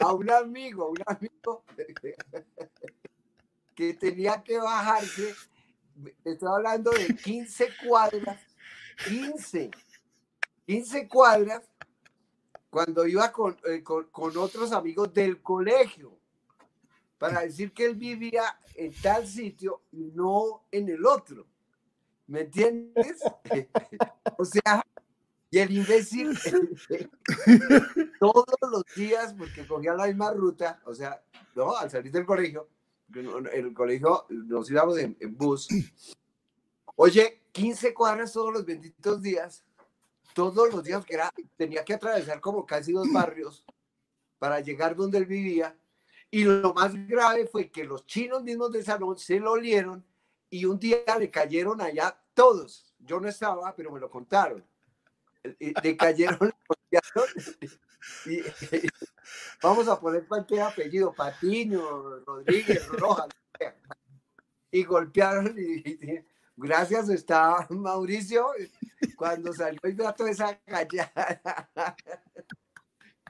a 0.00 0.12
un 0.12 0.30
amigo, 0.30 0.90
un 0.90 1.02
amigo 1.06 1.64
que 3.74 3.94
tenía 3.94 4.42
que 4.42 4.58
bajarse, 4.58 5.34
estoy 6.24 6.48
hablando 6.48 6.90
de 6.90 7.14
15 7.14 7.68
cuadras, 7.86 8.40
15, 9.06 9.70
15 10.66 11.08
cuadras, 11.08 11.62
cuando 12.70 13.06
iba 13.06 13.26
eh, 13.66 13.82
con, 13.82 14.04
con, 14.10 14.36
otros 14.36 14.72
amigos 14.72 15.12
del 15.12 15.42
colegio, 15.42 16.18
para 17.18 17.42
decir 17.42 17.72
que 17.72 17.84
él 17.84 17.96
vivía 17.96 18.58
en 18.74 18.92
tal 19.00 19.26
sitio 19.26 19.82
y 19.92 20.10
no 20.14 20.64
en 20.70 20.88
el 20.88 21.06
otro. 21.06 21.46
¿Me 22.26 22.40
entiendes? 22.40 23.20
o 24.38 24.44
sea, 24.44 24.84
y 25.52 25.58
el 25.58 25.70
imbécil, 25.70 26.30
todos 28.18 28.46
los 28.62 28.84
días, 28.96 29.34
porque 29.34 29.66
cogía 29.66 29.92
la 29.92 30.06
misma 30.06 30.32
ruta, 30.32 30.80
o 30.86 30.94
sea, 30.94 31.22
no, 31.54 31.76
al 31.76 31.90
salir 31.90 32.10
del 32.10 32.24
colegio, 32.24 32.70
en 33.14 33.46
el 33.52 33.74
colegio 33.74 34.24
nos 34.30 34.70
íbamos 34.70 34.96
en, 34.96 35.14
bus. 35.36 35.68
Oye, 36.96 37.42
15 37.52 37.92
cuadras 37.92 38.32
todos 38.32 38.50
los 38.50 38.64
benditos 38.64 39.20
días, 39.20 39.62
todos 40.32 40.72
los 40.72 40.82
días 40.82 41.04
que 41.04 41.16
era, 41.16 41.30
tenía 41.58 41.84
que 41.84 41.92
atravesar 41.92 42.40
como 42.40 42.64
casi 42.64 42.92
dos 42.92 43.12
barrios 43.12 43.62
para 44.38 44.60
llegar 44.60 44.96
donde 44.96 45.18
él 45.18 45.26
vivía. 45.26 45.76
Y 46.30 46.44
lo 46.44 46.72
más 46.72 46.94
grave 47.06 47.46
fue 47.46 47.70
que 47.70 47.84
los 47.84 48.06
chinos 48.06 48.42
mismos 48.42 48.72
del 48.72 48.84
salón 48.84 49.18
se 49.18 49.38
lo 49.38 49.52
olieron 49.52 50.02
y 50.48 50.64
un 50.64 50.78
día 50.78 51.04
le 51.18 51.30
cayeron 51.30 51.82
allá 51.82 52.18
todos. 52.32 52.94
Yo 53.00 53.20
no 53.20 53.28
estaba, 53.28 53.76
pero 53.76 53.92
me 53.92 54.00
lo 54.00 54.08
contaron 54.10 54.64
le 55.58 55.96
cayeron, 55.96 56.52
y, 58.26 58.42
vamos 59.62 59.88
a 59.88 60.00
poner 60.00 60.26
cualquier 60.26 60.62
apellido, 60.62 61.12
Patiño, 61.12 62.20
Rodríguez, 62.20 62.86
Rojas, 62.88 63.28
y 64.70 64.84
golpearon 64.84 65.54
y, 65.58 66.24
gracias 66.56 67.08
está 67.08 67.66
Mauricio 67.70 68.48
cuando 69.16 69.52
salió 69.52 69.80
y 69.84 69.96
toda 69.96 70.30
esa 70.30 70.58
callada. 70.60 71.96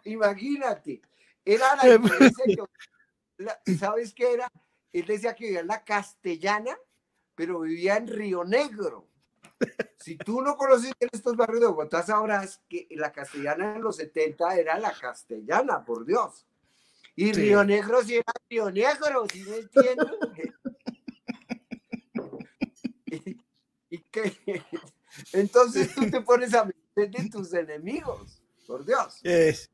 Imagínate, 0.05 1.01
era 1.45 1.77
la 1.77 2.01
¿sabes 3.79 4.13
qué 4.15 4.35
era? 4.35 4.49
Él 4.93 5.07
decía 5.07 5.35
que 5.35 5.47
vivía 5.47 5.61
en 5.61 5.67
la 5.69 5.85
castellana, 5.85 6.77
pero 7.35 7.61
vivía 7.61 7.97
en 7.97 8.09
Río 8.09 8.45
Negro. 8.45 9.09
Si 9.99 10.17
tú 10.17 10.43
no 10.43 10.57
conoces 10.57 10.93
estos 10.99 11.37
barrios 11.37 11.61
de 11.61 11.67
Bogotá, 11.67 12.03
sabrás 12.03 12.61
que 12.69 12.89
la 12.91 13.13
castellana 13.13 13.77
en 13.77 13.83
los 13.83 13.97
70 13.97 14.57
era 14.57 14.79
la 14.79 14.93
castellana, 14.93 15.85
por 15.85 16.05
Dios. 16.05 16.47
Y 17.15 17.33
Río 17.33 17.63
Negro 17.63 18.03
sí 18.03 18.17
era 18.17 18.33
Río 18.49 18.71
Negro, 18.71 19.27
¿sí 19.31 19.45
me 19.45 19.57
entiendes? 19.59 20.07
y, 23.91 23.99
que, 23.99 24.63
entonces 25.33 25.95
tú 25.95 26.11
te 26.11 26.21
pones 26.23 26.55
a 26.55 26.65
meter 26.65 27.11
de 27.11 27.31
tus 27.31 27.53
enemigos, 27.53 28.43
por 28.67 28.85
Dios. 28.85 29.21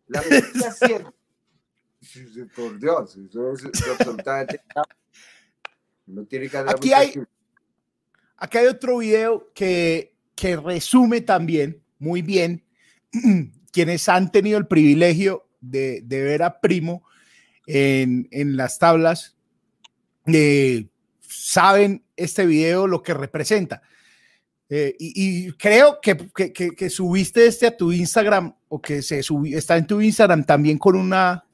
La 0.08 0.22
mentira 0.22 0.72
siempre. 0.72 1.12
Por 2.54 2.78
Dios, 2.78 3.16
eso 3.16 3.52
es 3.52 3.88
absolutamente. 3.88 4.60
No 6.08 6.24
tiene 6.24 6.48
que 6.48 6.56
haber 6.56 6.74
Aquí 6.74 6.90
hay, 6.94 7.12
Acá 8.38 8.60
hay 8.60 8.66
otro 8.66 8.98
video 8.98 9.50
que, 9.54 10.14
que 10.34 10.56
resume 10.56 11.20
también 11.20 11.82
muy 11.98 12.22
bien 12.22 12.64
quienes 13.72 14.08
han 14.08 14.30
tenido 14.30 14.58
el 14.58 14.66
privilegio 14.66 15.46
de, 15.60 16.00
de 16.02 16.22
ver 16.22 16.42
a 16.42 16.60
Primo 16.60 17.02
en, 17.66 18.28
en 18.30 18.56
las 18.56 18.78
tablas, 18.78 19.36
eh, 20.26 20.86
saben 21.20 22.02
este 22.16 22.46
video 22.46 22.86
lo 22.86 23.02
que 23.02 23.14
representa. 23.14 23.82
Eh, 24.70 24.94
y, 24.98 25.52
creo 25.52 25.98
que, 26.00 26.16
que, 26.34 26.52
que, 26.52 26.90
subiste 26.90 27.46
este 27.46 27.66
a 27.66 27.76
tu 27.76 27.90
Instagram 27.90 28.54
o 28.68 28.82
que 28.82 29.00
se 29.00 29.22
está 29.54 29.78
en 29.78 29.86
tu 29.86 30.00
Instagram 30.00 30.44
también 30.44 30.76
con 30.76 30.94
una, 30.94 31.44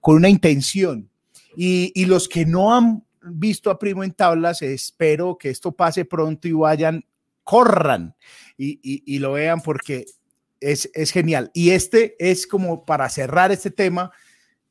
con 0.00 0.16
una 0.16 0.28
intención. 0.28 1.10
Y, 1.56 1.92
y 1.94 2.06
los 2.06 2.28
que 2.28 2.46
no 2.46 2.74
han 2.74 3.04
visto 3.24 3.70
a 3.70 3.78
Primo 3.78 4.04
en 4.04 4.12
tablas, 4.12 4.62
espero 4.62 5.36
que 5.38 5.50
esto 5.50 5.72
pase 5.72 6.04
pronto 6.04 6.48
y 6.48 6.52
vayan, 6.52 7.04
corran 7.42 8.14
y, 8.56 9.18
lo 9.18 9.32
vean 9.32 9.60
porque 9.60 10.06
es, 10.60 10.88
genial. 11.12 11.50
Y 11.54 11.70
este 11.70 12.16
es 12.18 12.46
como 12.46 12.84
para 12.84 13.08
cerrar 13.08 13.52
este 13.52 13.70
tema 13.70 14.10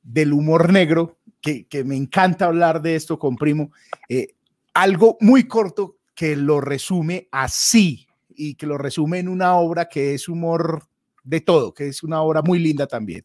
del 0.01 0.34
humor 0.34 0.72
negro, 0.72 1.18
que, 1.41 1.68
me 1.86 1.95
encanta 1.95 2.45
hablar 2.45 2.82
de 2.82 2.95
esto 2.95 3.20
con 3.20 3.36
Primo, 3.36 3.72
eh, 4.10 4.36
algo 4.74 5.18
muy 5.20 5.47
corto 5.47 5.97
que 6.16 6.36
lo 6.36 6.62
resume 6.62 7.28
así 7.32 8.08
y 8.36 8.56
que 8.56 8.66
lo 8.66 8.78
resume 8.78 9.20
en 9.20 9.28
una 9.28 9.56
obra 9.56 9.89
que 9.89 10.14
es 10.14 10.28
humor 10.28 10.88
de 11.24 11.41
todo, 11.41 11.74
que 11.74 11.88
es 11.88 12.04
una 12.04 12.22
obra 12.22 12.41
muy 12.41 12.60
linda 12.60 12.88
también. 12.88 13.24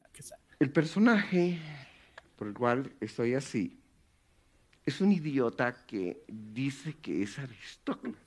El 0.58 0.72
personaje 0.72 1.58
por 2.36 2.48
el 2.48 2.54
cual 2.54 2.92
estoy 3.00 3.34
así 3.34 3.77
es 4.88 5.02
un 5.02 5.12
idiota 5.12 5.84
que 5.84 6.24
dice 6.26 6.94
que 6.94 7.22
es 7.22 7.38
aristócrata. 7.38 8.18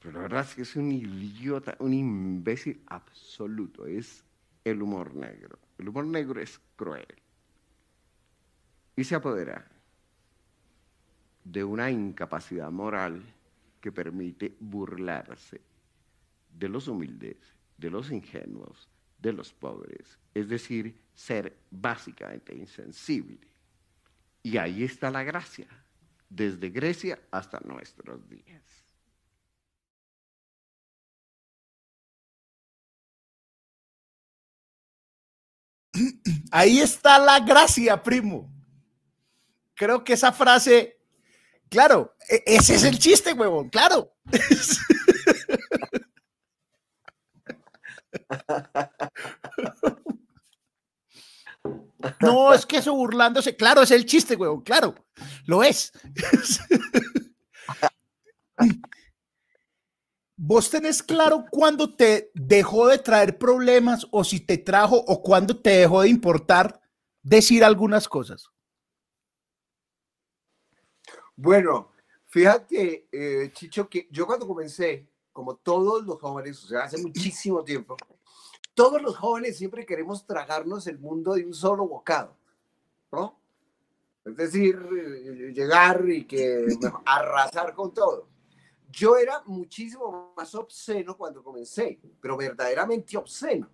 Pero 0.00 0.14
la 0.14 0.20
verdad 0.20 0.46
es 0.48 0.54
que 0.54 0.62
es 0.62 0.76
un 0.76 0.90
idiota, 0.90 1.76
un 1.78 1.92
imbécil 1.92 2.82
absoluto. 2.86 3.86
Es 3.86 4.24
el 4.64 4.80
humor 4.80 5.14
negro. 5.14 5.58
El 5.76 5.90
humor 5.90 6.06
negro 6.06 6.40
es 6.40 6.58
cruel. 6.74 7.06
Y 8.96 9.04
se 9.04 9.14
apodera 9.14 9.70
de 11.44 11.64
una 11.64 11.90
incapacidad 11.90 12.70
moral 12.70 13.22
que 13.78 13.92
permite 13.92 14.56
burlarse 14.58 15.60
de 16.58 16.68
los 16.70 16.88
humildes, 16.88 17.36
de 17.76 17.90
los 17.90 18.10
ingenuos, 18.10 18.88
de 19.20 19.34
los 19.34 19.52
pobres. 19.52 20.18
Es 20.32 20.48
decir, 20.48 20.96
ser 21.14 21.54
básicamente 21.70 22.54
insensible. 22.54 23.51
Y 24.42 24.56
ahí 24.58 24.84
está 24.84 25.10
la 25.10 25.22
gracia, 25.22 25.68
desde 26.28 26.70
Grecia 26.70 27.18
hasta 27.30 27.60
nuestros 27.60 28.28
días. 28.28 28.62
Ahí 36.50 36.80
está 36.80 37.18
la 37.18 37.40
gracia, 37.40 38.02
primo. 38.02 38.50
Creo 39.74 40.02
que 40.02 40.14
esa 40.14 40.32
frase, 40.32 40.96
claro, 41.68 42.14
e-, 42.28 42.42
ese 42.46 42.76
es 42.76 42.84
el 42.84 42.98
chiste, 42.98 43.32
huevón, 43.32 43.68
claro. 43.68 44.12
No, 52.20 52.52
es 52.52 52.66
que 52.66 52.78
eso 52.78 52.94
burlándose, 52.94 53.56
claro, 53.56 53.82
es 53.82 53.90
el 53.90 54.06
chiste, 54.06 54.36
huevón, 54.36 54.62
claro, 54.62 54.94
lo 55.46 55.62
es. 55.62 55.92
¿Vos 60.36 60.70
tenés 60.70 61.02
claro 61.02 61.44
cuándo 61.50 61.94
te 61.94 62.30
dejó 62.34 62.88
de 62.88 62.98
traer 62.98 63.38
problemas 63.38 64.06
o 64.10 64.24
si 64.24 64.40
te 64.40 64.58
trajo 64.58 64.96
o 64.96 65.22
cuándo 65.22 65.60
te 65.60 65.70
dejó 65.70 66.02
de 66.02 66.08
importar 66.08 66.80
decir 67.22 67.62
algunas 67.62 68.08
cosas? 68.08 68.50
Bueno, 71.36 71.92
fíjate, 72.26 73.08
eh, 73.12 73.50
Chicho, 73.52 73.88
que 73.88 74.08
yo 74.10 74.26
cuando 74.26 74.46
comencé, 74.46 75.08
como 75.32 75.56
todos 75.56 76.04
los 76.04 76.20
jóvenes, 76.20 76.62
o 76.64 76.66
sea, 76.66 76.84
hace 76.84 76.98
muchísimo 76.98 77.62
tiempo, 77.62 77.96
todos 78.74 79.02
los 79.02 79.16
jóvenes 79.16 79.58
siempre 79.58 79.84
queremos 79.86 80.26
tragarnos 80.26 80.86
el 80.86 80.98
mundo 80.98 81.34
de 81.34 81.44
un 81.44 81.54
solo 81.54 81.86
bocado, 81.86 82.36
¿no? 83.10 83.38
Es 84.24 84.36
decir, 84.36 84.76
eh, 84.76 85.52
llegar 85.52 86.08
y 86.08 86.24
que 86.24 86.66
arrasar 87.04 87.74
con 87.74 87.92
todo. 87.92 88.28
Yo 88.90 89.16
era 89.16 89.42
muchísimo 89.46 90.32
más 90.36 90.54
obsceno 90.54 91.16
cuando 91.16 91.42
comencé, 91.42 91.98
pero 92.20 92.36
verdaderamente 92.36 93.16
obsceno. 93.16 93.68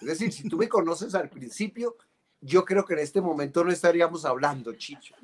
Es 0.00 0.08
decir, 0.08 0.32
si 0.32 0.48
tú 0.48 0.56
me 0.56 0.68
conoces 0.68 1.14
al 1.14 1.28
principio, 1.28 1.96
yo 2.40 2.64
creo 2.64 2.84
que 2.84 2.94
en 2.94 3.00
este 3.00 3.20
momento 3.20 3.64
no 3.64 3.70
estaríamos 3.70 4.24
hablando, 4.24 4.72
Chicho. 4.74 5.14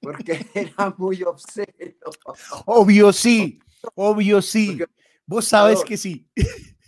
Porque 0.00 0.46
era 0.54 0.94
muy 0.96 1.22
obsceno. 1.22 1.68
Obvio 2.66 3.12
sí, 3.12 3.60
obvio 3.94 4.42
sí. 4.42 4.78
Vos 5.26 5.46
sabes 5.46 5.82
que 5.84 5.96
sí. 5.96 6.28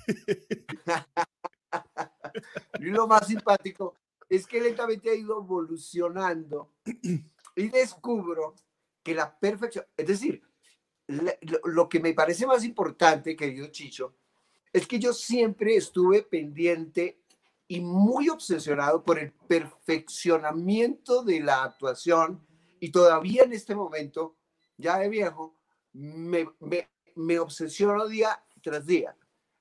y 2.81 2.85
lo 2.85 3.07
más 3.07 3.27
simpático 3.27 3.95
es 4.29 4.47
que 4.47 4.61
lentamente 4.61 5.11
ha 5.11 5.15
ido 5.15 5.41
evolucionando 5.41 6.73
y 6.85 7.69
descubro 7.69 8.55
que 9.03 9.15
la 9.15 9.39
perfección, 9.39 9.85
es 9.97 10.07
decir, 10.07 10.43
lo 11.65 11.89
que 11.89 12.01
me 12.01 12.13
parece 12.13 12.47
más 12.47 12.65
importante, 12.65 13.37
querido 13.37 13.69
Chicho, 13.69 14.15
es 14.73 14.87
que 14.87 14.99
yo 14.99 15.13
siempre 15.13 15.77
estuve 15.77 16.23
pendiente 16.23 17.21
y 17.69 17.81
muy 17.81 18.29
obsesionado 18.29 19.03
por 19.03 19.19
el 19.19 19.33
perfeccionamiento 19.33 21.23
de 21.23 21.41
la 21.41 21.65
actuación 21.65 22.45
y 22.81 22.91
todavía 22.91 23.45
en 23.45 23.53
este 23.53 23.75
momento, 23.75 24.37
ya 24.77 24.99
de 24.99 25.09
viejo, 25.09 25.55
me, 25.93 26.49
me, 26.61 26.89
me 27.15 27.39
obsesiono 27.39 28.07
día 28.07 28.43
tras 28.63 28.85
día. 28.85 29.17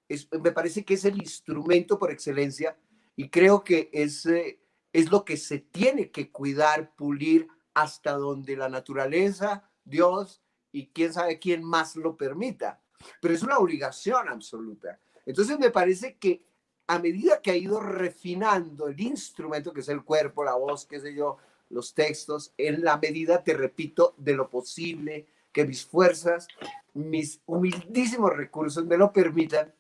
Es, 0.07 0.27
me 0.31 0.51
parece 0.51 0.85
que 0.85 0.95
es 0.95 1.05
el 1.05 1.17
instrumento 1.17 1.97
por 1.97 2.11
excelencia 2.11 2.77
y 3.15 3.29
creo 3.29 3.63
que 3.63 3.89
es, 3.91 4.25
eh, 4.25 4.59
es 4.93 5.11
lo 5.11 5.25
que 5.25 5.37
se 5.37 5.59
tiene 5.59 6.11
que 6.11 6.31
cuidar, 6.31 6.95
pulir 6.95 7.47
hasta 7.73 8.13
donde 8.13 8.55
la 8.55 8.69
naturaleza, 8.69 9.69
Dios 9.83 10.41
y 10.71 10.87
quién 10.87 11.13
sabe 11.13 11.39
quién 11.39 11.63
más 11.63 11.95
lo 11.95 12.17
permita. 12.17 12.81
Pero 13.21 13.33
es 13.33 13.43
una 13.43 13.57
obligación 13.57 14.29
absoluta. 14.29 14.99
Entonces 15.25 15.57
me 15.59 15.71
parece 15.71 16.17
que 16.17 16.45
a 16.87 16.99
medida 16.99 17.41
que 17.41 17.51
ha 17.51 17.55
ido 17.55 17.79
refinando 17.79 18.87
el 18.87 18.99
instrumento 18.99 19.73
que 19.73 19.81
es 19.81 19.89
el 19.89 20.03
cuerpo, 20.03 20.43
la 20.43 20.55
voz, 20.55 20.85
qué 20.85 20.99
sé 20.99 21.15
yo, 21.15 21.37
los 21.69 21.93
textos, 21.93 22.53
en 22.57 22.83
la 22.83 22.97
medida, 22.97 23.43
te 23.43 23.53
repito, 23.53 24.13
de 24.17 24.35
lo 24.35 24.49
posible, 24.49 25.27
que 25.51 25.65
mis 25.65 25.85
fuerzas, 25.85 26.47
mis 26.93 27.41
humildísimos 27.45 28.31
recursos 28.35 28.85
me 28.85 28.97
lo 28.97 29.11
permitan. 29.11 29.73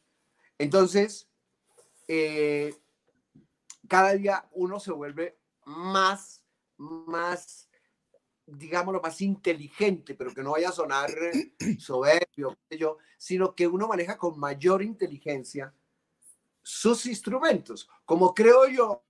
Entonces, 0.57 1.29
eh, 2.07 2.75
cada 3.87 4.13
día 4.13 4.47
uno 4.53 4.79
se 4.79 4.91
vuelve 4.91 5.37
más, 5.65 6.43
más 6.77 7.69
digámoslo, 8.45 9.01
más 9.01 9.21
inteligente, 9.21 10.13
pero 10.13 10.33
que 10.33 10.43
no 10.43 10.51
vaya 10.51 10.69
a 10.69 10.73
sonar 10.73 11.09
soberbio, 11.79 12.57
yo, 12.69 12.97
sino 13.17 13.55
que 13.55 13.67
uno 13.67 13.87
maneja 13.87 14.17
con 14.17 14.39
mayor 14.39 14.81
inteligencia 14.81 15.73
sus 16.61 17.05
instrumentos. 17.05 17.89
Como 18.05 18.33
creo 18.33 18.67
yo, 18.67 19.03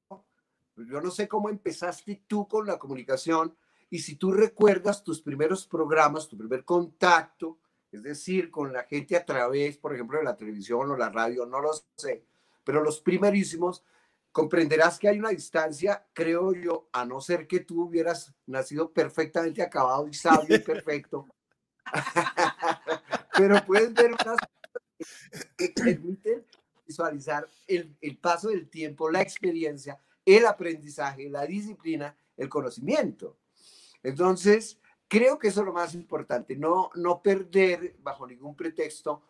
yo 0.76 1.02
no 1.02 1.12
sé 1.12 1.28
cómo 1.28 1.50
empezaste 1.50 2.24
tú 2.28 2.48
con 2.48 2.66
la 2.68 2.80
comunicación 2.80 3.56
y 3.90 4.00
si 4.00 4.16
tú 4.16 4.32
recuerdas 4.32 5.04
tus 5.04 5.22
primeros 5.22 5.66
programas, 5.66 6.28
tu 6.28 6.38
primer 6.38 6.66
contacto, 6.66 7.60
es 7.96 8.04
decir, 8.04 8.52
con 8.52 8.74
la 8.74 8.84
gente 8.84 9.16
a 9.16 9.26
través, 9.26 9.78
por 9.78 9.94
ejemplo, 9.94 10.18
de 10.18 10.26
la 10.26 10.36
televisión 10.36 10.92
o 10.92 10.98
la 10.98 11.10
radio, 11.10 11.46
no 11.46 11.62
lo 11.62 11.72
sé, 11.96 12.26
pero 12.64 12.84
los 12.84 13.00
primerísimos, 13.00 13.84
comprenderás 14.32 15.00
que 15.00 15.08
hay 15.08 15.18
una 15.18 15.30
distancia, 15.30 16.06
creo 16.12 16.54
yo, 16.54 16.90
a 16.92 17.06
no 17.06 17.22
ser 17.22 17.48
que 17.48 17.62
tú 17.62 17.84
hubieras 17.84 18.34
nacido 18.46 18.92
perfectamente 18.92 19.62
acabado 19.62 20.08
y 20.10 20.14
sabio 20.14 20.58
y 20.58 20.60
perfecto. 20.60 21.26
Pero 23.38 23.66
puedes 23.66 23.94
ver 23.94 24.12
unas 24.12 24.38
que 25.56 25.70
permiten 25.70 26.46
visualizar 26.86 27.48
el, 27.68 27.96
el 28.02 28.18
paso 28.18 28.50
del 28.50 28.68
tiempo, 28.68 29.10
la 29.10 29.22
experiencia, 29.22 29.98
el 30.26 30.46
aprendizaje, 30.46 31.30
la 31.30 31.46
disciplina, 31.46 32.18
el 32.36 32.50
conocimiento. 32.50 33.38
Entonces, 34.04 34.80
creo 35.08 35.40
que 35.40 35.50
eso 35.50 35.62
es 35.62 35.66
lo 35.66 35.74
más 35.74 35.94
importante, 35.94 36.56
no, 36.56 36.90
no 36.96 37.22
perder 37.22 37.96
bajo 38.00 38.28
ningún 38.28 38.56
pretexto, 38.56 39.24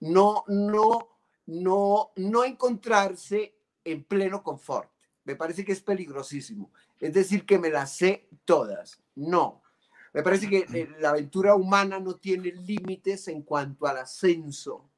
no, 0.00 0.44
no, 0.48 1.08
no, 1.46 2.12
no 2.16 2.44
encontrarse 2.44 3.54
en 3.84 4.04
pleno 4.04 4.42
confort. 4.42 4.90
Me 5.24 5.36
parece 5.36 5.64
que 5.64 5.72
es 5.72 5.82
peligrosísimo. 5.82 6.72
Es 7.00 7.12
decir, 7.12 7.44
que 7.44 7.58
me 7.58 7.70
las 7.70 7.96
sé 7.96 8.28
todas. 8.44 9.00
No. 9.14 9.62
Me 10.12 10.22
parece 10.22 10.48
que 10.48 10.66
eh, 10.72 10.88
la 11.00 11.10
aventura 11.10 11.54
humana 11.54 12.00
no 12.00 12.16
tiene 12.16 12.52
límites 12.52 13.28
en 13.28 13.42
cuanto 13.42 13.86
al 13.86 13.98
ascenso. 13.98 14.90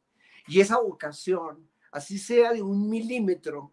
Y 0.47 0.61
esa 0.61 0.79
vocación, 0.79 1.69
así 1.93 2.19
sea 2.19 2.53
de 2.53 2.63
un 2.63 2.89
milímetro 2.89 3.73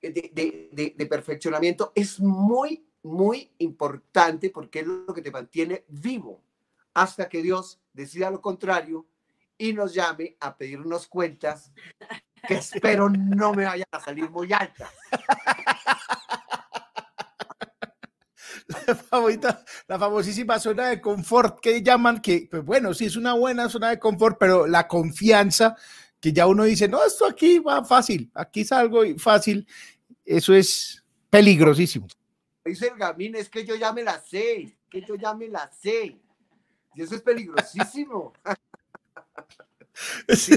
de, 0.00 0.94
de, 0.96 1.06
perfeccionamiento, 1.06 1.92
es 1.94 2.20
muy, 2.20 2.85
muy 3.06 3.50
importante 3.58 4.50
porque 4.50 4.80
es 4.80 4.86
lo 4.86 5.14
que 5.14 5.22
te 5.22 5.30
mantiene 5.30 5.84
vivo 5.88 6.42
hasta 6.92 7.28
que 7.28 7.42
Dios 7.42 7.80
decida 7.92 8.30
lo 8.30 8.40
contrario 8.40 9.06
y 9.56 9.72
nos 9.72 9.94
llame 9.94 10.36
a 10.40 10.56
pedirnos 10.56 11.06
cuentas 11.06 11.72
que 12.46 12.54
espero 12.54 13.08
no 13.08 13.54
me 13.54 13.64
vayan 13.64 13.88
a 13.90 14.00
salir 14.00 14.30
muy 14.30 14.52
altas. 14.52 14.90
La, 18.86 18.96
favorita, 18.96 19.64
la 19.86 19.98
famosísima 19.98 20.58
zona 20.58 20.88
de 20.88 21.00
confort 21.00 21.60
que 21.60 21.82
llaman, 21.82 22.20
que 22.20 22.48
pues 22.50 22.64
bueno, 22.64 22.92
sí 22.94 23.04
es 23.04 23.14
una 23.14 23.34
buena 23.34 23.68
zona 23.68 23.90
de 23.90 23.98
confort, 24.00 24.38
pero 24.40 24.66
la 24.66 24.88
confianza 24.88 25.76
que 26.18 26.32
ya 26.32 26.48
uno 26.48 26.64
dice, 26.64 26.88
no, 26.88 27.04
esto 27.04 27.26
aquí 27.26 27.60
va 27.60 27.84
fácil, 27.84 28.28
aquí 28.34 28.64
salgo 28.64 29.04
y 29.04 29.16
fácil, 29.18 29.68
eso 30.24 30.52
es 30.52 31.04
peligrosísimo. 31.30 32.08
Dice 32.66 32.88
el 32.88 32.98
Gamín, 32.98 33.36
es 33.36 33.48
que 33.48 33.64
yo 33.64 33.76
ya 33.76 33.92
me 33.92 34.02
la 34.02 34.20
sé, 34.20 34.76
que 34.90 35.00
yo 35.02 35.14
ya 35.14 35.34
me 35.34 35.48
la 35.48 35.70
sé. 35.70 36.18
Y 36.94 37.02
eso 37.02 37.14
es 37.14 37.22
peligrosísimo. 37.22 38.32
sí, 40.28 40.56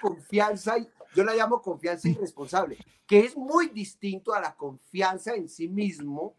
confianza, 0.00 0.76
yo 1.14 1.24
la 1.24 1.34
llamo 1.34 1.62
confianza 1.62 2.08
irresponsable, 2.08 2.76
que 3.06 3.20
es 3.20 3.36
muy 3.36 3.68
distinto 3.68 4.34
a 4.34 4.40
la 4.40 4.54
confianza 4.54 5.34
en 5.34 5.48
sí 5.48 5.68
mismo, 5.68 6.36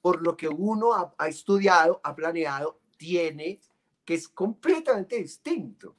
por 0.00 0.22
lo 0.22 0.36
que 0.36 0.48
uno 0.48 1.14
ha, 1.16 1.28
estudiado, 1.28 2.00
ha 2.02 2.14
planeado, 2.16 2.80
tiene, 2.96 3.60
que 4.04 4.14
es 4.14 4.28
completamente 4.28 5.16
distinto. 5.16 5.94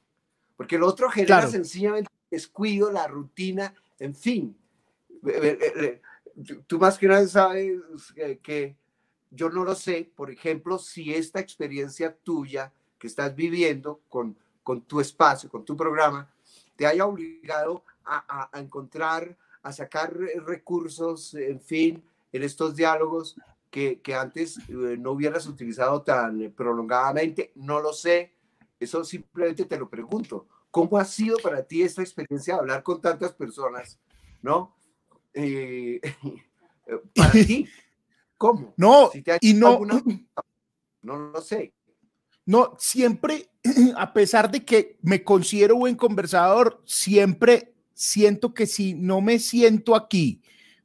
Porque 0.56 0.76
el 0.76 0.82
otro 0.82 1.08
genera 1.08 1.46
sencillamente 1.46 2.10
descuido, 2.30 2.90
la 2.90 3.06
rutina, 3.06 3.74
en 3.98 4.14
fin. 4.14 4.58
Tú 6.66 6.78
más 6.78 6.98
que 6.98 7.08
nada 7.08 7.26
sabes 7.26 7.80
que 8.42 8.76
yo 9.30 9.48
no 9.50 9.64
lo 9.64 9.74
sé, 9.74 10.10
por 10.14 10.30
ejemplo, 10.30 10.78
si 10.78 11.12
esta 11.14 11.40
experiencia 11.40 12.14
tuya 12.14 12.72
que 12.98 13.06
estás 13.06 13.34
viviendo 13.34 14.00
con 14.08 14.36
con 14.62 14.82
tu 14.82 15.00
espacio, 15.00 15.50
con 15.50 15.64
tu 15.64 15.76
programa, 15.76 16.30
te 16.76 16.86
haya 16.86 17.06
obligado 17.06 17.84
a, 18.04 18.50
encontrar, 18.54 19.36
a 19.62 19.72
sacar 19.72 20.14
recursos, 20.14 21.34
en 21.34 21.60
fin, 21.60 22.02
en 22.32 22.42
estos 22.42 22.74
diálogos 22.74 23.36
que, 23.70 24.00
antes 24.18 24.58
eh, 24.68 24.96
no 24.98 25.12
hubieras 25.12 25.46
utilizado 25.46 26.02
tan 26.02 26.52
prolongadamente. 26.52 27.52
No 27.54 27.80
lo 27.80 27.92
sé, 27.92 28.32
eso 28.80 29.04
simplemente 29.04 29.64
te 29.64 29.78
lo 29.78 29.88
pregunto. 29.88 30.46
¿Cómo 30.70 30.98
ha 30.98 31.04
sido 31.04 31.36
para 31.38 31.62
ti 31.62 31.82
esta 31.82 32.02
experiencia 32.02 32.54
de 32.54 32.60
hablar 32.60 32.82
con 32.82 33.00
tantas 33.00 33.32
personas, 33.32 33.98
¿no? 34.40 34.74
Eh, 36.84 37.00
para 37.14 37.30
ti, 37.30 37.68
¿cómo? 38.36 38.74
No, 38.76 39.10
y 39.40 39.54
no, 39.54 39.80
no 41.02 41.16
lo 41.16 41.40
sé. 41.40 41.72
No, 42.44 42.74
siempre, 42.78 43.48
a 43.96 44.12
pesar 44.12 44.50
de 44.50 44.64
que 44.64 44.98
me 45.02 45.22
considero 45.22 45.76
buen 45.76 45.94
conversador, 45.94 46.82
siempre 46.84 47.72
siento 47.94 48.52
que 48.52 48.66
si 48.66 48.94
no 48.94 49.20
me 49.20 49.38
siento 49.38 49.94
aquí 49.94 50.42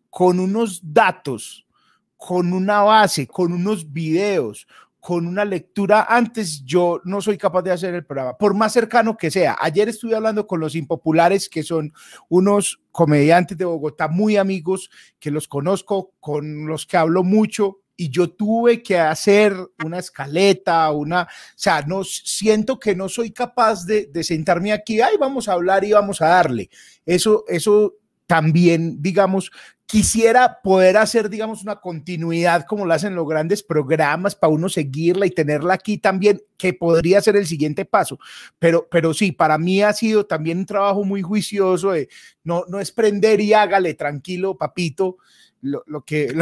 con 0.09 0.39
unos 0.39 0.81
datos, 0.83 1.67
con 2.15 2.53
una 2.53 2.81
base, 2.81 3.27
con 3.27 3.53
unos 3.53 3.91
videos, 3.91 4.67
con 5.07 5.25
una 5.25 5.45
lectura 5.45 6.05
antes, 6.09 6.65
yo 6.65 6.99
no 7.05 7.21
soy 7.21 7.37
capaz 7.37 7.61
de 7.61 7.71
hacer 7.71 7.95
el 7.95 8.05
programa, 8.05 8.37
por 8.37 8.53
más 8.53 8.73
cercano 8.73 9.15
que 9.15 9.31
sea. 9.31 9.55
Ayer 9.61 9.87
estuve 9.87 10.17
hablando 10.17 10.45
con 10.45 10.59
los 10.59 10.75
impopulares, 10.75 11.47
que 11.47 11.63
son 11.63 11.93
unos 12.27 12.81
comediantes 12.91 13.57
de 13.57 13.63
Bogotá 13.63 14.09
muy 14.09 14.35
amigos, 14.35 14.89
que 15.17 15.31
los 15.31 15.47
conozco, 15.47 16.11
con 16.19 16.67
los 16.67 16.85
que 16.85 16.97
hablo 16.97 17.23
mucho, 17.23 17.77
y 17.95 18.09
yo 18.09 18.31
tuve 18.31 18.83
que 18.83 18.99
hacer 18.99 19.55
una 19.85 19.99
escaleta, 19.99 20.91
una, 20.91 21.21
o 21.21 21.27
sea, 21.55 21.83
no 21.83 22.03
siento 22.03 22.77
que 22.77 22.93
no 22.93 23.07
soy 23.07 23.31
capaz 23.31 23.85
de, 23.85 24.09
sentarme 24.25 24.73
aquí, 24.73 24.99
ay, 24.99 25.15
vamos 25.17 25.47
a 25.47 25.53
hablar 25.53 25.85
y 25.85 25.93
vamos 25.93 26.21
a 26.21 26.27
darle. 26.27 26.69
Eso, 27.05 27.45
eso 27.47 27.93
también, 28.25 29.01
digamos, 29.01 29.51
quisiera 29.87 30.61
poder 30.61 30.97
hacer, 30.97 31.29
digamos, 31.29 31.63
una 31.63 31.77
continuidad 31.77 32.65
como 32.65 32.85
lo 32.85 32.93
hacen 32.93 33.15
los 33.15 33.27
grandes 33.27 33.63
programas 33.63 34.35
para 34.35 34.51
uno 34.51 34.67
seguirla 34.67 35.25
y 35.25 35.31
tenerla 35.31 35.75
aquí 35.75 35.97
también, 35.97 36.41
que 36.57 36.73
podría 36.73 37.21
ser 37.21 37.37
el 37.37 37.47
siguiente 37.47 37.85
paso. 37.85 38.19
Pero, 38.59 38.87
pero 38.91 39.13
sí, 39.13 39.31
para 39.31 39.57
mí 39.57 39.81
ha 39.81 39.93
sido 39.93 40.25
también 40.25 40.59
un 40.59 40.65
trabajo 40.65 41.05
muy 41.05 41.21
juicioso 41.21 41.91
de 41.91 42.09
no, 42.43 42.65
no 42.67 42.81
es 42.81 42.91
prender 42.91 43.39
y 43.39 43.53
hágale 43.53 43.93
tranquilo, 43.93 44.57
papito, 44.57 45.17
lo, 45.61 45.83
que, 46.05 46.35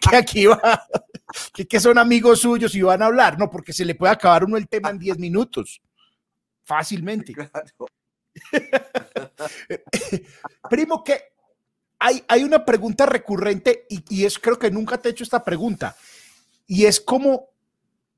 que, 0.00 0.16
aquí 0.16 0.46
va, 0.46 0.86
que, 1.52 1.66
que 1.66 1.80
son 1.80 1.98
amigos 1.98 2.40
suyos 2.40 2.76
y 2.76 2.82
van 2.82 3.02
a 3.02 3.06
hablar, 3.06 3.40
no, 3.40 3.50
porque 3.50 3.72
se 3.72 3.84
le 3.84 3.96
puede 3.96 4.12
acabar 4.12 4.44
uno 4.44 4.56
el 4.56 4.68
tema 4.68 4.90
en 4.90 5.00
10 5.00 5.18
minutos, 5.18 5.82
fácilmente. 6.62 7.34
Primo, 10.70 11.02
que 11.02 11.37
hay, 11.98 12.44
una 12.44 12.64
pregunta 12.64 13.06
recurrente 13.06 13.86
y, 13.88 14.24
es 14.24 14.38
creo 14.38 14.58
que 14.58 14.70
nunca 14.70 14.98
te 14.98 15.08
he 15.08 15.12
hecho 15.12 15.24
esta 15.24 15.44
pregunta 15.44 15.96
y 16.66 16.84
es 16.84 17.00
cómo 17.00 17.48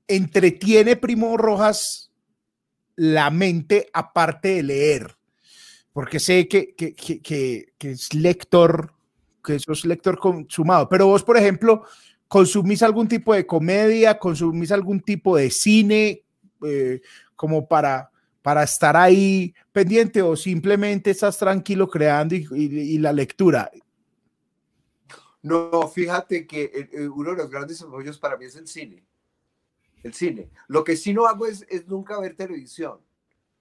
entretiene 0.07 0.97
Primo 0.97 1.37
Rojas 1.37 2.11
la 2.97 3.31
mente 3.31 3.89
aparte 3.93 4.57
de 4.57 4.63
leer, 4.63 5.17
porque 5.93 6.21
sé 6.21 6.49
que, 6.49 6.75
que, 6.75 6.95
que, 6.95 7.73
que 7.79 7.91
es 7.91 8.13
lector, 8.13 8.93
que 9.43 9.59
sos 9.59 9.85
lector 9.85 10.19
consumado, 10.19 10.89
pero 10.89 11.07
vos, 11.07 11.23
por 11.23 11.39
ejemplo, 11.39 11.85
consumís 12.29 12.83
algún 12.83 13.09
tipo 13.09 13.33
de 13.35 13.47
comedia, 13.47 14.19
consumís 14.19 14.71
algún 14.73 15.01
tipo 15.01 15.37
de 15.37 15.51
cine, 15.51 16.25
eh, 16.67 17.01
como 17.35 17.67
para 17.67 18.10
para 18.43 18.63
estar 18.63 18.97
ahí 18.97 19.55
pendiente 19.73 20.23
o 20.23 20.37
simplemente 20.37 21.11
estás 21.11 21.39
tranquilo 21.39 21.89
creando 21.89 22.35
y, 22.35 22.99
la 22.99 23.13
lectura? 23.13 23.71
No, 25.43 25.89
fíjate 25.89 26.47
que 26.47 26.89
uno 27.15 27.31
de 27.31 27.37
los 27.37 27.51
grandes 27.51 27.81
apoyos 27.83 28.19
para 28.19 28.37
mí 28.37 28.47
es 28.47 28.57
el 28.57 28.67
cine. 28.67 29.05
El 30.03 30.15
cine. 30.15 30.51
Lo 30.69 30.83
que 30.83 30.97
sí 30.97 31.13
no 31.13 31.27
hago 31.27 31.47
es, 31.47 31.67
es 31.69 31.87
nunca 31.87 32.19
ver 32.21 32.35
televisión. 32.35 32.99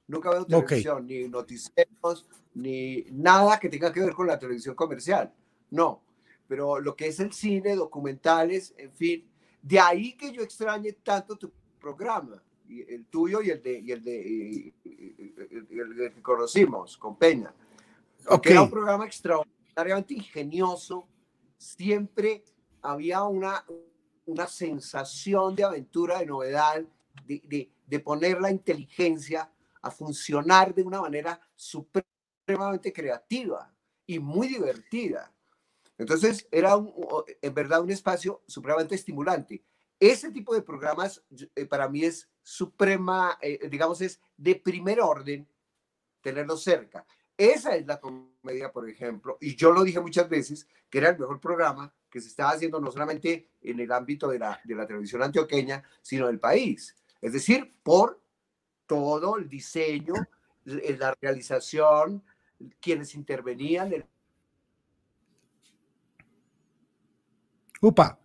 Nunca 0.08 0.32
veo 0.32 0.46
televisión, 0.46 1.06
ni 1.06 1.28
noticieros, 1.28 2.26
ni 2.56 3.06
nada 3.12 3.60
que 3.60 3.70
tenga 3.70 3.94
que 3.94 4.00
ver 4.00 4.14
con 4.14 4.28
la 4.28 4.40
televisión 4.40 4.76
comercial. 4.76 5.32
No. 5.70 6.02
Pero 6.48 6.80
lo 6.80 6.96
que 6.96 7.08
es 7.08 7.20
el 7.20 7.32
cine, 7.32 7.76
documentales, 7.76 8.74
en 8.78 8.92
fin. 8.92 9.30
De 9.62 9.80
ahí 9.80 10.14
que 10.14 10.32
yo 10.32 10.42
extrañe 10.42 10.94
tanto 10.94 11.38
tu 11.38 11.52
programa 11.80 12.42
el 12.88 13.05
tuyo 13.07 13.41
y 13.41 13.49
el 13.49 13.61
de, 13.61 13.80
y 13.80 13.91
el 13.91 14.03
de, 14.03 14.74
el, 14.86 16.13
que 16.13 16.22
conocimos 16.22 16.97
con 16.97 17.17
Peña. 17.17 17.53
Okay. 18.28 18.51
Era 18.51 18.63
un 18.63 18.70
programa 18.70 19.05
extraordinariamente 19.05 20.13
ingenioso. 20.13 21.07
Siempre 21.57 22.43
había 22.82 23.24
una, 23.24 23.65
una 24.26 24.47
sensación 24.47 25.55
de 25.55 25.63
aventura, 25.63 26.20
de 26.20 26.26
novedad, 26.26 26.84
de, 27.26 27.41
de, 27.45 27.72
de 27.86 27.99
poner 27.99 28.39
la 28.39 28.51
inteligencia 28.51 29.51
a 29.82 29.91
funcionar 29.91 30.74
de 30.74 30.84
una 30.84 31.01
manera 31.01 31.39
supremamente 31.55 32.91
creativa 32.93 33.74
y 34.05 34.20
muy 34.20 34.47
divertida. 34.47 35.34
Entonces 35.97 36.47
era 36.51 36.76
en 37.41 37.53
verdad 37.53 37.82
un 37.82 37.91
espacio 37.91 38.41
supremamente 38.47 38.95
estimulante. 38.95 39.63
Ese 39.99 40.32
tipo 40.32 40.55
de 40.55 40.61
programas 40.61 41.22
eh, 41.55 41.65
para 41.65 41.89
mí 41.89 42.05
es 42.05 42.30
suprema, 42.50 43.38
eh, 43.41 43.70
digamos, 43.70 44.02
es 44.02 44.20
de 44.36 44.56
primer 44.56 45.00
orden 45.02 45.47
tenerlo 46.20 46.58
cerca. 46.58 47.06
Esa 47.38 47.76
es 47.76 47.86
la 47.86 48.00
comedia, 48.00 48.72
por 48.72 48.89
ejemplo, 48.89 49.38
y 49.39 49.56
yo 49.56 49.72
lo 49.72 49.84
dije 49.84 50.00
muchas 50.00 50.28
veces, 50.28 50.68
que 50.89 50.97
era 50.97 51.10
el 51.10 51.20
mejor 51.20 51.39
programa 51.39 51.93
que 52.10 52.20
se 52.20 52.28
estaba 52.28 52.50
haciendo 52.50 52.82
no 52.82 52.91
solamente 52.91 53.50
en 53.62 53.80
el 53.80 53.91
ámbito 53.91 54.28
de 54.30 54.39
la, 54.39 54.60
de 54.64 54.74
la 54.74 54.88
televisión 54.88 55.22
antioqueña, 55.22 55.84
sino 56.02 56.26
del 56.26 56.39
país. 56.39 56.95
Es 57.22 57.34
decir, 57.34 57.72
por 57.84 58.20
todo 58.88 59.38
el 59.38 59.47
diseño, 59.47 60.16
la 60.66 61.16
realización, 61.22 62.24
quienes 62.82 63.14
intervenían. 63.14 64.06
Upa, 67.80 68.20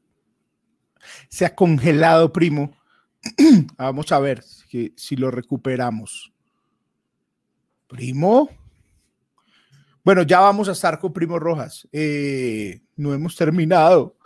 se 1.29 1.45
ha 1.45 1.55
congelado, 1.55 2.33
primo. 2.33 2.75
Vamos 3.77 4.12
a 4.12 4.18
ver 4.18 4.43
si, 4.43 4.93
si 4.97 5.16
lo 5.16 5.31
recuperamos. 5.31 6.33
Primo. 7.87 8.49
Bueno, 10.05 10.22
ya 10.22 10.41
vamos 10.41 10.68
a 10.68 10.72
estar 10.72 10.99
con 10.99 11.12
Primo 11.12 11.39
Rojas. 11.39 11.89
Eh, 11.91 12.83
no 12.97 13.14
hemos 13.14 13.35
terminado. 13.37 14.16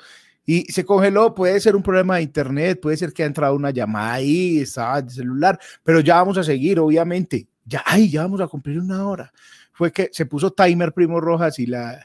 Y 0.44 0.62
se 0.72 0.84
congeló, 0.84 1.34
puede 1.34 1.61
ser 1.61 1.76
un 1.76 1.82
problema 1.82 2.16
de 2.16 2.22
internet, 2.22 2.80
puede 2.80 2.96
ser 2.96 3.12
que 3.12 3.22
ha 3.22 3.26
entrado 3.26 3.55
una 3.55 3.70
llamada 3.70 4.14
ahí, 4.14 4.61
estaba 4.61 5.03
de 5.03 5.11
celular, 5.11 5.61
pero 5.84 6.01
ya 6.01 6.16
vamos 6.16 6.38
a 6.38 6.42
seguir, 6.42 6.80
obviamente. 6.80 7.46
Ya, 7.64 7.82
ay, 7.84 8.11
ya 8.11 8.22
vamos 8.22 8.40
a 8.40 8.49
cumplir 8.49 8.80
una 8.80 9.07
hora. 9.07 9.32
Fue 9.72 9.92
que 9.92 10.09
se 10.11 10.26
puso 10.26 10.51
timer 10.51 10.92
Primo 10.94 11.20
Rojas 11.20 11.59
y 11.59 11.66
la, 11.66 12.01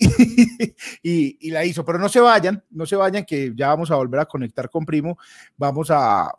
y, 1.02 1.50
la 1.50 1.64
hizo. 1.64 1.84
Pero 1.84 1.98
no 1.98 2.08
se 2.08 2.20
vayan, 2.20 2.64
no 2.70 2.86
se 2.86 2.96
vayan, 2.96 3.24
que 3.24 3.52
ya 3.54 3.68
vamos 3.68 3.90
a 3.90 3.96
volver 3.96 4.20
a 4.20 4.26
conectar 4.26 4.70
con 4.70 4.84
Primo. 4.84 5.18
Vamos 5.56 5.88
a, 5.90 6.32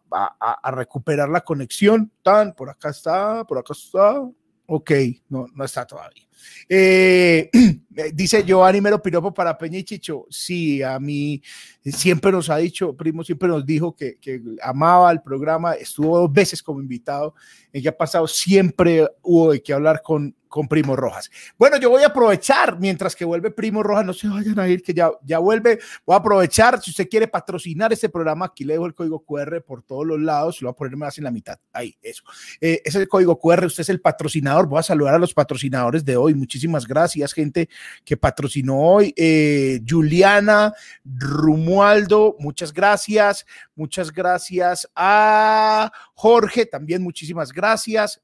recuperar 0.71 1.29
la 1.29 1.41
conexión. 1.41 2.11
Tan, 2.21 2.53
por 2.53 2.69
acá 2.69 2.89
está, 2.89 3.43
por 3.45 3.57
acá 3.57 3.73
está. 3.73 4.21
Ok, 4.65 4.91
no, 5.29 5.47
no 5.53 5.63
está 5.63 5.85
todavía. 5.85 6.23
Eh, 6.67 7.49
dice 8.13 8.43
Giovanni 8.43 8.81
Mero 8.81 9.01
Piropo 9.01 9.33
para 9.33 9.57
Peña 9.57 9.79
y 9.79 9.83
Chicho. 9.83 10.25
Sí, 10.29 10.81
a 10.81 10.99
mí 10.99 11.41
siempre 11.83 12.31
nos 12.31 12.49
ha 12.49 12.57
dicho, 12.57 12.95
Primo 12.95 13.23
siempre 13.23 13.49
nos 13.49 13.65
dijo 13.65 13.95
que, 13.95 14.17
que 14.17 14.41
amaba 14.61 15.11
el 15.11 15.21
programa, 15.21 15.73
estuvo 15.73 16.19
dos 16.19 16.31
veces 16.31 16.63
como 16.63 16.79
invitado, 16.79 17.35
en 17.73 17.87
ha 17.87 17.91
pasado 17.91 18.27
siempre 18.27 19.07
hubo 19.21 19.51
de 19.51 19.61
que 19.61 19.73
hablar 19.73 20.01
con, 20.01 20.35
con 20.51 20.67
Primo 20.67 20.95
Rojas. 20.95 21.31
Bueno, 21.57 21.77
yo 21.77 21.89
voy 21.89 22.03
a 22.03 22.07
aprovechar 22.07 22.77
mientras 22.77 23.15
que 23.15 23.23
vuelve 23.23 23.49
Primo 23.51 23.81
Rojas, 23.81 24.05
no 24.05 24.13
se 24.13 24.27
vayan 24.27 24.59
a 24.59 24.67
ir, 24.67 24.83
que 24.83 24.93
ya, 24.93 25.09
ya 25.23 25.39
vuelve. 25.39 25.79
Voy 26.05 26.13
a 26.13 26.17
aprovechar, 26.17 26.79
si 26.81 26.91
usted 26.91 27.07
quiere 27.09 27.27
patrocinar 27.27 27.93
este 27.93 28.09
programa, 28.09 28.47
aquí 28.47 28.65
le 28.65 28.73
dejo 28.73 28.85
el 28.85 28.93
código 28.93 29.23
QR 29.23 29.63
por 29.65 29.81
todos 29.81 30.05
los 30.05 30.19
lados, 30.19 30.61
lo 30.61 30.67
voy 30.67 30.73
a 30.73 30.77
poner 30.77 30.97
más 30.97 31.17
en 31.17 31.23
la 31.23 31.31
mitad. 31.31 31.57
Ahí, 31.71 31.95
eso. 32.01 32.23
Eh, 32.59 32.81
es 32.83 32.93
el 32.95 33.07
código 33.07 33.39
QR, 33.39 33.65
usted 33.65 33.81
es 33.81 33.89
el 33.89 34.01
patrocinador. 34.01 34.67
Voy 34.67 34.79
a 34.79 34.83
saludar 34.83 35.15
a 35.15 35.19
los 35.19 35.33
patrocinadores 35.33 36.03
de 36.03 36.17
hoy. 36.17 36.35
Muchísimas 36.35 36.85
gracias, 36.85 37.31
gente 37.31 37.69
que 38.03 38.17
patrocinó 38.17 38.79
hoy. 38.79 39.13
Eh, 39.15 39.81
Juliana, 39.87 40.73
Rumualdo, 41.03 42.35
muchas 42.39 42.73
gracias. 42.73 43.45
Muchas 43.75 44.11
gracias 44.11 44.89
a 44.95 45.91
Jorge, 46.13 46.65
también 46.65 47.01
muchísimas 47.01 47.51
gracias 47.51 48.21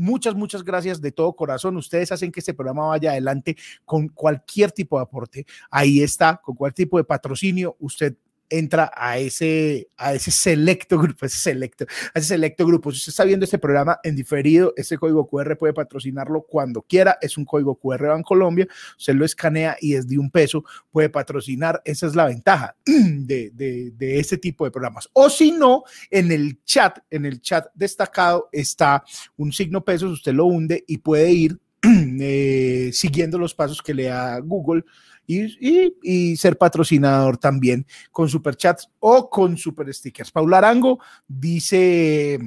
muchas, 0.00 0.34
muchas 0.34 0.64
gracias 0.64 1.00
de 1.00 1.12
todo 1.12 1.34
corazón. 1.34 1.76
Ustedes 1.76 2.10
hacen 2.10 2.32
que 2.32 2.40
este 2.40 2.54
programa 2.54 2.88
vaya 2.88 3.12
adelante 3.12 3.56
con 3.84 4.08
cualquier 4.08 4.72
tipo 4.72 4.96
de 4.96 5.02
aporte. 5.02 5.46
Ahí 5.70 6.02
está, 6.02 6.40
con 6.42 6.56
cualquier 6.56 6.86
tipo 6.86 6.98
de 6.98 7.04
patrocinio. 7.04 7.76
Usted 7.78 8.16
entra 8.50 8.92
a 8.94 9.18
ese, 9.18 9.88
a 9.96 10.14
ese 10.14 10.30
selecto 10.30 10.98
grupo, 10.98 11.26
ese 11.26 11.38
selecto, 11.38 11.86
a 12.14 12.18
ese 12.18 12.28
selecto 12.28 12.66
grupo. 12.66 12.90
Si 12.90 12.98
usted 12.98 13.10
está 13.10 13.24
viendo 13.24 13.44
este 13.44 13.58
programa 13.58 13.98
en 14.02 14.16
diferido, 14.16 14.74
ese 14.76 14.98
código 14.98 15.26
QR 15.26 15.56
puede 15.56 15.72
patrocinarlo 15.72 16.42
cuando 16.42 16.82
quiera. 16.82 17.18
Es 17.20 17.38
un 17.38 17.44
código 17.44 17.76
QR 17.76 18.06
en 18.16 18.22
Colombia. 18.22 18.68
Usted 18.98 19.14
lo 19.14 19.24
escanea 19.24 19.76
y 19.80 19.94
es 19.94 20.08
de 20.08 20.18
un 20.18 20.30
peso, 20.30 20.64
puede 20.90 21.08
patrocinar. 21.08 21.80
Esa 21.84 22.06
es 22.06 22.14
la 22.14 22.26
ventaja 22.26 22.76
de, 22.84 23.50
de, 23.54 23.92
de 23.92 24.18
este 24.18 24.36
tipo 24.36 24.64
de 24.64 24.70
programas. 24.70 25.08
O 25.12 25.30
si 25.30 25.52
no, 25.52 25.84
en 26.10 26.32
el 26.32 26.62
chat, 26.64 26.98
en 27.10 27.26
el 27.26 27.40
chat 27.40 27.66
destacado 27.74 28.48
está 28.52 29.04
un 29.36 29.52
signo 29.52 29.84
pesos, 29.84 30.12
usted 30.12 30.32
lo 30.32 30.46
hunde 30.46 30.84
y 30.86 30.98
puede 30.98 31.30
ir 31.30 31.58
eh, 32.20 32.90
siguiendo 32.92 33.38
los 33.38 33.54
pasos 33.54 33.80
que 33.82 33.94
le 33.94 34.04
da 34.04 34.38
Google 34.40 34.84
y, 35.30 36.36
ser 36.36 36.56
patrocinador 36.58 37.38
también 37.38 37.86
con 38.10 38.28
superchats 38.28 38.88
o 38.98 39.28
con 39.28 39.56
super 39.56 39.92
stickers. 39.92 40.30
Paula 40.30 40.58
Arango 40.58 40.98
dice 41.26 42.38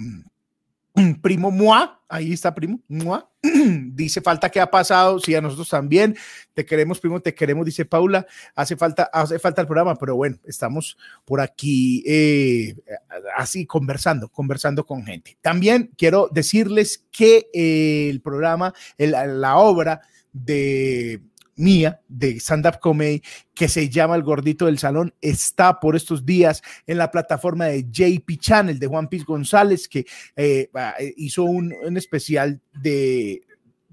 Primo 1.21 1.49
Mua, 1.49 2.01
ahí 2.07 2.33
está 2.33 2.53
Primo 2.53 2.79
Mua, 2.87 3.27
dice 3.41 4.21
falta 4.21 4.49
que 4.49 4.59
ha 4.59 4.69
pasado, 4.69 5.19
sí, 5.19 5.33
a 5.33 5.41
nosotros 5.41 5.69
también, 5.69 6.15
te 6.53 6.65
queremos 6.65 6.99
Primo, 6.99 7.19
te 7.19 7.33
queremos, 7.33 7.65
dice 7.65 7.85
Paula, 7.85 8.27
hace 8.55 8.75
falta, 8.75 9.03
hace 9.11 9.39
falta 9.39 9.61
el 9.61 9.67
programa, 9.67 9.95
pero 9.95 10.15
bueno, 10.15 10.37
estamos 10.45 10.97
por 11.25 11.41
aquí 11.41 12.03
eh, 12.05 12.75
así 13.35 13.65
conversando, 13.65 14.29
conversando 14.29 14.85
con 14.85 15.03
gente. 15.03 15.37
También 15.41 15.91
quiero 15.97 16.29
decirles 16.31 17.05
que 17.11 17.47
el 17.53 18.21
programa, 18.21 18.73
la 18.97 19.57
obra 19.57 20.01
de 20.31 21.21
mía 21.55 22.01
de 22.07 22.39
stand-up 22.39 22.79
comedy 22.79 23.21
que 23.53 23.67
se 23.67 23.89
llama 23.89 24.15
El 24.15 24.23
Gordito 24.23 24.65
del 24.65 24.79
Salón 24.79 25.13
está 25.21 25.79
por 25.79 25.95
estos 25.95 26.25
días 26.25 26.61
en 26.87 26.97
la 26.97 27.11
plataforma 27.11 27.65
de 27.65 27.85
JP 27.89 28.39
Channel 28.39 28.79
de 28.79 28.87
Juan 28.87 29.07
Piz 29.07 29.25
González 29.25 29.87
que 29.87 30.05
eh, 30.35 30.69
eh, 30.99 31.13
hizo 31.17 31.43
un, 31.43 31.73
especial 31.97 32.59
de 32.73 33.41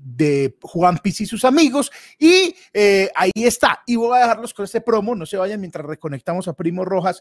de 0.02 0.56
Juan 0.62 0.96
Piz 0.96 1.20
y 1.20 1.26
sus 1.26 1.44
amigos 1.44 1.92
y 2.18 2.54
eh, 2.72 3.10
ahí 3.14 3.30
está. 3.34 3.82
Y 3.86 3.96
voy 3.96 4.16
a 4.16 4.22
dejarlos 4.22 4.54
con 4.54 4.64
este 4.64 4.80
promo 4.80 5.14
no 5.14 5.26
se 5.26 5.36
vayan 5.36 5.60
mientras 5.60 5.84
reconectamos 5.84 6.48
a 6.48 6.54
Primo 6.54 6.86
Rojas 6.86 7.20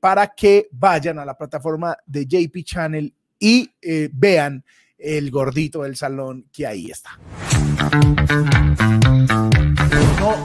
para 0.00 0.26
que 0.28 0.68
vayan 0.70 1.18
a 1.18 1.24
la 1.24 1.38
plataforma 1.38 1.96
de 2.04 2.26
JP 2.26 2.62
Channel 2.62 3.14
y 3.38 3.70
vean 4.12 4.62
el 4.98 5.30
gordito 5.30 5.82
del 5.82 5.96
salón 5.96 6.46
que 6.52 6.66
ahí 6.66 6.90
está 6.90 7.18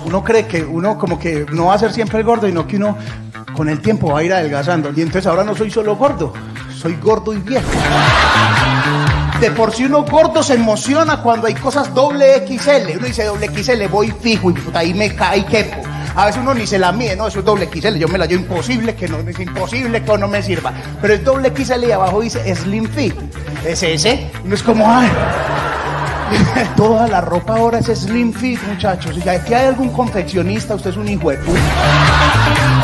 uno, 0.05 0.23
cree 0.23 0.47
que 0.47 0.63
uno 0.63 0.97
como 0.97 1.19
que 1.19 1.45
no 1.51 1.67
va 1.67 1.75
a 1.75 1.77
ser 1.77 1.93
siempre 1.93 2.19
el 2.19 2.25
gordo, 2.25 2.47
y 2.47 2.51
no 2.51 2.67
que 2.67 2.77
uno 2.77 2.97
con 3.55 3.69
el 3.69 3.81
tiempo 3.81 4.11
va 4.11 4.19
a 4.19 4.23
ir 4.23 4.33
adelgazando. 4.33 4.91
Y 4.95 5.01
entonces 5.01 5.27
ahora 5.27 5.43
no 5.43 5.55
soy 5.55 5.69
solo 5.69 5.95
gordo, 5.95 6.33
soy 6.75 6.95
gordo 7.01 7.33
y 7.33 7.37
viejo. 7.37 7.67
De 9.39 9.51
por 9.51 9.73
sí 9.73 9.85
uno 9.85 10.03
gordo 10.03 10.43
se 10.43 10.55
emociona 10.55 11.21
cuando 11.21 11.47
hay 11.47 11.53
cosas 11.53 11.93
doble 11.93 12.45
XL. 12.45 12.97
Uno 12.97 13.07
dice 13.07 13.23
doble 13.23 13.47
XL, 13.47 13.87
voy 13.87 14.11
fijo 14.11 14.49
y 14.49 14.53
puta, 14.53 14.79
ahí 14.79 14.93
me 14.93 15.15
cae 15.15 15.45
quepo. 15.45 15.81
A 16.15 16.25
veces 16.25 16.41
uno 16.41 16.53
ni 16.53 16.67
se 16.67 16.77
la 16.77 16.91
mide, 16.91 17.15
no, 17.15 17.27
eso 17.27 17.39
es 17.39 17.45
doble 17.45 17.69
XL, 17.71 17.95
yo 17.95 18.07
me 18.07 18.17
la 18.17 18.25
llevo 18.25 18.41
imposible 18.41 18.95
que 18.95 19.07
no, 19.07 19.19
es 19.19 19.39
imposible 19.39 20.03
que 20.03 20.17
no 20.17 20.27
me 20.27 20.41
sirva. 20.41 20.73
Pero 21.01 21.13
el 21.13 21.23
doble 21.23 21.53
XL 21.55 21.85
y 21.85 21.91
abajo 21.91 22.19
dice 22.19 22.53
Slim 22.53 22.89
Fit. 22.89 23.15
Es 23.65 23.83
ese. 23.83 24.29
no 24.43 24.55
es 24.55 24.63
como, 24.63 24.85
ay, 24.89 25.09
Toda 26.77 27.07
la 27.07 27.21
ropa 27.21 27.57
ahora 27.57 27.79
es 27.79 27.87
slim 27.87 28.33
fit, 28.33 28.61
muchachos. 28.63 29.17
Y 29.23 29.29
aquí 29.29 29.53
hay 29.53 29.67
algún 29.67 29.89
confeccionista, 29.89 30.75
usted 30.75 30.91
es 30.91 30.97
un 30.97 31.07
hijo 31.07 31.31
de 31.31 31.37
puta. 31.37 32.79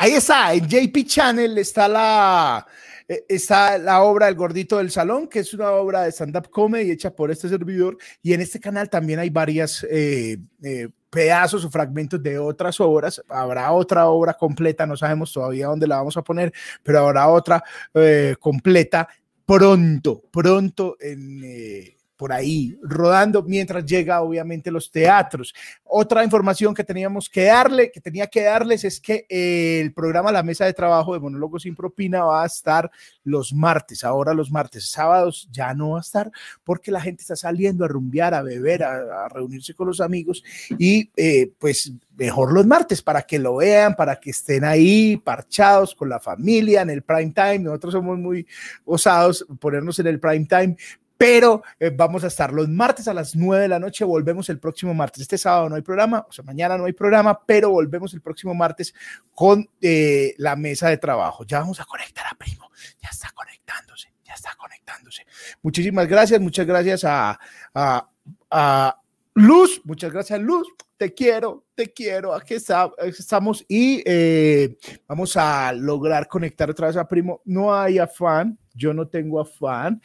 Ahí 0.00 0.12
está, 0.12 0.54
en 0.54 0.68
JP 0.68 1.04
Channel 1.06 1.58
está 1.58 1.88
la, 1.88 2.64
eh, 3.08 3.24
está 3.28 3.78
la 3.78 4.02
obra 4.02 4.28
El 4.28 4.36
Gordito 4.36 4.78
del 4.78 4.92
Salón, 4.92 5.26
que 5.26 5.40
es 5.40 5.52
una 5.54 5.72
obra 5.72 6.02
de 6.02 6.12
stand-up 6.12 6.50
comedy 6.50 6.92
hecha 6.92 7.10
por 7.10 7.32
este 7.32 7.48
servidor. 7.48 7.98
Y 8.22 8.32
en 8.32 8.40
este 8.40 8.60
canal 8.60 8.88
también 8.88 9.18
hay 9.18 9.30
varias 9.30 9.84
eh, 9.90 10.38
eh, 10.62 10.88
pedazos 11.10 11.64
o 11.64 11.70
fragmentos 11.70 12.22
de 12.22 12.38
otras 12.38 12.80
obras. 12.80 13.22
Habrá 13.28 13.72
otra 13.72 14.08
obra 14.08 14.34
completa, 14.34 14.86
no 14.86 14.96
sabemos 14.96 15.32
todavía 15.32 15.66
dónde 15.66 15.86
la 15.86 15.96
vamos 15.96 16.16
a 16.16 16.22
poner, 16.22 16.52
pero 16.82 17.00
habrá 17.00 17.28
otra 17.28 17.62
eh, 17.94 18.36
completa 18.38 19.08
pronto, 19.44 20.22
pronto 20.30 20.96
en, 21.00 21.42
eh, 21.42 21.97
por 22.18 22.32
ahí 22.32 22.76
rodando 22.82 23.44
mientras 23.44 23.86
llega 23.86 24.20
obviamente 24.20 24.72
los 24.72 24.90
teatros. 24.90 25.54
Otra 25.84 26.24
información 26.24 26.74
que 26.74 26.82
teníamos 26.82 27.30
que 27.30 27.44
darle, 27.44 27.92
que 27.92 28.00
tenía 28.00 28.26
que 28.26 28.42
darles 28.42 28.84
es 28.84 29.00
que 29.00 29.24
el 29.28 29.94
programa 29.94 30.32
La 30.32 30.42
Mesa 30.42 30.66
de 30.66 30.74
Trabajo 30.74 31.14
de 31.14 31.20
Monólogos 31.20 31.62
sin 31.62 31.76
Propina 31.76 32.24
va 32.24 32.42
a 32.42 32.46
estar 32.46 32.90
los 33.22 33.54
martes, 33.54 34.02
ahora 34.02 34.34
los 34.34 34.50
martes, 34.50 34.90
sábados 34.90 35.48
ya 35.52 35.72
no 35.74 35.90
va 35.90 35.98
a 35.98 36.00
estar 36.00 36.30
porque 36.64 36.90
la 36.90 37.00
gente 37.00 37.22
está 37.22 37.36
saliendo 37.36 37.84
a 37.84 37.88
rumbear, 37.88 38.34
a 38.34 38.42
beber, 38.42 38.82
a, 38.82 39.28
reunirse 39.28 39.74
con 39.74 39.86
los 39.86 40.00
amigos 40.00 40.42
y 40.76 41.10
eh, 41.16 41.52
pues 41.58 41.92
mejor 42.16 42.52
los 42.52 42.66
martes 42.66 43.00
para 43.00 43.22
que 43.22 43.38
lo 43.38 43.56
vean, 43.56 43.94
para 43.94 44.16
que 44.16 44.30
estén 44.30 44.64
ahí 44.64 45.16
parchados 45.18 45.94
con 45.94 46.08
la 46.08 46.18
familia 46.18 46.82
en 46.82 46.90
el 46.90 47.02
prime 47.02 47.32
time. 47.32 47.60
Nosotros 47.60 47.92
somos 47.92 48.18
muy 48.18 48.44
osados 48.84 49.46
ponernos 49.60 50.00
en 50.00 50.08
el 50.08 50.18
prime 50.18 50.46
time, 50.46 50.76
pero 51.18 51.64
eh, 51.80 51.90
vamos 51.94 52.22
a 52.22 52.28
estar 52.28 52.52
los 52.52 52.68
martes 52.68 53.08
a 53.08 53.12
las 53.12 53.34
9 53.34 53.62
de 53.62 53.68
la 53.68 53.80
noche, 53.80 54.04
volvemos 54.04 54.48
el 54.50 54.60
próximo 54.60 54.94
martes. 54.94 55.22
Este 55.22 55.36
sábado 55.36 55.68
no 55.68 55.74
hay 55.74 55.82
programa, 55.82 56.24
o 56.26 56.32
sea, 56.32 56.44
mañana 56.44 56.78
no 56.78 56.84
hay 56.84 56.92
programa, 56.92 57.44
pero 57.44 57.70
volvemos 57.70 58.14
el 58.14 58.22
próximo 58.22 58.54
martes 58.54 58.94
con 59.34 59.68
eh, 59.80 60.34
la 60.38 60.54
mesa 60.54 60.88
de 60.88 60.96
trabajo. 60.96 61.44
Ya 61.44 61.58
vamos 61.58 61.80
a 61.80 61.84
conectar 61.84 62.24
a 62.30 62.38
Primo, 62.38 62.70
ya 63.02 63.08
está 63.10 63.30
conectándose, 63.32 64.12
ya 64.24 64.34
está 64.34 64.54
conectándose. 64.56 65.26
Muchísimas 65.60 66.06
gracias, 66.06 66.40
muchas 66.40 66.66
gracias 66.66 67.04
a, 67.04 67.38
a, 67.74 69.02
Luz, 69.34 69.80
muchas 69.84 70.12
gracias 70.12 70.40
Luz, 70.40 70.66
te 70.96 71.14
quiero, 71.14 71.64
te 71.74 71.92
quiero, 71.92 72.34
aquí, 72.34 72.54
estamos 72.54 73.64
y 73.68 74.02
eh, 74.04 74.76
vamos 75.06 75.36
a 75.36 75.72
lograr 75.72 76.26
conectar 76.26 76.70
otra 76.70 76.88
vez 76.88 76.96
a 76.96 77.06
Primo. 77.06 77.40
No 77.44 77.74
hay 77.74 77.98
afán, 77.98 78.58
yo 78.74 78.92
no 78.92 79.06
tengo 79.06 79.40
afán, 79.40 80.00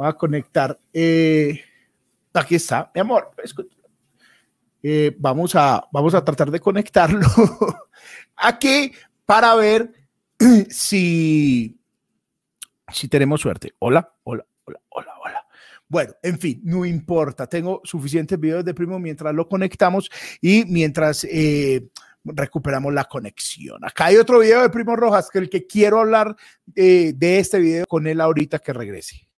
Voy 0.00 0.08
a 0.08 0.14
conectar. 0.14 0.80
Eh, 0.94 1.60
aquí 2.32 2.54
está, 2.54 2.90
mi 2.94 3.02
amor. 3.02 3.32
Eh, 4.82 5.14
vamos, 5.18 5.54
a, 5.54 5.86
vamos 5.92 6.14
a 6.14 6.24
tratar 6.24 6.50
de 6.50 6.58
conectarlo 6.58 7.20
aquí 8.36 8.92
para 9.26 9.54
ver 9.56 9.92
si, 10.70 11.78
si 12.90 13.08
tenemos 13.08 13.42
suerte. 13.42 13.74
Hola, 13.78 14.10
hola, 14.22 14.46
hola, 14.64 14.80
hola, 14.88 15.12
hola. 15.22 15.46
Bueno, 15.86 16.14
en 16.22 16.38
fin, 16.38 16.62
no 16.64 16.86
importa. 16.86 17.46
Tengo 17.46 17.82
suficientes 17.84 18.40
videos 18.40 18.64
de 18.64 18.72
primo 18.72 18.98
mientras 18.98 19.34
lo 19.34 19.46
conectamos 19.46 20.08
y 20.40 20.64
mientras 20.64 21.24
eh, 21.24 21.90
recuperamos 22.24 22.94
la 22.94 23.04
conexión. 23.04 23.84
Acá 23.84 24.06
hay 24.06 24.16
otro 24.16 24.38
video 24.38 24.62
de 24.62 24.70
Primo 24.70 24.96
Rojas, 24.96 25.28
que 25.30 25.40
el 25.40 25.50
que 25.50 25.66
quiero 25.66 26.00
hablar 26.00 26.34
de 26.64 27.14
este 27.20 27.58
video 27.58 27.84
con 27.86 28.06
él 28.06 28.22
ahorita 28.22 28.60
que 28.60 28.72
regrese. 28.72 29.29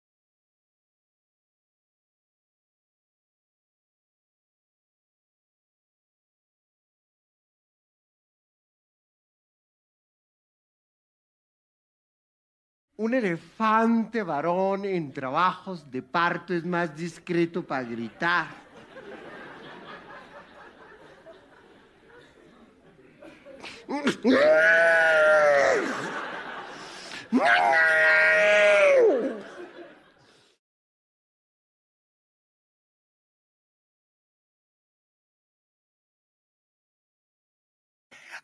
Un 12.97 13.15
elefante 13.15 14.23
varón 14.23 14.85
en 14.85 15.13
trabajos 15.13 15.91
de 15.91 16.03
parto 16.03 16.53
es 16.53 16.65
más 16.65 16.95
discreto 16.95 17.63
para 17.63 17.83
gritar. 17.85 18.49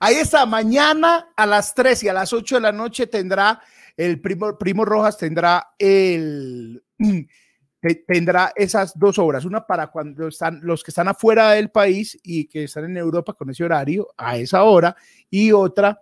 Ahí 0.01 0.14
está, 0.14 0.46
mañana 0.46 1.28
a 1.36 1.44
las 1.44 1.74
3 1.74 2.05
y 2.05 2.09
a 2.09 2.12
las 2.12 2.32
8 2.32 2.55
de 2.57 2.61
la 2.61 2.72
noche 2.72 3.07
tendrá 3.07 3.61
el 3.99 4.20
primo, 4.20 4.57
primo 4.57 4.84
Rojas 4.84 5.18
tendrá 5.18 5.74
el 5.78 6.82
tendrá 8.07 8.53
esas 8.57 8.99
dos 8.99 9.18
obras, 9.18 9.44
una 9.44 9.66
para 9.66 9.88
cuando 9.88 10.28
están 10.28 10.61
los 10.62 10.82
que 10.82 10.90
están 10.90 11.09
afuera 11.09 11.53
del 11.53 11.70
país 11.70 12.18
y 12.22 12.46
que 12.46 12.64
están 12.64 12.84
en 12.84 12.96
Europa 12.96 13.34
con 13.34 13.51
ese 13.51 13.64
horario 13.64 14.09
a 14.16 14.36
esa 14.36 14.62
hora 14.64 14.96
y 15.28 15.53
otra 15.53 16.01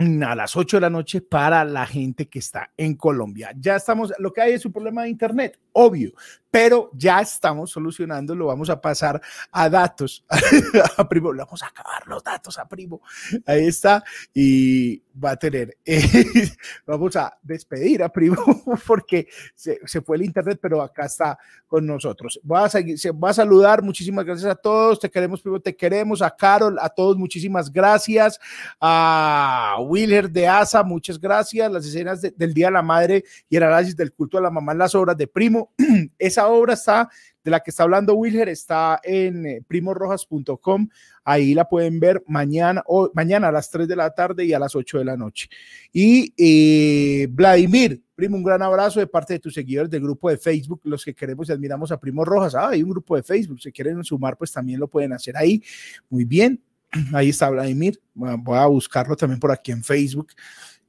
a 0.00 0.34
las 0.34 0.56
8 0.56 0.78
de 0.78 0.80
la 0.80 0.90
noche 0.90 1.20
para 1.20 1.62
la 1.62 1.86
gente 1.86 2.26
que 2.26 2.38
está 2.38 2.70
en 2.76 2.94
Colombia. 2.94 3.52
Ya 3.58 3.76
estamos, 3.76 4.12
lo 4.18 4.32
que 4.32 4.40
hay 4.40 4.52
es 4.54 4.64
un 4.64 4.72
problema 4.72 5.02
de 5.02 5.10
internet. 5.10 5.58
obvio, 5.72 6.12
pero 6.50 6.90
ya 6.94 7.20
estamos 7.20 7.70
solucionando, 7.70 8.34
lo 8.34 8.46
vamos 8.46 8.68
a 8.70 8.80
pasar 8.80 9.20
a 9.52 9.68
datos, 9.68 10.24
a 10.96 11.08
primo, 11.08 11.32
le 11.32 11.44
vamos 11.44 11.62
a 11.62 11.68
acabar 11.68 12.06
los 12.08 12.24
datos 12.24 12.58
a 12.58 12.66
primo, 12.66 13.00
ahí 13.46 13.66
está, 13.66 14.02
y 14.34 15.00
va 15.22 15.32
a 15.32 15.36
tener, 15.36 15.76
vamos 16.86 17.14
a 17.16 17.38
despedir 17.42 18.02
a 18.02 18.08
primo 18.08 18.36
porque 18.86 19.28
se, 19.54 19.78
se, 19.84 20.00
fue 20.00 20.16
el 20.16 20.24
internet, 20.24 20.58
pero 20.60 20.82
acá 20.82 21.06
está 21.06 21.38
con 21.66 21.86
nosotros. 21.86 22.40
Va 22.50 22.64
a, 22.64 22.68
seguir, 22.68 22.98
se 22.98 23.12
va 23.12 23.30
a 23.30 23.34
saludar, 23.34 23.82
muchísimas 23.82 24.24
gracias 24.24 24.50
a 24.50 24.56
todos, 24.56 24.98
te 24.98 25.10
queremos 25.10 25.40
primo, 25.40 25.60
te 25.60 25.76
queremos, 25.76 26.20
a 26.20 26.34
Carol, 26.34 26.78
a 26.80 26.88
todos, 26.88 27.16
muchísimas 27.16 27.70
gracias, 27.70 28.40
a 28.80 29.76
Willer 29.90 30.30
de 30.30 30.46
ASA, 30.46 30.84
muchas 30.84 31.20
gracias, 31.20 31.70
las 31.70 31.84
escenas 31.84 32.22
de, 32.22 32.30
del 32.30 32.54
Día 32.54 32.66
de 32.66 32.72
la 32.72 32.82
Madre 32.82 33.24
y 33.48 33.56
el 33.56 33.64
análisis 33.64 33.96
del 33.96 34.12
culto 34.12 34.38
a 34.38 34.40
la 34.40 34.50
mamá 34.50 34.70
en 34.70 34.78
las 34.78 34.94
obras 34.94 35.16
de 35.16 35.26
primo, 35.26 35.72
esa 36.18 36.46
obra 36.46 36.74
está, 36.74 37.08
de 37.42 37.50
la 37.50 37.60
que 37.60 37.70
está 37.70 37.82
hablando 37.82 38.14
Wilher, 38.14 38.48
está 38.48 39.00
en 39.02 39.46
eh, 39.46 39.62
primorrojas.com. 39.66 40.88
Ahí 41.24 41.54
la 41.54 41.68
pueden 41.68 41.98
ver 41.98 42.22
mañana, 42.26 42.82
o 42.86 43.10
mañana 43.14 43.48
a 43.48 43.52
las 43.52 43.70
3 43.70 43.88
de 43.88 43.96
la 43.96 44.10
tarde 44.10 44.44
y 44.44 44.52
a 44.52 44.58
las 44.58 44.76
8 44.76 44.98
de 44.98 45.04
la 45.04 45.16
noche. 45.16 45.48
Y 45.92 46.32
eh, 46.36 47.26
Vladimir, 47.30 48.02
primo, 48.14 48.36
un 48.36 48.44
gran 48.44 48.62
abrazo 48.62 49.00
de 49.00 49.06
parte 49.06 49.34
de 49.34 49.38
tus 49.40 49.54
seguidores 49.54 49.90
del 49.90 50.02
grupo 50.02 50.30
de 50.30 50.38
Facebook, 50.38 50.82
los 50.84 51.04
que 51.04 51.14
queremos 51.14 51.48
y 51.48 51.52
admiramos 51.52 51.90
a 51.90 51.98
Primo 51.98 52.24
Rojas. 52.24 52.54
Ah, 52.54 52.68
hay 52.68 52.82
un 52.82 52.90
grupo 52.90 53.16
de 53.16 53.22
Facebook, 53.22 53.60
si 53.60 53.72
quieren 53.72 54.04
sumar, 54.04 54.36
pues 54.36 54.52
también 54.52 54.78
lo 54.78 54.88
pueden 54.88 55.12
hacer 55.12 55.36
ahí. 55.36 55.62
Muy 56.08 56.24
bien, 56.24 56.62
ahí 57.14 57.30
está 57.30 57.50
Vladimir. 57.50 58.00
Voy 58.14 58.58
a 58.58 58.66
buscarlo 58.66 59.16
también 59.16 59.40
por 59.40 59.52
aquí 59.52 59.72
en 59.72 59.82
Facebook. 59.82 60.32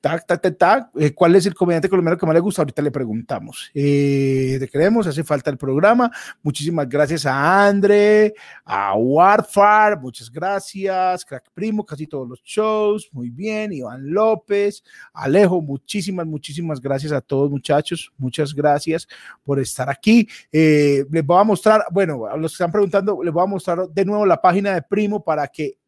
Tac, 0.01 0.25
tac, 0.25 0.57
tac. 0.57 0.89
Eh, 0.95 1.13
¿Cuál 1.13 1.35
es 1.35 1.45
el 1.45 1.53
comediante 1.53 1.87
colombiano 1.87 2.17
que 2.17 2.25
más 2.25 2.33
le 2.33 2.39
gusta? 2.39 2.63
Ahorita 2.63 2.81
le 2.81 2.89
preguntamos. 2.89 3.69
Eh, 3.71 4.57
te 4.59 4.67
queremos, 4.67 5.05
hace 5.05 5.23
falta 5.23 5.51
el 5.51 5.59
programa. 5.59 6.09
Muchísimas 6.41 6.89
gracias 6.89 7.27
a 7.27 7.67
Andre, 7.67 8.33
a 8.65 8.95
Warfare, 8.95 9.97
muchas 9.97 10.31
gracias. 10.31 11.23
Crack 11.23 11.51
Primo, 11.53 11.85
casi 11.85 12.07
todos 12.07 12.27
los 12.27 12.41
shows. 12.43 13.09
Muy 13.11 13.29
bien. 13.29 13.73
Iván 13.73 14.11
López, 14.11 14.83
Alejo, 15.13 15.61
muchísimas, 15.61 16.25
muchísimas 16.25 16.81
gracias 16.81 17.11
a 17.11 17.21
todos, 17.21 17.51
muchachos. 17.51 18.11
Muchas 18.17 18.55
gracias 18.55 19.07
por 19.43 19.59
estar 19.59 19.87
aquí. 19.87 20.27
Eh, 20.51 21.05
les 21.11 21.23
voy 21.23 21.39
a 21.39 21.43
mostrar, 21.43 21.85
bueno, 21.91 22.25
a 22.25 22.35
los 22.37 22.53
que 22.53 22.55
están 22.55 22.71
preguntando, 22.71 23.21
les 23.21 23.31
voy 23.31 23.43
a 23.43 23.47
mostrar 23.47 23.87
de 23.87 24.03
nuevo 24.05 24.25
la 24.25 24.41
página 24.41 24.73
de 24.73 24.81
Primo 24.81 25.23
para 25.23 25.47
que 25.47 25.80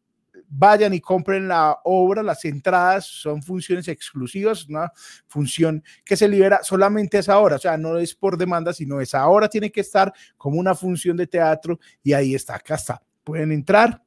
vayan 0.48 0.94
y 0.94 1.00
compren 1.00 1.48
la 1.48 1.78
obra, 1.84 2.22
las 2.22 2.44
entradas 2.44 3.06
son 3.06 3.42
funciones 3.42 3.88
exclusivas, 3.88 4.68
una 4.68 4.92
función 5.26 5.82
que 6.04 6.16
se 6.16 6.28
libera 6.28 6.62
solamente 6.62 7.18
esa 7.18 7.38
hora, 7.38 7.56
o 7.56 7.58
sea, 7.58 7.76
no 7.76 7.98
es 7.98 8.14
por 8.14 8.36
demanda, 8.36 8.72
sino 8.72 9.00
esa 9.00 9.26
hora 9.28 9.48
tiene 9.48 9.70
que 9.70 9.80
estar 9.80 10.12
como 10.36 10.58
una 10.58 10.74
función 10.74 11.16
de 11.16 11.26
teatro 11.26 11.78
y 12.02 12.12
ahí 12.12 12.34
está, 12.34 12.56
acá 12.56 12.76
está. 12.76 13.02
Pueden 13.22 13.52
entrar, 13.52 14.02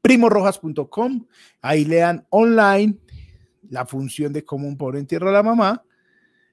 primorrojas.com, 0.00 1.26
ahí 1.60 1.84
lean 1.84 2.26
online 2.30 2.98
la 3.70 3.86
función 3.86 4.32
de 4.32 4.44
cómo 4.44 4.68
un 4.68 4.76
pobre 4.76 4.98
entierra 4.98 5.30
a 5.30 5.32
la 5.32 5.42
mamá. 5.42 5.82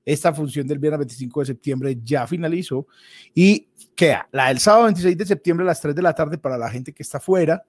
Esta 0.06 0.34
función 0.34 0.66
del 0.66 0.80
viernes 0.80 1.00
25 1.00 1.42
de 1.42 1.46
septiembre 1.46 2.00
ya 2.04 2.26
finalizó 2.26 2.88
y 3.34 3.68
queda 3.94 4.28
la 4.32 4.48
del 4.48 4.60
sábado 4.60 4.86
26 4.86 5.18
de 5.18 5.26
septiembre 5.26 5.66
a 5.66 5.68
las 5.68 5.82
3 5.82 5.94
de 5.94 6.02
la 6.02 6.16
tarde 6.16 6.38
para 6.38 6.58
la 6.58 6.70
gente 6.70 6.94
que 6.94 7.04
está 7.04 7.20
fuera, 7.20 7.64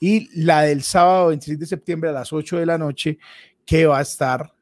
y 0.00 0.42
la 0.42 0.62
del 0.62 0.82
sábado 0.82 1.28
26 1.28 1.58
de 1.58 1.66
septiembre 1.66 2.10
a 2.10 2.14
las 2.14 2.32
8 2.32 2.58
de 2.58 2.66
la 2.66 2.78
noche, 2.78 3.18
que 3.66 3.86
va 3.86 3.98
a 3.98 4.02
estar 4.02 4.52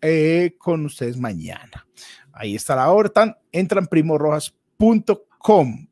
eh, 0.00 0.54
con 0.58 0.84
ustedes 0.84 1.16
mañana. 1.16 1.86
Ahí 2.32 2.54
está 2.54 2.76
la 2.76 2.90
orden, 2.90 3.34
entran 3.50 3.86
primorrojas.com. 3.86 5.88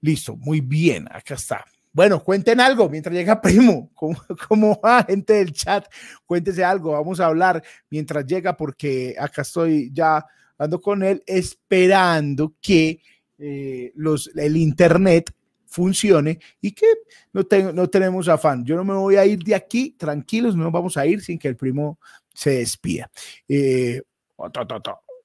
Listo, 0.00 0.36
muy 0.36 0.60
bien, 0.60 1.06
acá 1.10 1.34
está. 1.34 1.64
Bueno, 1.92 2.24
cuenten 2.24 2.60
algo 2.60 2.88
mientras 2.88 3.14
llega 3.14 3.40
Primo. 3.40 3.90
¿Cómo, 3.94 4.80
va, 4.84 5.04
gente 5.04 5.34
del 5.34 5.52
chat? 5.52 5.86
Cuéntese 6.26 6.64
algo, 6.64 6.92
vamos 6.92 7.20
a 7.20 7.26
hablar 7.26 7.62
mientras 7.90 8.26
llega, 8.26 8.56
porque 8.56 9.14
acá 9.18 9.42
estoy 9.42 9.92
ya 9.92 10.24
hablando 10.58 10.80
con 10.80 11.04
él, 11.04 11.22
esperando 11.26 12.54
que 12.60 13.00
eh, 13.38 13.92
los, 13.94 14.30
el 14.34 14.56
internet 14.56 15.32
funcione 15.74 16.38
y 16.60 16.70
que 16.70 16.86
no, 17.32 17.44
tengo, 17.44 17.72
no 17.72 17.88
tenemos 17.88 18.28
afán. 18.28 18.64
Yo 18.64 18.76
no 18.76 18.84
me 18.84 18.94
voy 18.94 19.16
a 19.16 19.26
ir 19.26 19.42
de 19.42 19.56
aquí, 19.56 19.90
tranquilos, 19.90 20.54
no 20.54 20.70
vamos 20.70 20.96
a 20.96 21.04
ir 21.04 21.20
sin 21.20 21.36
que 21.36 21.48
el 21.48 21.56
primo 21.56 21.98
se 22.32 22.50
despida. 22.50 23.10
Eh, 23.48 24.00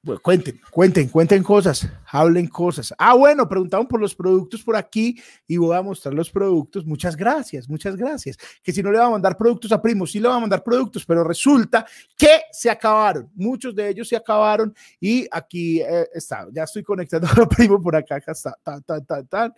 pues 0.01 0.19
cuenten, 0.21 0.59
cuenten, 0.71 1.09
cuenten 1.09 1.43
cosas, 1.43 1.87
hablen 2.07 2.47
cosas. 2.47 2.91
Ah, 2.97 3.13
bueno, 3.13 3.47
preguntaban 3.47 3.87
por 3.87 3.99
los 3.99 4.15
productos 4.15 4.63
por 4.63 4.75
aquí 4.75 5.21
y 5.45 5.57
voy 5.57 5.75
a 5.75 5.83
mostrar 5.83 6.15
los 6.15 6.31
productos. 6.31 6.83
Muchas 6.83 7.15
gracias, 7.15 7.69
muchas 7.69 7.95
gracias. 7.95 8.35
Que 8.63 8.71
si 8.71 8.81
no 8.81 8.91
le 8.91 8.97
va 8.97 9.05
a 9.05 9.09
mandar 9.11 9.37
productos 9.37 9.71
a 9.71 9.79
Primo, 9.79 10.07
sí 10.07 10.19
le 10.19 10.29
va 10.29 10.37
a 10.37 10.39
mandar 10.39 10.63
productos, 10.63 11.05
pero 11.05 11.23
resulta 11.23 11.85
que 12.17 12.41
se 12.51 12.71
acabaron. 12.71 13.29
Muchos 13.35 13.75
de 13.75 13.89
ellos 13.89 14.07
se 14.07 14.15
acabaron 14.15 14.73
y 14.99 15.27
aquí 15.29 15.81
eh, 15.81 16.07
está. 16.13 16.47
Ya 16.51 16.63
estoy 16.63 16.81
conectando 16.81 17.27
a 17.43 17.47
Primo 17.47 17.79
por 17.79 17.95
acá, 17.95 18.15
acá 18.15 18.31
está. 18.31 18.57
Ta, 18.63 18.81
ta, 18.81 18.99
ta, 19.01 19.23
ta 19.23 19.53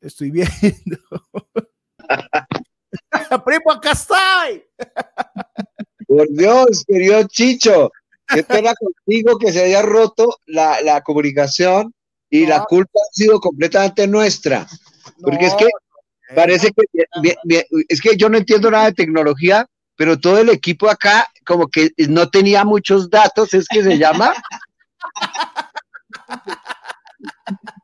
estoy 0.00 0.30
viendo. 0.30 0.48
Primo, 3.44 3.72
acá 3.72 3.92
estoy. 3.92 4.64
Por 6.06 6.28
Dios, 6.30 6.84
querido 6.86 7.22
Chicho, 7.28 7.90
qué 8.26 8.42
pena 8.42 8.72
contigo 8.74 9.38
que 9.38 9.52
se 9.52 9.64
haya 9.64 9.82
roto 9.82 10.38
la, 10.46 10.80
la 10.80 11.02
comunicación 11.02 11.92
y 12.30 12.46
la 12.46 12.64
culpa 12.64 12.98
ha 12.98 13.12
sido 13.12 13.40
completamente 13.40 14.06
nuestra. 14.06 14.66
Porque 15.20 15.46
es 15.46 15.54
que 15.54 15.66
parece 16.34 16.72
que 16.72 16.84
es 17.88 18.00
que 18.00 18.16
yo 18.16 18.28
no 18.28 18.38
entiendo 18.38 18.70
nada 18.70 18.86
de 18.86 18.92
tecnología, 18.92 19.66
pero 19.96 20.18
todo 20.18 20.38
el 20.38 20.48
equipo 20.50 20.88
acá 20.88 21.26
como 21.44 21.68
que 21.68 21.90
no 22.08 22.28
tenía 22.28 22.64
muchos 22.64 23.10
datos, 23.10 23.54
es 23.54 23.66
que 23.68 23.82
se 23.82 23.98
llama. 23.98 24.34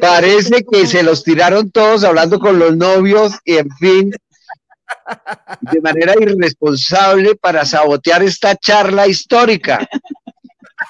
Parece 0.00 0.64
que 0.70 0.86
se 0.86 1.02
los 1.02 1.24
tiraron 1.24 1.70
todos 1.70 2.04
hablando 2.04 2.38
con 2.38 2.58
los 2.58 2.76
novios 2.76 3.32
y 3.44 3.56
en 3.56 3.70
fin, 3.76 4.12
de 5.60 5.80
manera 5.80 6.14
irresponsable 6.20 7.36
para 7.36 7.64
sabotear 7.64 8.22
esta 8.22 8.56
charla 8.56 9.06
histórica. 9.06 9.86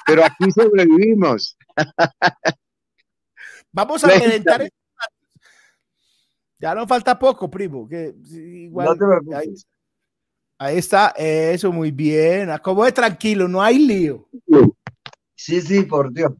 Pero 0.05 0.23
aquí 0.25 0.51
sobrevivimos. 0.51 1.57
Vamos 3.71 4.03
a 4.03 4.09
calentar. 4.09 4.69
Ya 6.59 6.73
no 6.73 6.87
falta 6.87 7.17
poco, 7.17 7.49
primo. 7.49 7.87
Que 7.87 8.13
igual, 8.31 8.97
ahí, 9.35 9.53
ahí, 10.57 10.77
está, 10.77 11.09
eso 11.17 11.71
muy 11.71 11.91
bien. 11.91 12.49
Como 12.61 12.85
de 12.85 12.91
tranquilo, 12.91 13.47
no 13.47 13.61
hay 13.61 13.79
lío. 13.79 14.27
Sí, 15.35 15.61
sí, 15.61 15.83
por 15.83 16.11
Dios. 16.11 16.33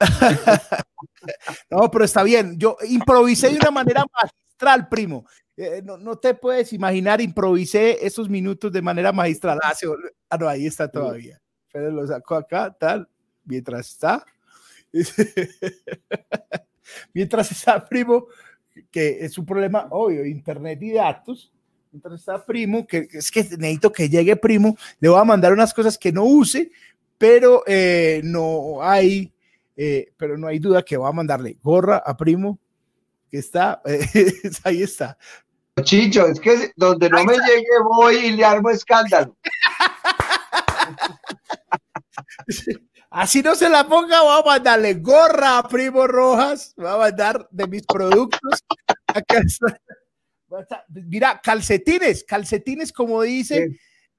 no, 1.70 1.90
pero 1.90 2.04
está 2.04 2.22
bien. 2.22 2.58
Yo 2.58 2.76
improvisé 2.88 3.50
de 3.50 3.56
una 3.56 3.70
manera 3.70 4.04
magistral, 4.20 4.88
primo. 4.88 5.26
Eh, 5.56 5.82
no, 5.84 6.16
te 6.16 6.34
puedes 6.34 6.72
imaginar, 6.72 7.20
improvisé 7.20 8.04
esos 8.04 8.28
minutos 8.28 8.72
de 8.72 8.82
manera 8.82 9.12
magistral. 9.12 9.58
Ah, 9.62 9.72
ah 10.30 10.36
no, 10.38 10.48
ahí 10.48 10.66
está 10.66 10.90
todavía. 10.90 11.40
Pero 11.72 11.90
lo 11.90 12.06
saco 12.06 12.34
acá, 12.34 12.74
tal, 12.78 13.08
mientras 13.44 13.90
está. 13.90 14.24
mientras 17.12 17.50
está, 17.52 17.84
primo, 17.84 18.26
que 18.90 19.24
es 19.24 19.38
un 19.38 19.46
problema 19.46 19.86
obvio, 19.90 20.24
internet 20.24 20.82
y 20.82 20.92
datos. 20.92 21.52
Mientras 21.92 22.20
está, 22.20 22.44
primo, 22.44 22.84
que 22.86 23.08
es 23.12 23.30
que 23.30 23.42
necesito 23.42 23.92
que 23.92 24.08
llegue, 24.08 24.34
primo, 24.34 24.76
le 24.98 25.08
voy 25.08 25.20
a 25.20 25.24
mandar 25.24 25.52
unas 25.52 25.72
cosas 25.72 25.96
que 25.96 26.10
no 26.10 26.24
use, 26.24 26.72
pero 27.16 27.62
eh, 27.66 28.20
no 28.24 28.82
hay 28.82 29.33
eh, 29.76 30.12
pero 30.16 30.38
no 30.38 30.46
hay 30.46 30.58
duda 30.58 30.82
que 30.82 30.96
va 30.96 31.08
a 31.08 31.12
mandarle 31.12 31.58
gorra 31.62 31.98
a 31.98 32.16
Primo, 32.16 32.58
que 33.30 33.38
está, 33.38 33.82
ahí 34.64 34.82
está. 34.82 35.18
Chicho, 35.82 36.26
es 36.26 36.38
que 36.38 36.72
donde 36.76 37.10
no 37.10 37.24
me 37.24 37.34
llegue 37.34 37.66
voy 37.82 38.16
y 38.16 38.32
le 38.32 38.44
armo 38.44 38.70
escándalo. 38.70 39.36
Así 43.10 43.42
no 43.42 43.54
se 43.54 43.68
la 43.68 43.86
ponga, 43.86 44.22
voy 44.22 44.40
a 44.40 44.44
mandarle 44.44 44.94
gorra 44.94 45.58
a 45.58 45.68
Primo 45.68 46.06
Rojas, 46.06 46.74
va 46.82 46.94
a 46.94 46.98
mandar 46.98 47.46
de 47.50 47.66
mis 47.66 47.82
productos. 47.82 48.64
Acá 49.06 49.42
Mira, 50.88 51.40
calcetines, 51.42 52.24
calcetines 52.24 52.92
como 52.92 53.22
dice 53.22 53.76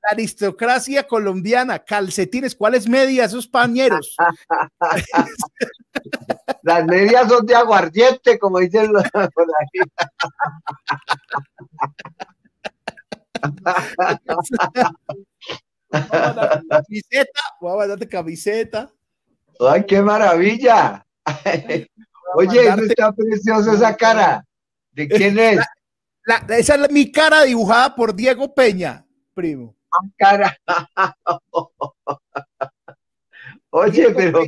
aristocracia 0.10 1.08
colombiana, 1.08 1.80
calcetines, 1.80 2.56
¿cuáles 2.56 2.88
medias 2.88 3.32
esos 3.32 3.48
pañeros? 3.48 4.16
Las 6.64 6.86
medias 6.86 7.28
son 7.28 7.46
de 7.46 7.56
aguardiente, 7.56 8.40
como 8.40 8.60
dicen 8.60 8.92
los 8.92 9.04
por 9.12 9.46
ahí. 9.60 9.82
camiseta, 16.70 17.42
voy 17.62 17.74
a 17.74 17.78
mandarte 17.78 18.08
camiseta. 18.08 18.92
¡Ay, 19.60 19.86
qué 19.86 20.02
maravilla! 20.02 21.06
Oye, 22.36 22.68
está 22.68 23.12
preciosa 23.14 23.74
esa 23.74 23.96
cara. 23.96 24.46
¿De 24.92 25.08
quién 25.08 25.40
es? 25.40 25.60
esa 26.50 26.76
es 26.76 26.92
mi 26.92 27.12
cara 27.12 27.44
dibujada 27.44 27.96
por 27.96 28.16
Diego 28.16 28.54
Peña, 28.54 29.06
primo. 29.34 29.76
Ah, 29.96 30.08
cara. 30.18 30.58
Oye, 33.70 34.14
pero 34.16 34.44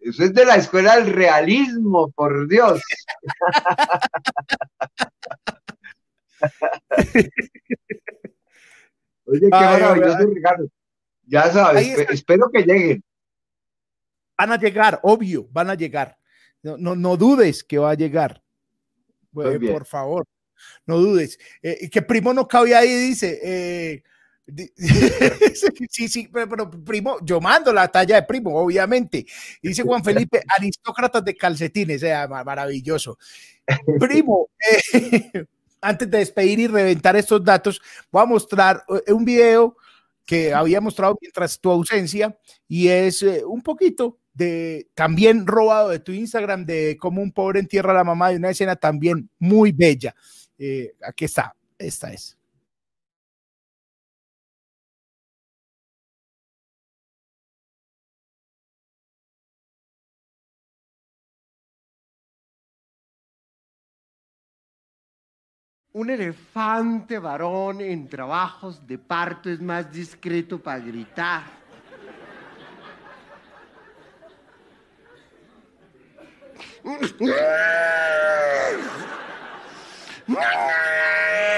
eso 0.00 0.24
es 0.24 0.32
de 0.32 0.44
la 0.44 0.56
escuela 0.56 0.96
del 0.96 1.12
realismo, 1.12 2.10
por 2.12 2.48
Dios. 2.48 2.80
Oye, 9.26 9.40
qué 9.40 9.48
maravilloso 9.48 10.26
regalo. 10.34 10.68
Ya 11.26 11.50
sabes, 11.52 11.98
espero 12.10 12.50
que 12.50 12.62
lleguen. 12.62 13.04
Van 14.38 14.52
a 14.52 14.56
llegar, 14.56 15.00
obvio, 15.02 15.46
van 15.50 15.70
a 15.70 15.74
llegar. 15.74 16.16
No, 16.62 16.96
no, 16.96 17.16
dudes 17.16 17.62
que 17.62 17.78
va 17.78 17.90
a 17.90 17.94
llegar. 17.94 18.42
por 19.32 19.84
favor, 19.84 20.26
no 20.86 20.98
dudes. 20.98 21.38
Eh, 21.62 21.90
que 21.90 22.02
primo 22.02 22.32
no 22.32 22.48
cabía 22.48 22.78
ahí, 22.78 22.94
dice. 22.94 23.38
Eh, 23.42 24.02
sí, 25.90 26.08
sí, 26.08 26.28
pero, 26.32 26.70
primo, 26.70 27.18
yo 27.22 27.40
mando 27.40 27.72
la 27.72 27.88
talla 27.88 28.16
de 28.16 28.22
primo, 28.22 28.56
obviamente. 28.56 29.26
Dice 29.62 29.82
Juan 29.82 30.04
Felipe, 30.04 30.42
aristócratas 30.58 31.24
de 31.24 31.36
calcetines, 31.36 32.00
sea 32.00 32.28
maravilloso. 32.28 33.18
Primo, 33.98 34.48
eh, 34.70 35.44
antes 35.80 36.10
de 36.10 36.18
despedir 36.18 36.60
y 36.60 36.66
reventar 36.66 37.16
estos 37.16 37.44
datos, 37.44 37.80
voy 38.10 38.22
a 38.22 38.26
mostrar 38.26 38.84
eh, 38.88 39.12
un 39.12 39.24
video 39.24 39.76
que 40.24 40.54
había 40.54 40.80
mostrado 40.80 41.18
mientras 41.20 41.58
tu 41.58 41.70
ausencia 41.70 42.38
y 42.68 42.88
es 42.88 43.22
eh, 43.22 43.44
un 43.44 43.62
poquito 43.62 44.18
de 44.32 44.88
también 44.94 45.46
robado 45.46 45.88
de 45.88 45.98
tu 45.98 46.12
Instagram 46.12 46.64
de 46.64 46.96
cómo 47.00 47.20
un 47.20 47.32
pobre 47.32 47.60
entierra 47.60 47.90
a 47.90 47.96
la 47.96 48.04
mamá 48.04 48.30
de 48.30 48.36
una 48.36 48.50
escena 48.50 48.76
también 48.76 49.28
muy 49.38 49.72
bella. 49.72 50.14
Eh, 50.56 50.94
aquí 51.02 51.24
está, 51.24 51.54
esta 51.78 52.12
es. 52.12 52.39
Un 65.92 66.08
elefante 66.08 67.18
varón 67.18 67.80
en 67.80 68.08
trabajos 68.08 68.86
de 68.86 68.96
parto 68.96 69.50
es 69.50 69.60
más 69.60 69.90
discreto 69.90 70.60
para 70.60 70.78
gritar. 70.78 71.42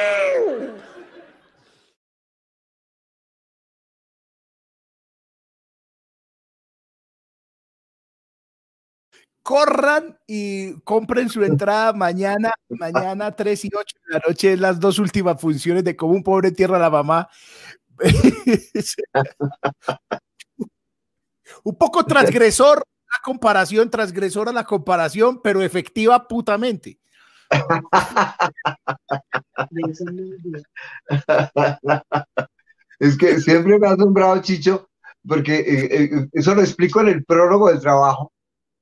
corran 9.42 10.18
y 10.26 10.72
compren 10.80 11.28
su 11.28 11.44
entrada 11.44 11.92
mañana, 11.92 12.54
mañana 12.68 13.32
3 13.32 13.64
y 13.64 13.70
8 13.74 13.96
de 14.06 14.12
la 14.12 14.20
noche, 14.26 14.56
las 14.56 14.80
dos 14.80 14.98
últimas 14.98 15.40
funciones 15.40 15.84
de 15.84 15.96
Como 15.96 16.14
un 16.14 16.22
pobre 16.22 16.52
tierra 16.52 16.78
la 16.78 16.90
mamá. 16.90 17.28
un 21.64 21.76
poco 21.76 22.04
transgresor 22.04 22.78
la 22.78 23.18
comparación, 23.22 23.90
transgresora 23.90 24.52
la 24.52 24.64
comparación, 24.64 25.40
pero 25.42 25.62
efectiva 25.62 26.26
putamente. 26.26 26.98
es 32.98 33.18
que 33.18 33.38
siempre 33.40 33.78
me 33.78 33.86
ha 33.86 33.92
asombrado 33.92 34.40
Chicho, 34.40 34.88
porque 35.28 35.56
eh, 35.56 35.88
eh, 35.90 36.28
eso 36.32 36.54
lo 36.54 36.62
explico 36.62 37.02
en 37.02 37.08
el 37.08 37.22
prólogo 37.24 37.68
del 37.68 37.80
trabajo 37.80 38.32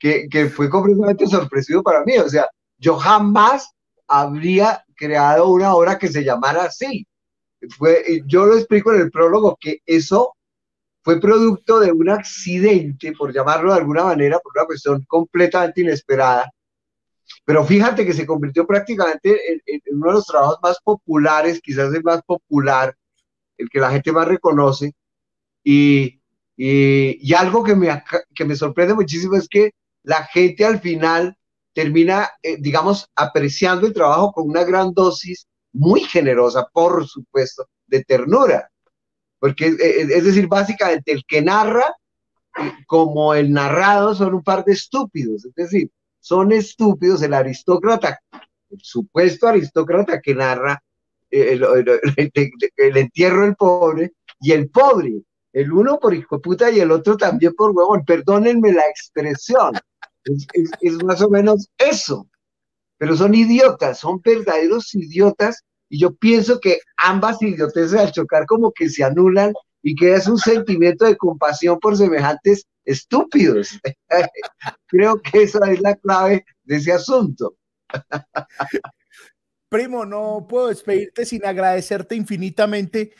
que, 0.00 0.50
fue 0.52 0.68
completamente 0.70 1.26
sorpresivo 1.26 1.82
para 1.82 2.02
mí. 2.04 2.16
O 2.16 2.28
sea, 2.28 2.48
yo 2.78 2.96
jamás 2.96 3.70
habría 4.08 4.84
creado 4.96 5.48
una 5.48 5.74
obra 5.74 5.98
que 5.98 6.08
se 6.08 6.24
llamara 6.24 6.64
así. 6.64 7.06
Fue, 7.76 8.22
yo 8.26 8.46
lo 8.46 8.56
explico 8.56 8.92
en 8.92 9.02
el 9.02 9.10
prólogo 9.10 9.56
que 9.60 9.80
eso 9.84 10.34
fue 11.02 11.20
producto 11.20 11.78
de 11.80 11.92
un 11.92 12.08
accidente, 12.08 13.12
por 13.12 13.32
llamarlo 13.32 13.72
de 13.72 13.78
alguna 13.78 14.04
manera, 14.04 14.38
por 14.38 14.52
una 14.56 14.66
cuestión 14.66 15.04
completamente 15.06 15.82
inesperada. 15.82 16.50
Pero 17.44 17.64
fíjate 17.64 18.04
que 18.04 18.12
se 18.12 18.26
convirtió 18.26 18.66
prácticamente 18.66 19.38
en, 19.66 19.82
uno 19.92 20.08
de 20.08 20.12
los 20.14 20.26
trabajos 20.26 20.58
más 20.62 20.78
populares, 20.82 21.60
quizás 21.62 21.92
el 21.94 22.02
más 22.02 22.22
popular, 22.22 22.94
el 23.56 23.68
que 23.68 23.80
la 23.80 23.90
gente 23.90 24.12
más 24.12 24.26
reconoce. 24.26 24.92
Y, 25.62 26.20
y, 26.56 27.34
algo 27.34 27.62
que 27.62 27.76
me, 27.76 28.02
que 28.34 28.44
me 28.44 28.56
sorprende 28.56 28.94
muchísimo 28.94 29.36
es 29.36 29.48
que 29.48 29.72
la 30.02 30.24
gente 30.24 30.64
al 30.64 30.80
final 30.80 31.36
termina, 31.72 32.30
eh, 32.42 32.56
digamos, 32.58 33.08
apreciando 33.14 33.86
el 33.86 33.94
trabajo 33.94 34.32
con 34.32 34.48
una 34.48 34.64
gran 34.64 34.92
dosis 34.92 35.46
muy 35.72 36.00
generosa, 36.00 36.68
por 36.72 37.06
supuesto, 37.06 37.66
de 37.86 38.04
ternura. 38.04 38.70
Porque, 39.38 39.68
eh, 39.68 39.76
eh, 39.80 40.06
es 40.10 40.24
decir, 40.24 40.46
básicamente 40.48 41.12
el 41.12 41.24
que 41.26 41.42
narra 41.42 41.94
como 42.86 43.34
el 43.34 43.52
narrado 43.52 44.14
son 44.14 44.34
un 44.34 44.42
par 44.42 44.64
de 44.64 44.72
estúpidos, 44.72 45.44
es 45.44 45.54
decir, 45.54 45.90
son 46.18 46.50
estúpidos 46.52 47.22
el 47.22 47.32
aristócrata, 47.32 48.18
el 48.70 48.80
supuesto 48.82 49.46
aristócrata 49.46 50.20
que 50.20 50.34
narra 50.34 50.82
el, 51.30 51.64
el 52.76 52.96
entierro 52.96 53.42
del 53.42 53.54
pobre 53.54 54.12
y 54.40 54.50
el 54.50 54.68
pobre, 54.68 55.22
el 55.52 55.72
uno 55.72 55.98
por 56.00 56.12
hijo 56.12 56.40
puta 56.40 56.70
y 56.70 56.80
el 56.80 56.90
otro 56.90 57.16
también 57.16 57.54
por 57.54 57.70
huevón, 57.70 58.04
perdónenme 58.04 58.72
la 58.72 58.82
expresión, 58.82 59.72
es, 60.24 61.02
más 61.04 61.22
o 61.22 61.30
menos 61.30 61.68
eso. 61.78 62.28
Pero 62.98 63.16
son 63.16 63.34
idiotas, 63.34 63.98
son 64.00 64.20
verdaderos 64.20 64.94
idiotas. 64.94 65.64
Y 65.88 66.00
yo 66.00 66.14
pienso 66.14 66.60
que 66.60 66.80
ambas 66.96 67.42
idioteces 67.42 67.98
al 67.98 68.12
chocar 68.12 68.46
como 68.46 68.72
que 68.72 68.88
se 68.88 69.02
anulan 69.02 69.52
y 69.82 69.94
que 69.94 70.14
es 70.14 70.28
un 70.28 70.38
sentimiento 70.38 71.04
de 71.04 71.16
compasión 71.16 71.78
por 71.80 71.96
semejantes 71.96 72.66
estúpidos. 72.84 73.78
Creo 74.86 75.20
que 75.20 75.42
esa 75.42 75.58
es 75.70 75.80
la 75.80 75.96
clave 75.96 76.44
de 76.64 76.76
ese 76.76 76.92
asunto. 76.92 77.56
Primo, 79.68 80.04
no 80.04 80.46
puedo 80.48 80.68
despedirte 80.68 81.24
sin 81.24 81.44
agradecerte 81.46 82.14
infinitamente. 82.16 83.12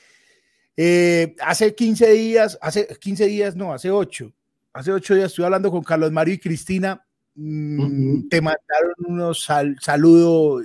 Eh, 0.77 1.37
hace 1.41 1.75
15 1.75 2.11
días, 2.11 2.59
hace 2.61 2.87
15 2.87 3.27
días, 3.27 3.57
no, 3.57 3.73
hace 3.73 3.91
8, 3.91 4.33
hace 4.81 4.93
ocho 4.93 5.15
días 5.15 5.27
estuve 5.27 5.45
hablando 5.45 5.71
con 5.71 5.83
Carlos 5.83 6.11
Mario 6.11 6.35
y 6.35 6.39
Cristina. 6.39 7.07
Mm, 7.35 8.29
te 8.29 8.41
mandaron 8.41 8.95
unos 9.07 9.45
sal, 9.45 9.77
saludo 9.81 10.63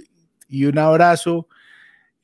y 0.48 0.66
un 0.66 0.78
abrazo 0.78 1.48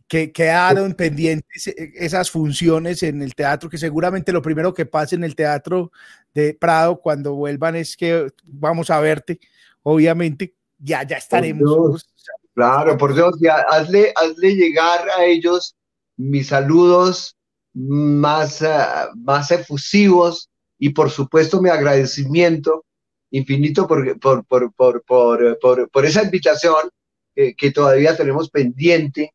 que 0.08 0.32
quedaron 0.32 0.94
pendientes 0.94 1.68
eh, 1.68 1.92
esas 1.96 2.32
funciones 2.32 3.04
en 3.04 3.22
el 3.22 3.36
teatro, 3.36 3.70
que 3.70 3.78
seguramente 3.78 4.32
lo 4.32 4.42
primero 4.42 4.74
que 4.74 4.86
pase 4.86 5.16
en 5.16 5.26
el 5.26 5.36
teatro 5.36 5.92
de 6.34 6.54
Prado 6.54 7.00
cuando 7.02 7.36
vuelvan 7.36 7.76
es 7.76 7.98
que 7.98 8.28
vamos 8.46 8.90
a 8.90 9.00
verte, 9.02 9.40
obviamente, 9.84 10.56
ya, 10.80 11.04
ya 11.04 11.18
estaremos. 11.18 12.06
claro, 12.54 12.98
por 12.98 13.14
Dios, 13.14 13.36
ya 13.42 13.56
hazle, 13.70 14.14
hazle 14.16 14.56
llegar 14.56 15.10
a 15.18 15.26
ellos 15.26 15.76
mis 16.16 16.48
saludos 16.48 17.38
más, 17.74 18.62
uh, 18.62 19.16
más 19.16 19.52
efusivos, 19.52 20.51
y 20.82 20.90
por 20.90 21.12
supuesto 21.12 21.62
mi 21.62 21.70
agradecimiento 21.70 22.86
infinito 23.30 23.88
por, 23.88 24.20
por, 24.20 24.44
por, 24.44 25.04
por, 25.06 25.90
por 25.92 26.06
esa 26.06 26.24
invitación 26.24 26.90
que 27.36 27.72
todavía 27.72 28.18
tenemos 28.18 28.50
pendiente 28.50 29.32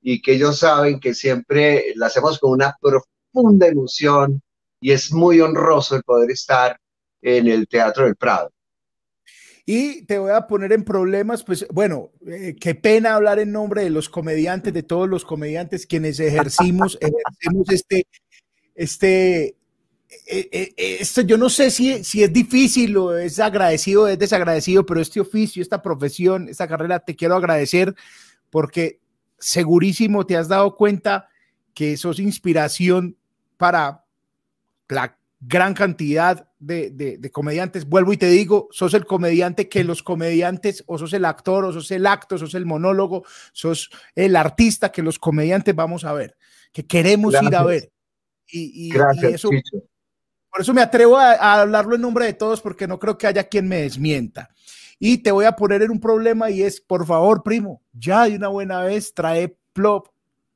y 0.00 0.22
que 0.22 0.34
ellos 0.34 0.60
saben 0.60 1.00
que 1.00 1.12
siempre 1.14 1.92
la 1.96 2.06
hacemos 2.06 2.38
con 2.38 2.52
una 2.52 2.76
profunda 2.80 3.66
emoción 3.66 4.40
y 4.80 4.92
es 4.92 5.12
muy 5.12 5.40
honroso 5.40 5.96
el 5.96 6.04
poder 6.04 6.30
estar 6.30 6.78
en 7.20 7.48
el 7.48 7.66
Teatro 7.66 8.04
del 8.04 8.14
Prado. 8.14 8.52
Y 9.66 10.02
te 10.04 10.18
voy 10.18 10.30
a 10.30 10.46
poner 10.46 10.72
en 10.72 10.84
problemas, 10.84 11.42
pues 11.42 11.66
bueno, 11.72 12.12
eh, 12.24 12.54
qué 12.60 12.76
pena 12.76 13.16
hablar 13.16 13.40
en 13.40 13.50
nombre 13.50 13.82
de 13.82 13.90
los 13.90 14.08
comediantes, 14.08 14.72
de 14.72 14.84
todos 14.84 15.08
los 15.08 15.24
comediantes 15.24 15.86
quienes 15.86 16.20
ejercimos, 16.20 16.98
ejercemos 17.00 17.68
este, 17.70 18.06
este, 18.74 19.42
eh, 19.46 19.46
eh, 19.46 19.54
eh, 19.54 19.63
esto 20.26 21.20
yo 21.22 21.36
no 21.36 21.48
sé 21.48 21.70
si, 21.70 22.04
si 22.04 22.22
es 22.22 22.32
difícil 22.32 22.96
o 22.96 23.16
es 23.16 23.38
agradecido 23.38 24.02
o 24.02 24.08
es 24.08 24.18
desagradecido, 24.18 24.84
pero 24.84 25.00
este 25.00 25.20
oficio, 25.20 25.62
esta 25.62 25.82
profesión, 25.82 26.48
esta 26.48 26.68
carrera, 26.68 27.00
te 27.00 27.16
quiero 27.16 27.36
agradecer 27.36 27.94
porque 28.50 29.00
segurísimo 29.38 30.26
te 30.26 30.36
has 30.36 30.48
dado 30.48 30.76
cuenta 30.76 31.28
que 31.74 31.96
sos 31.96 32.18
inspiración 32.18 33.16
para 33.56 34.04
la 34.88 35.16
gran 35.40 35.74
cantidad 35.74 36.48
de, 36.58 37.30
comediantes. 37.32 37.86
Vuelvo 37.86 38.12
y 38.12 38.16
te 38.16 38.28
digo, 38.28 38.68
sos 38.70 38.94
el 38.94 39.04
comediante 39.04 39.68
que 39.68 39.84
los 39.84 40.02
comediantes, 40.02 40.82
o 40.86 40.98
sos 40.98 41.12
el 41.12 41.24
actor, 41.24 41.64
o 41.64 41.72
sos 41.72 41.90
el 41.90 42.06
acto, 42.06 42.38
sos 42.38 42.54
el 42.54 42.64
monólogo, 42.64 43.24
sos 43.52 43.90
el 44.14 44.36
artista 44.36 44.90
que 44.90 45.02
los 45.02 45.18
comediantes 45.18 45.74
vamos 45.74 46.04
a 46.04 46.12
ver, 46.12 46.36
que 46.72 46.86
queremos 46.86 47.34
ir 47.42 47.54
a 47.54 47.64
ver. 47.64 47.90
Y, 48.46 48.92
eso, 49.24 49.50
por 50.54 50.60
eso 50.60 50.72
me 50.72 50.82
atrevo 50.82 51.18
a, 51.18 51.60
hablarlo 51.60 51.96
en 51.96 52.02
nombre 52.02 52.26
de 52.26 52.34
todos, 52.34 52.60
porque 52.60 52.86
no 52.86 53.00
creo 53.00 53.18
que 53.18 53.26
haya 53.26 53.48
quien 53.48 53.66
me 53.66 53.82
desmienta. 53.82 54.50
Y 55.00 55.18
te 55.18 55.32
voy 55.32 55.46
a 55.46 55.56
poner 55.56 55.82
en 55.82 55.90
un 55.90 55.98
problema 55.98 56.48
y 56.48 56.62
es, 56.62 56.80
por 56.80 57.04
favor, 57.04 57.42
primo, 57.42 57.82
ya 57.92 58.28
de 58.28 58.36
una 58.36 58.48
buena 58.48 58.82
vez 58.82 59.12
trae 59.12 59.58
Plop 59.72 60.06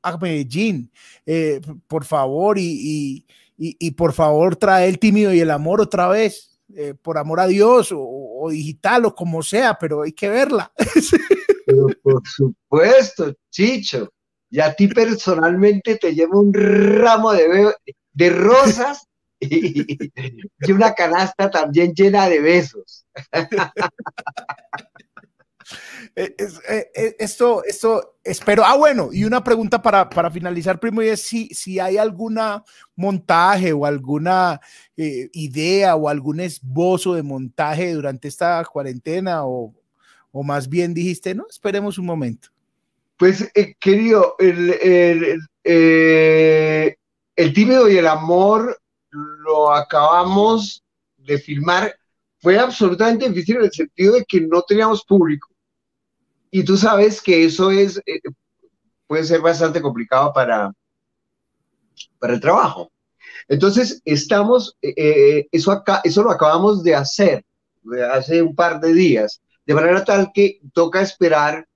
a 0.02 0.16
Medellín, 0.16 0.92
eh, 1.26 1.60
por 1.88 2.04
favor, 2.04 2.56
y 2.56 3.26
y, 3.58 3.90
por 3.92 4.12
favor 4.12 4.56
trae 4.56 4.88
el 4.88 4.98
tímido 4.98 5.34
y 5.34 5.40
el 5.40 5.50
amor 5.50 5.80
otra 5.80 6.08
vez, 6.08 6.60
eh, 6.76 6.94
por 6.94 7.18
amor 7.18 7.40
a 7.40 7.46
Dios 7.46 7.92
o, 7.92 8.48
digital 8.50 9.04
o 9.04 9.14
como 9.14 9.42
sea, 9.42 9.76
pero 9.78 10.02
hay 10.02 10.12
que 10.12 10.28
verla. 10.28 10.72
Por 12.02 12.22
supuesto, 12.26 13.34
Chicho, 13.50 14.10
y 14.48 14.60
a 14.60 14.74
ti 14.74 14.86
personalmente 14.88 15.96
te 15.96 16.14
llevo 16.14 16.40
un 16.40 16.54
ramo 16.54 17.32
de, 17.32 17.74
de 18.12 18.30
rosas 18.30 19.07
y, 19.40 20.10
y, 20.60 20.72
una 20.72 20.94
canasta 20.94 21.50
también 21.50 21.94
llena 21.94 22.28
de 22.28 22.40
besos. 22.40 23.06
Eh, 26.16 26.34
eh, 26.38 26.90
eh, 26.94 27.16
esto, 27.18 27.62
esto, 27.64 28.16
espero. 28.24 28.64
Ah, 28.64 28.76
bueno, 28.76 29.10
y 29.12 29.24
una 29.24 29.44
pregunta 29.44 29.80
para, 29.80 30.08
para 30.08 30.30
finalizar, 30.30 30.80
primo, 30.80 31.02
y 31.02 31.08
es 31.08 31.22
si, 31.22 31.48
si 31.48 31.78
hay 31.78 31.96
alguna 31.96 32.64
montaje 32.96 33.72
o 33.72 33.84
alguna 33.84 34.60
idea 34.96 35.94
o 35.94 36.08
algún 36.08 36.40
esbozo 36.40 37.14
de 37.14 37.22
montaje 37.22 37.92
durante 37.92 38.26
esta 38.26 38.64
cuarentena 38.64 39.46
o, 39.46 39.72
o 40.32 40.42
más 40.42 40.68
bien 40.68 40.92
dijiste, 40.92 41.34
no, 41.34 41.46
esperemos 41.48 41.98
un 41.98 42.06
momento. 42.06 42.48
Pues, 43.16 43.48
querido, 43.78 44.34
el, 44.38 44.70
el, 44.82 45.38
el 47.36 47.52
tímido 47.54 47.88
y 47.88 47.96
el 47.96 48.06
amor 48.06 48.76
lo 49.10 49.72
acabamos 49.72 50.82
de 51.16 51.38
filmar. 51.38 51.94
Fue 52.40 52.58
absolutamente 52.58 53.28
difícil 53.28 53.56
en 53.56 53.64
el 53.64 53.72
sentido 53.72 54.14
de 54.14 54.24
que 54.24 54.40
no 54.40 54.62
teníamos 54.62 55.04
público 55.04 55.48
y 56.50 56.64
tú 56.64 56.76
sabes 56.76 57.20
que 57.20 57.44
eso 57.44 57.70
es, 57.70 58.00
eh, 58.06 58.20
puede 59.06 59.24
ser 59.24 59.40
bastante 59.40 59.80
complicado 59.80 60.32
para, 60.32 60.72
para 62.18 62.34
el 62.34 62.40
trabajo. 62.40 62.90
Entonces, 63.48 64.00
estamos, 64.04 64.76
eh, 64.82 64.94
eh, 64.96 65.48
eso, 65.52 65.72
acá, 65.72 66.00
eso 66.04 66.22
lo 66.22 66.30
acabamos 66.30 66.82
de 66.82 66.94
hacer 66.94 67.44
hace 68.12 68.42
un 68.42 68.54
par 68.54 68.80
de 68.80 68.92
días, 68.92 69.40
de 69.64 69.74
manera 69.74 70.04
tal 70.04 70.30
que 70.32 70.60
toca 70.72 71.00
esperar 71.00 71.66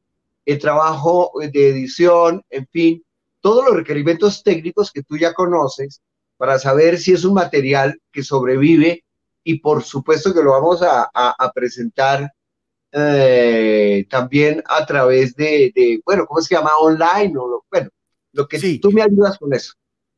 el 0.44 0.58
trabajo 0.58 1.32
de 1.40 1.68
edición, 1.68 2.42
en 2.50 2.66
fin, 2.68 3.04
todos 3.40 3.64
los 3.64 3.76
requerimientos 3.76 4.42
técnicos 4.42 4.90
que 4.90 5.02
tú 5.02 5.16
ya 5.16 5.32
conoces 5.32 6.00
para 6.42 6.58
saber 6.58 6.98
si 6.98 7.12
es 7.12 7.24
un 7.24 7.34
material 7.34 8.02
que 8.10 8.24
sobrevive 8.24 9.04
y 9.44 9.60
por 9.60 9.84
supuesto 9.84 10.34
que 10.34 10.42
lo 10.42 10.50
vamos 10.50 10.82
a, 10.82 11.08
a 11.14 11.52
presentar 11.52 12.32
eh, 12.90 14.04
también 14.10 14.60
a 14.66 14.84
través 14.84 15.36
de, 15.36 16.02
bueno, 16.04 16.26
¿cómo 16.26 16.40
se 16.40 16.56
llama? 16.56 16.72
Online 16.80 17.32
o 17.38 17.46
lo, 17.46 17.64
bueno, 17.70 17.90
lo 18.32 18.48
que 18.48 18.58
sí. 18.58 18.80
tú 18.80 18.90
me 18.90 19.02
ayudas 19.02 19.38
con 19.38 19.54
eso. 19.54 19.74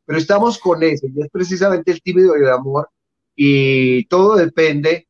Pero 0.07 0.19
estamos 0.19 0.59
con 0.59 0.83
eso 0.83 1.07
y 1.15 1.21
es 1.21 1.29
precisamente 1.31 1.93
el 1.93 2.01
tímido 2.01 2.35
y 2.39 2.41
el 2.41 2.49
amor 2.49 2.89
y 3.37 4.07
todo 4.07 4.37
depende 4.37 5.07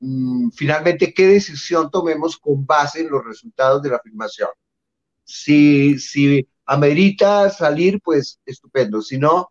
mm, 0.00 0.50
finalmente 0.50 1.14
qué 1.14 1.26
decisión 1.26 1.90
tomemos 1.90 2.36
con 2.36 2.66
base 2.66 3.00
en 3.00 3.08
los 3.08 3.24
resultados 3.24 3.80
de 3.80 3.88
la 3.88 4.00
filmación. 4.00 4.50
Si, 5.24 5.98
si 5.98 6.46
amerita 6.66 7.48
salir, 7.48 7.98
pues 8.02 8.38
estupendo. 8.44 9.00
Si 9.00 9.16
no, 9.16 9.50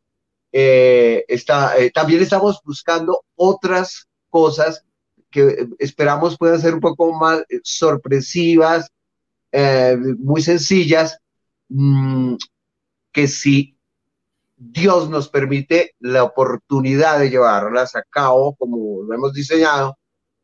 eh, 0.51 1.26
está, 1.27 1.77
eh, 1.77 1.91
también 1.91 2.21
estamos 2.21 2.59
buscando 2.63 3.23
otras 3.35 4.07
cosas 4.30 4.84
que 5.30 5.67
esperamos 5.77 6.38
puedan 6.38 6.59
ser 6.59 6.73
un 6.73 6.80
poco 6.80 7.13
más 7.13 7.41
eh, 7.49 7.59
sorpresivas, 7.63 8.91
muy 10.19 10.41
sencillas, 10.41 11.17
mm, 11.69 12.35
que 13.11 13.27
si 13.27 13.77
Dios 14.57 15.09
nos 15.09 15.30
permite 15.30 15.95
la 15.99 16.23
oportunidad 16.23 17.19
de 17.19 17.30
llevarlas 17.30 17.95
a 17.95 18.03
cabo 18.03 18.55
como 18.55 19.03
lo 19.03 19.13
hemos 19.13 19.34
diseñado, 19.34 19.97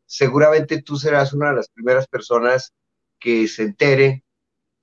seguramente 0.06 0.82
tú 0.82 0.96
serás 0.96 1.32
una 1.32 1.50
de 1.50 1.56
las 1.56 1.68
primeras 1.68 2.06
personas 2.08 2.72
que 3.18 3.46
se 3.48 3.62
entere 3.62 4.24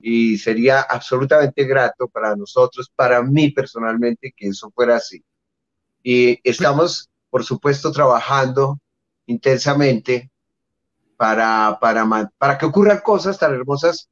y 0.06 0.36
sería 0.36 0.82
absolutamente 0.82 1.64
grato 1.64 2.08
para 2.08 2.36
nosotros, 2.36 2.92
para 2.94 3.22
mí 3.22 3.52
personalmente, 3.52 4.34
que 4.36 4.48
eso 4.48 4.70
fuera 4.70 4.96
así. 4.96 5.24
Y 6.02 6.38
estamos, 6.44 7.08
por 7.30 7.42
supuesto, 7.42 7.90
trabajando 7.90 8.78
intensamente 9.24 10.30
para, 11.16 11.78
para, 11.80 12.58
que 12.58 12.66
ocurran 12.66 12.98
cosas 12.98 13.38
tan 13.38 13.54
hermosas, 13.54 14.10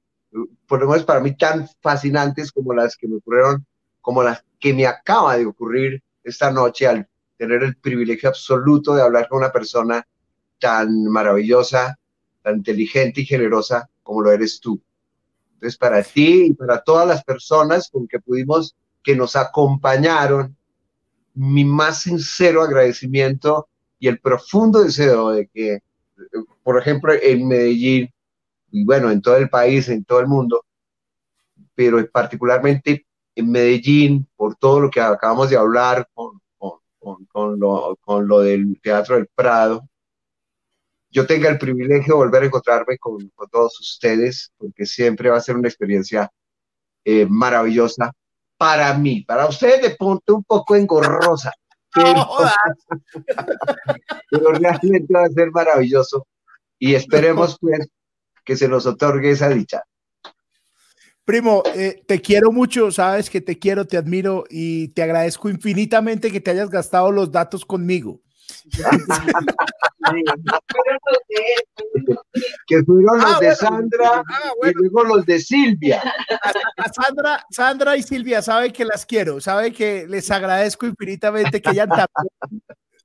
por 0.67 0.81
lo 0.81 0.89
menos 0.89 1.05
para 1.05 1.21
mí 1.21 1.37
tan 1.37 1.69
fascinantes 1.83 2.53
como 2.53 2.73
las 2.73 2.97
que 2.97 3.07
me 3.07 3.17
ocurrieron, 3.17 3.67
como 4.01 4.23
las 4.23 4.43
que 4.59 4.73
me 4.73 4.87
acaba 4.87 5.37
de 5.37 5.45
ocurrir 5.45 6.03
esta 6.25 6.51
noche 6.51 6.87
al 6.87 7.07
tener 7.37 7.63
el 7.63 7.77
privilegio 7.77 8.31
absoluto 8.31 8.95
de 8.95 9.03
hablar 9.03 9.29
con 9.29 9.41
una 9.41 9.53
persona 9.53 10.09
tan 10.59 11.05
maravillosa, 11.05 11.99
tan 12.41 12.57
inteligente 12.57 13.21
y 13.21 13.27
generosa 13.27 13.91
como 14.03 14.23
lo 14.23 14.33
eres 14.33 14.59
tú. 14.59 14.83
Entonces, 15.63 15.79
para 15.79 16.03
ti 16.03 16.47
y 16.47 16.55
para 16.55 16.83
todas 16.83 17.07
las 17.07 17.23
personas 17.23 17.89
con 17.89 18.09
que 18.09 18.19
pudimos, 18.19 18.75
que 19.01 19.15
nos 19.15 19.37
acompañaron, 19.37 20.57
mi 21.35 21.65
más 21.65 22.01
sincero 22.01 22.63
agradecimiento 22.63 23.69
y 24.01 24.09
el 24.09 24.19
profundo 24.19 24.83
deseo 24.83 25.31
de 25.31 25.47
que, 25.47 25.79
por 26.65 26.81
ejemplo, 26.81 27.13
en 27.13 27.47
Medellín, 27.47 28.13
y 28.73 28.85
bueno, 28.85 29.09
en 29.13 29.23
todo 29.23 29.37
el 29.37 29.49
país, 29.49 29.89
en 29.89 30.05
todo 30.05 30.19
el 30.19 30.27
mundo, 30.27 30.65
pero 31.77 32.05
particularmente 32.11 33.07
en 33.37 33.49
Medellín, 33.53 34.27
por 34.35 34.57
todo 34.57 34.81
lo 34.81 34.91
que 34.91 35.01
acabamos 35.01 35.49
de 35.49 35.59
hablar 35.59 36.09
con, 36.13 36.41
con, 36.59 36.81
con, 37.27 37.57
con 38.01 38.27
lo, 38.27 38.41
del 38.41 38.81
Teatro 38.83 39.15
del 39.15 39.29
Prado, 39.33 39.89
yo 41.13 41.27
tenga 41.27 41.51
el 41.51 41.59
privilegio 41.59 42.15
de 42.15 42.19
volver 42.19 42.43
a 42.43 42.47
encontrarme 42.47 42.97
con, 42.99 43.31
todos 43.51 43.79
ustedes, 43.81 44.51
porque 44.57 44.87
siempre 44.87 45.29
va 45.29 45.37
a 45.37 45.43
ser 45.43 45.57
una 45.57 45.69
experiencia 45.69 46.31
eh, 47.05 47.27
maravillosa 47.29 48.13
para 48.57 48.97
mí. 48.97 49.23
Para 49.23 49.47
ustedes 49.47 49.83
de 49.83 49.91
ponte 49.91 50.33
un 50.33 50.43
poco 50.43 50.75
engorrosa, 50.75 51.53
pero, 54.31 54.53
realmente 54.53 55.13
va 55.13 55.25
a 55.25 55.29
ser 55.29 55.51
maravilloso 55.51 56.27
y 56.79 56.95
esperemos 56.95 57.59
pues 57.61 57.87
que 58.45 58.57
se 58.57 58.67
nos 58.67 58.87
otorgue 58.87 59.33
esa 59.33 59.51
dicha. 59.51 59.83
Primo, 61.25 61.63
eh, 61.75 62.03
te 62.07 62.21
quiero 62.21 62.51
mucho, 62.51 62.91
sabes 62.91 63.29
que 63.29 63.41
te 63.43 63.59
quiero, 63.59 63.87
te 63.87 63.99
admiro 63.99 64.45
y 64.49 64.89
te 64.89 65.03
agradezco 65.03 65.51
infinitamente 65.51 66.33
que 66.33 66.41
te 66.41 66.51
hayas 66.51 66.71
gastado 66.71 67.13
los 67.13 67.31
datos 67.31 67.65
conmigo. 67.67 68.23
que 72.67 72.83
fueron 72.85 73.19
los 73.19 73.25
ah, 73.25 73.39
de 73.41 73.55
Sandra 73.55 74.23
ah, 74.27 74.53
y 74.65 74.73
luego 74.75 75.05
los 75.05 75.27
de 75.27 75.41
Silvia. 75.41 76.03
Sandra, 76.93 77.45
Sandra 77.51 77.97
y 77.97 78.03
Silvia 78.03 78.43
saben 78.43 78.73
que 78.73 78.85
las 78.85 79.07
quiero, 79.07 79.41
saben 79.41 79.73
que 79.73 80.07
les 80.09 80.31
agradezco 80.31 80.87
infinitamente 80.87 81.61
que 81.61 81.71
hayan 81.71 81.91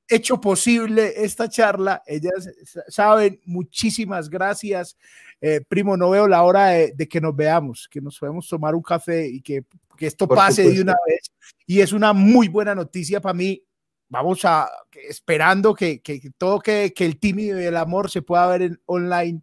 hecho 0.08 0.40
posible 0.40 1.14
esta 1.18 1.50
charla. 1.50 2.02
Ellas 2.06 2.50
saben, 2.88 3.42
muchísimas 3.46 4.30
gracias. 4.30 4.98
Eh, 5.42 5.62
primo, 5.68 5.98
no 5.98 6.10
veo 6.10 6.28
la 6.28 6.44
hora 6.44 6.68
de, 6.68 7.08
que 7.08 7.22
nos 7.22 7.36
veamos, 7.36 7.88
que 7.92 8.02
nos 8.02 8.18
podemos 8.18 8.48
tomar 8.48 8.76
un 8.76 8.82
café 8.82 9.28
y 9.28 9.42
que, 9.42 9.64
que 9.96 10.08
esto 10.08 10.28
pase 10.28 10.70
de 10.70 10.82
una 10.82 10.96
vez. 11.08 11.32
Y 11.66 11.82
es 11.82 11.92
una 11.92 12.14
muy 12.14 12.48
buena 12.48 12.74
noticia 12.74 13.22
para 13.22 13.34
mí 13.34 13.62
vamos 14.10 14.44
a, 14.46 14.70
esperando 15.08 15.74
que, 15.74 16.02
todo 16.38 16.60
que, 16.60 16.94
que, 16.96 17.06
el 17.06 17.18
tímido 17.20 17.60
y 17.60 17.66
el 17.66 17.78
amor 17.78 18.10
se 18.10 18.22
pueda 18.22 18.48
ver 18.48 18.62
en 18.62 18.80
online, 18.86 19.42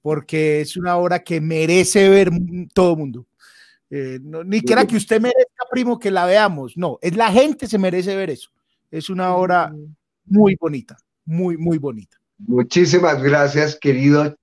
porque 0.00 0.60
es 0.60 0.76
una 0.76 0.96
obra 0.96 1.22
que 1.22 1.40
merece 1.40 2.08
ver 2.08 2.30
todo 2.74 2.92
el 2.92 2.98
mundo. 2.98 3.26
Eh, 3.94 4.18
ni 4.22 4.62
quiera 4.62 4.86
que 4.86 4.96
usted 4.96 5.20
merezca, 5.20 5.64
primo, 5.70 5.98
que 5.98 6.10
la 6.10 6.24
veamos. 6.24 6.76
No, 6.76 6.98
es 7.02 7.14
la 7.14 7.30
gente 7.30 7.66
se 7.66 7.78
merece 7.78 8.16
ver 8.16 8.30
eso. 8.30 8.50
Es 8.90 9.10
una 9.10 9.34
obra 9.34 9.70
muy 10.24 10.56
bonita, 10.58 10.96
muy, 11.24 11.58
muy 11.58 11.78
bonita. 11.78 12.18
Muchísimas 12.38 13.22
gracias, 13.22 13.76
querido 13.76 14.34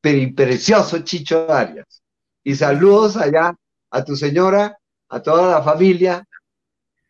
precioso 0.00 0.98
Chicho 1.00 1.50
Arias. 1.50 2.02
Y 2.44 2.54
saludos 2.54 3.16
allá 3.16 3.56
a 3.90 4.04
tu 4.04 4.14
señora, 4.14 4.78
a 5.08 5.20
toda 5.20 5.50
la 5.50 5.62
familia, 5.62 6.26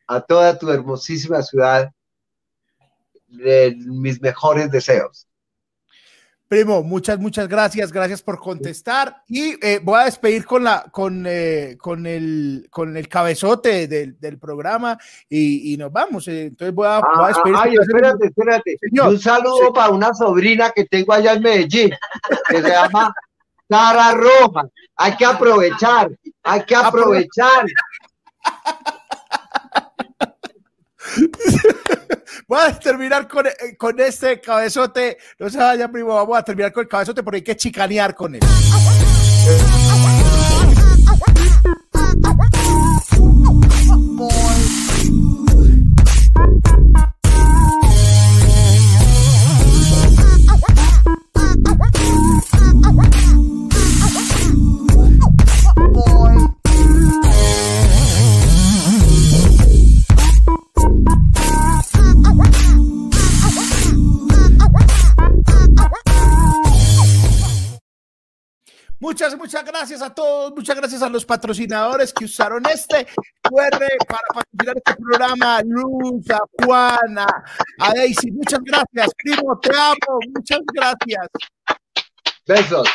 a 0.07 0.21
toda 0.21 0.59
tu 0.59 0.71
hermosísima 0.71 1.43
ciudad 1.43 1.91
mis 3.29 4.21
mejores 4.21 4.71
deseos. 4.71 5.27
Primo, 6.47 6.83
muchas, 6.83 7.19
muchas 7.19 7.49
gracias, 7.49 7.91
gracias 7.91 8.23
por 8.23 8.39
contestar 8.39 9.23
y 9.27 9.57
eh, 9.67 9.81
voy 9.83 9.99
a 9.99 10.05
despedir 10.05 10.45
con 10.45 10.63
la, 10.63 10.85
con, 10.93 11.25
eh, 11.27 11.77
con 11.81 12.07
el, 12.07 12.69
con 12.71 12.97
el 12.97 13.09
cabezote 13.09 13.89
del, 13.89 14.21
del 14.21 14.39
programa 14.39 14.99
y, 15.29 15.73
y, 15.73 15.77
nos 15.79 15.91
vamos. 15.91 16.29
Eh, 16.29 16.47
entonces 16.47 16.75
voy 16.75 16.87
a, 16.87 17.01
voy 17.01 17.09
a 17.17 17.25
ah, 17.25 17.29
despedir. 17.29 17.57
Ay, 17.59 17.75
espérate, 17.75 18.27
espérate. 18.27 18.77
Señor, 18.79 19.09
un 19.09 19.19
saludo 19.19 19.67
sí. 19.67 19.73
para 19.75 19.91
una 19.91 20.13
sobrina 20.13 20.71
que 20.71 20.85
tengo 20.85 21.15
allá 21.15 21.33
en 21.33 21.43
Medellín 21.43 21.91
que 22.49 22.63
se 22.63 22.69
llama 22.69 23.13
Sara 23.69 24.13
Rojas. 24.13 24.67
Hay 24.97 25.17
que 25.17 25.25
aprovechar, 25.25 26.11
hay 26.43 26.63
que 26.65 26.77
aprovechar. 26.77 27.65
Voy 32.49 32.61
a 32.61 32.79
terminar 32.79 33.29
con, 33.29 33.47
con, 33.79 34.01
este 34.01 34.41
cabezote. 34.41 35.19
No 35.39 35.49
se 35.49 35.59
vaya, 35.59 35.89
primo. 35.89 36.15
Vamos 36.15 36.39
a 36.39 36.43
terminar 36.43 36.73
con 36.73 36.83
el 36.83 36.89
cabezote 36.89 37.23
porque 37.23 37.37
hay 37.37 37.43
que 37.43 37.57
chicanear 37.57 38.15
con 38.15 38.35
él. 38.35 38.41
Muchas, 69.05 69.37
muchas 69.37 69.63
gracias 69.67 70.01
a 70.01 70.15
todos, 70.15 70.55
muchas 70.57 70.75
gracias 70.75 71.03
a 71.03 71.11
los 71.11 71.27
patrocinadores 71.27 72.11
que 72.11 72.25
usaron 72.25 72.63
este 72.73 73.07
QR 73.43 73.79
para 74.09 74.27
patrocinar 74.33 74.77
este 74.79 74.95
programa, 74.95 75.61
Luz, 75.63 76.31
a 76.31 76.41
Juana, 76.57 77.27
a 77.81 77.93
Daisy, 77.93 78.31
muchas 78.31 78.61
gracias, 78.61 79.11
primo, 79.23 79.61
te 79.61 79.77
amo, 79.77 80.21
muchas 80.35 80.61
gracias. 80.73 81.29
Besos. 82.47 82.89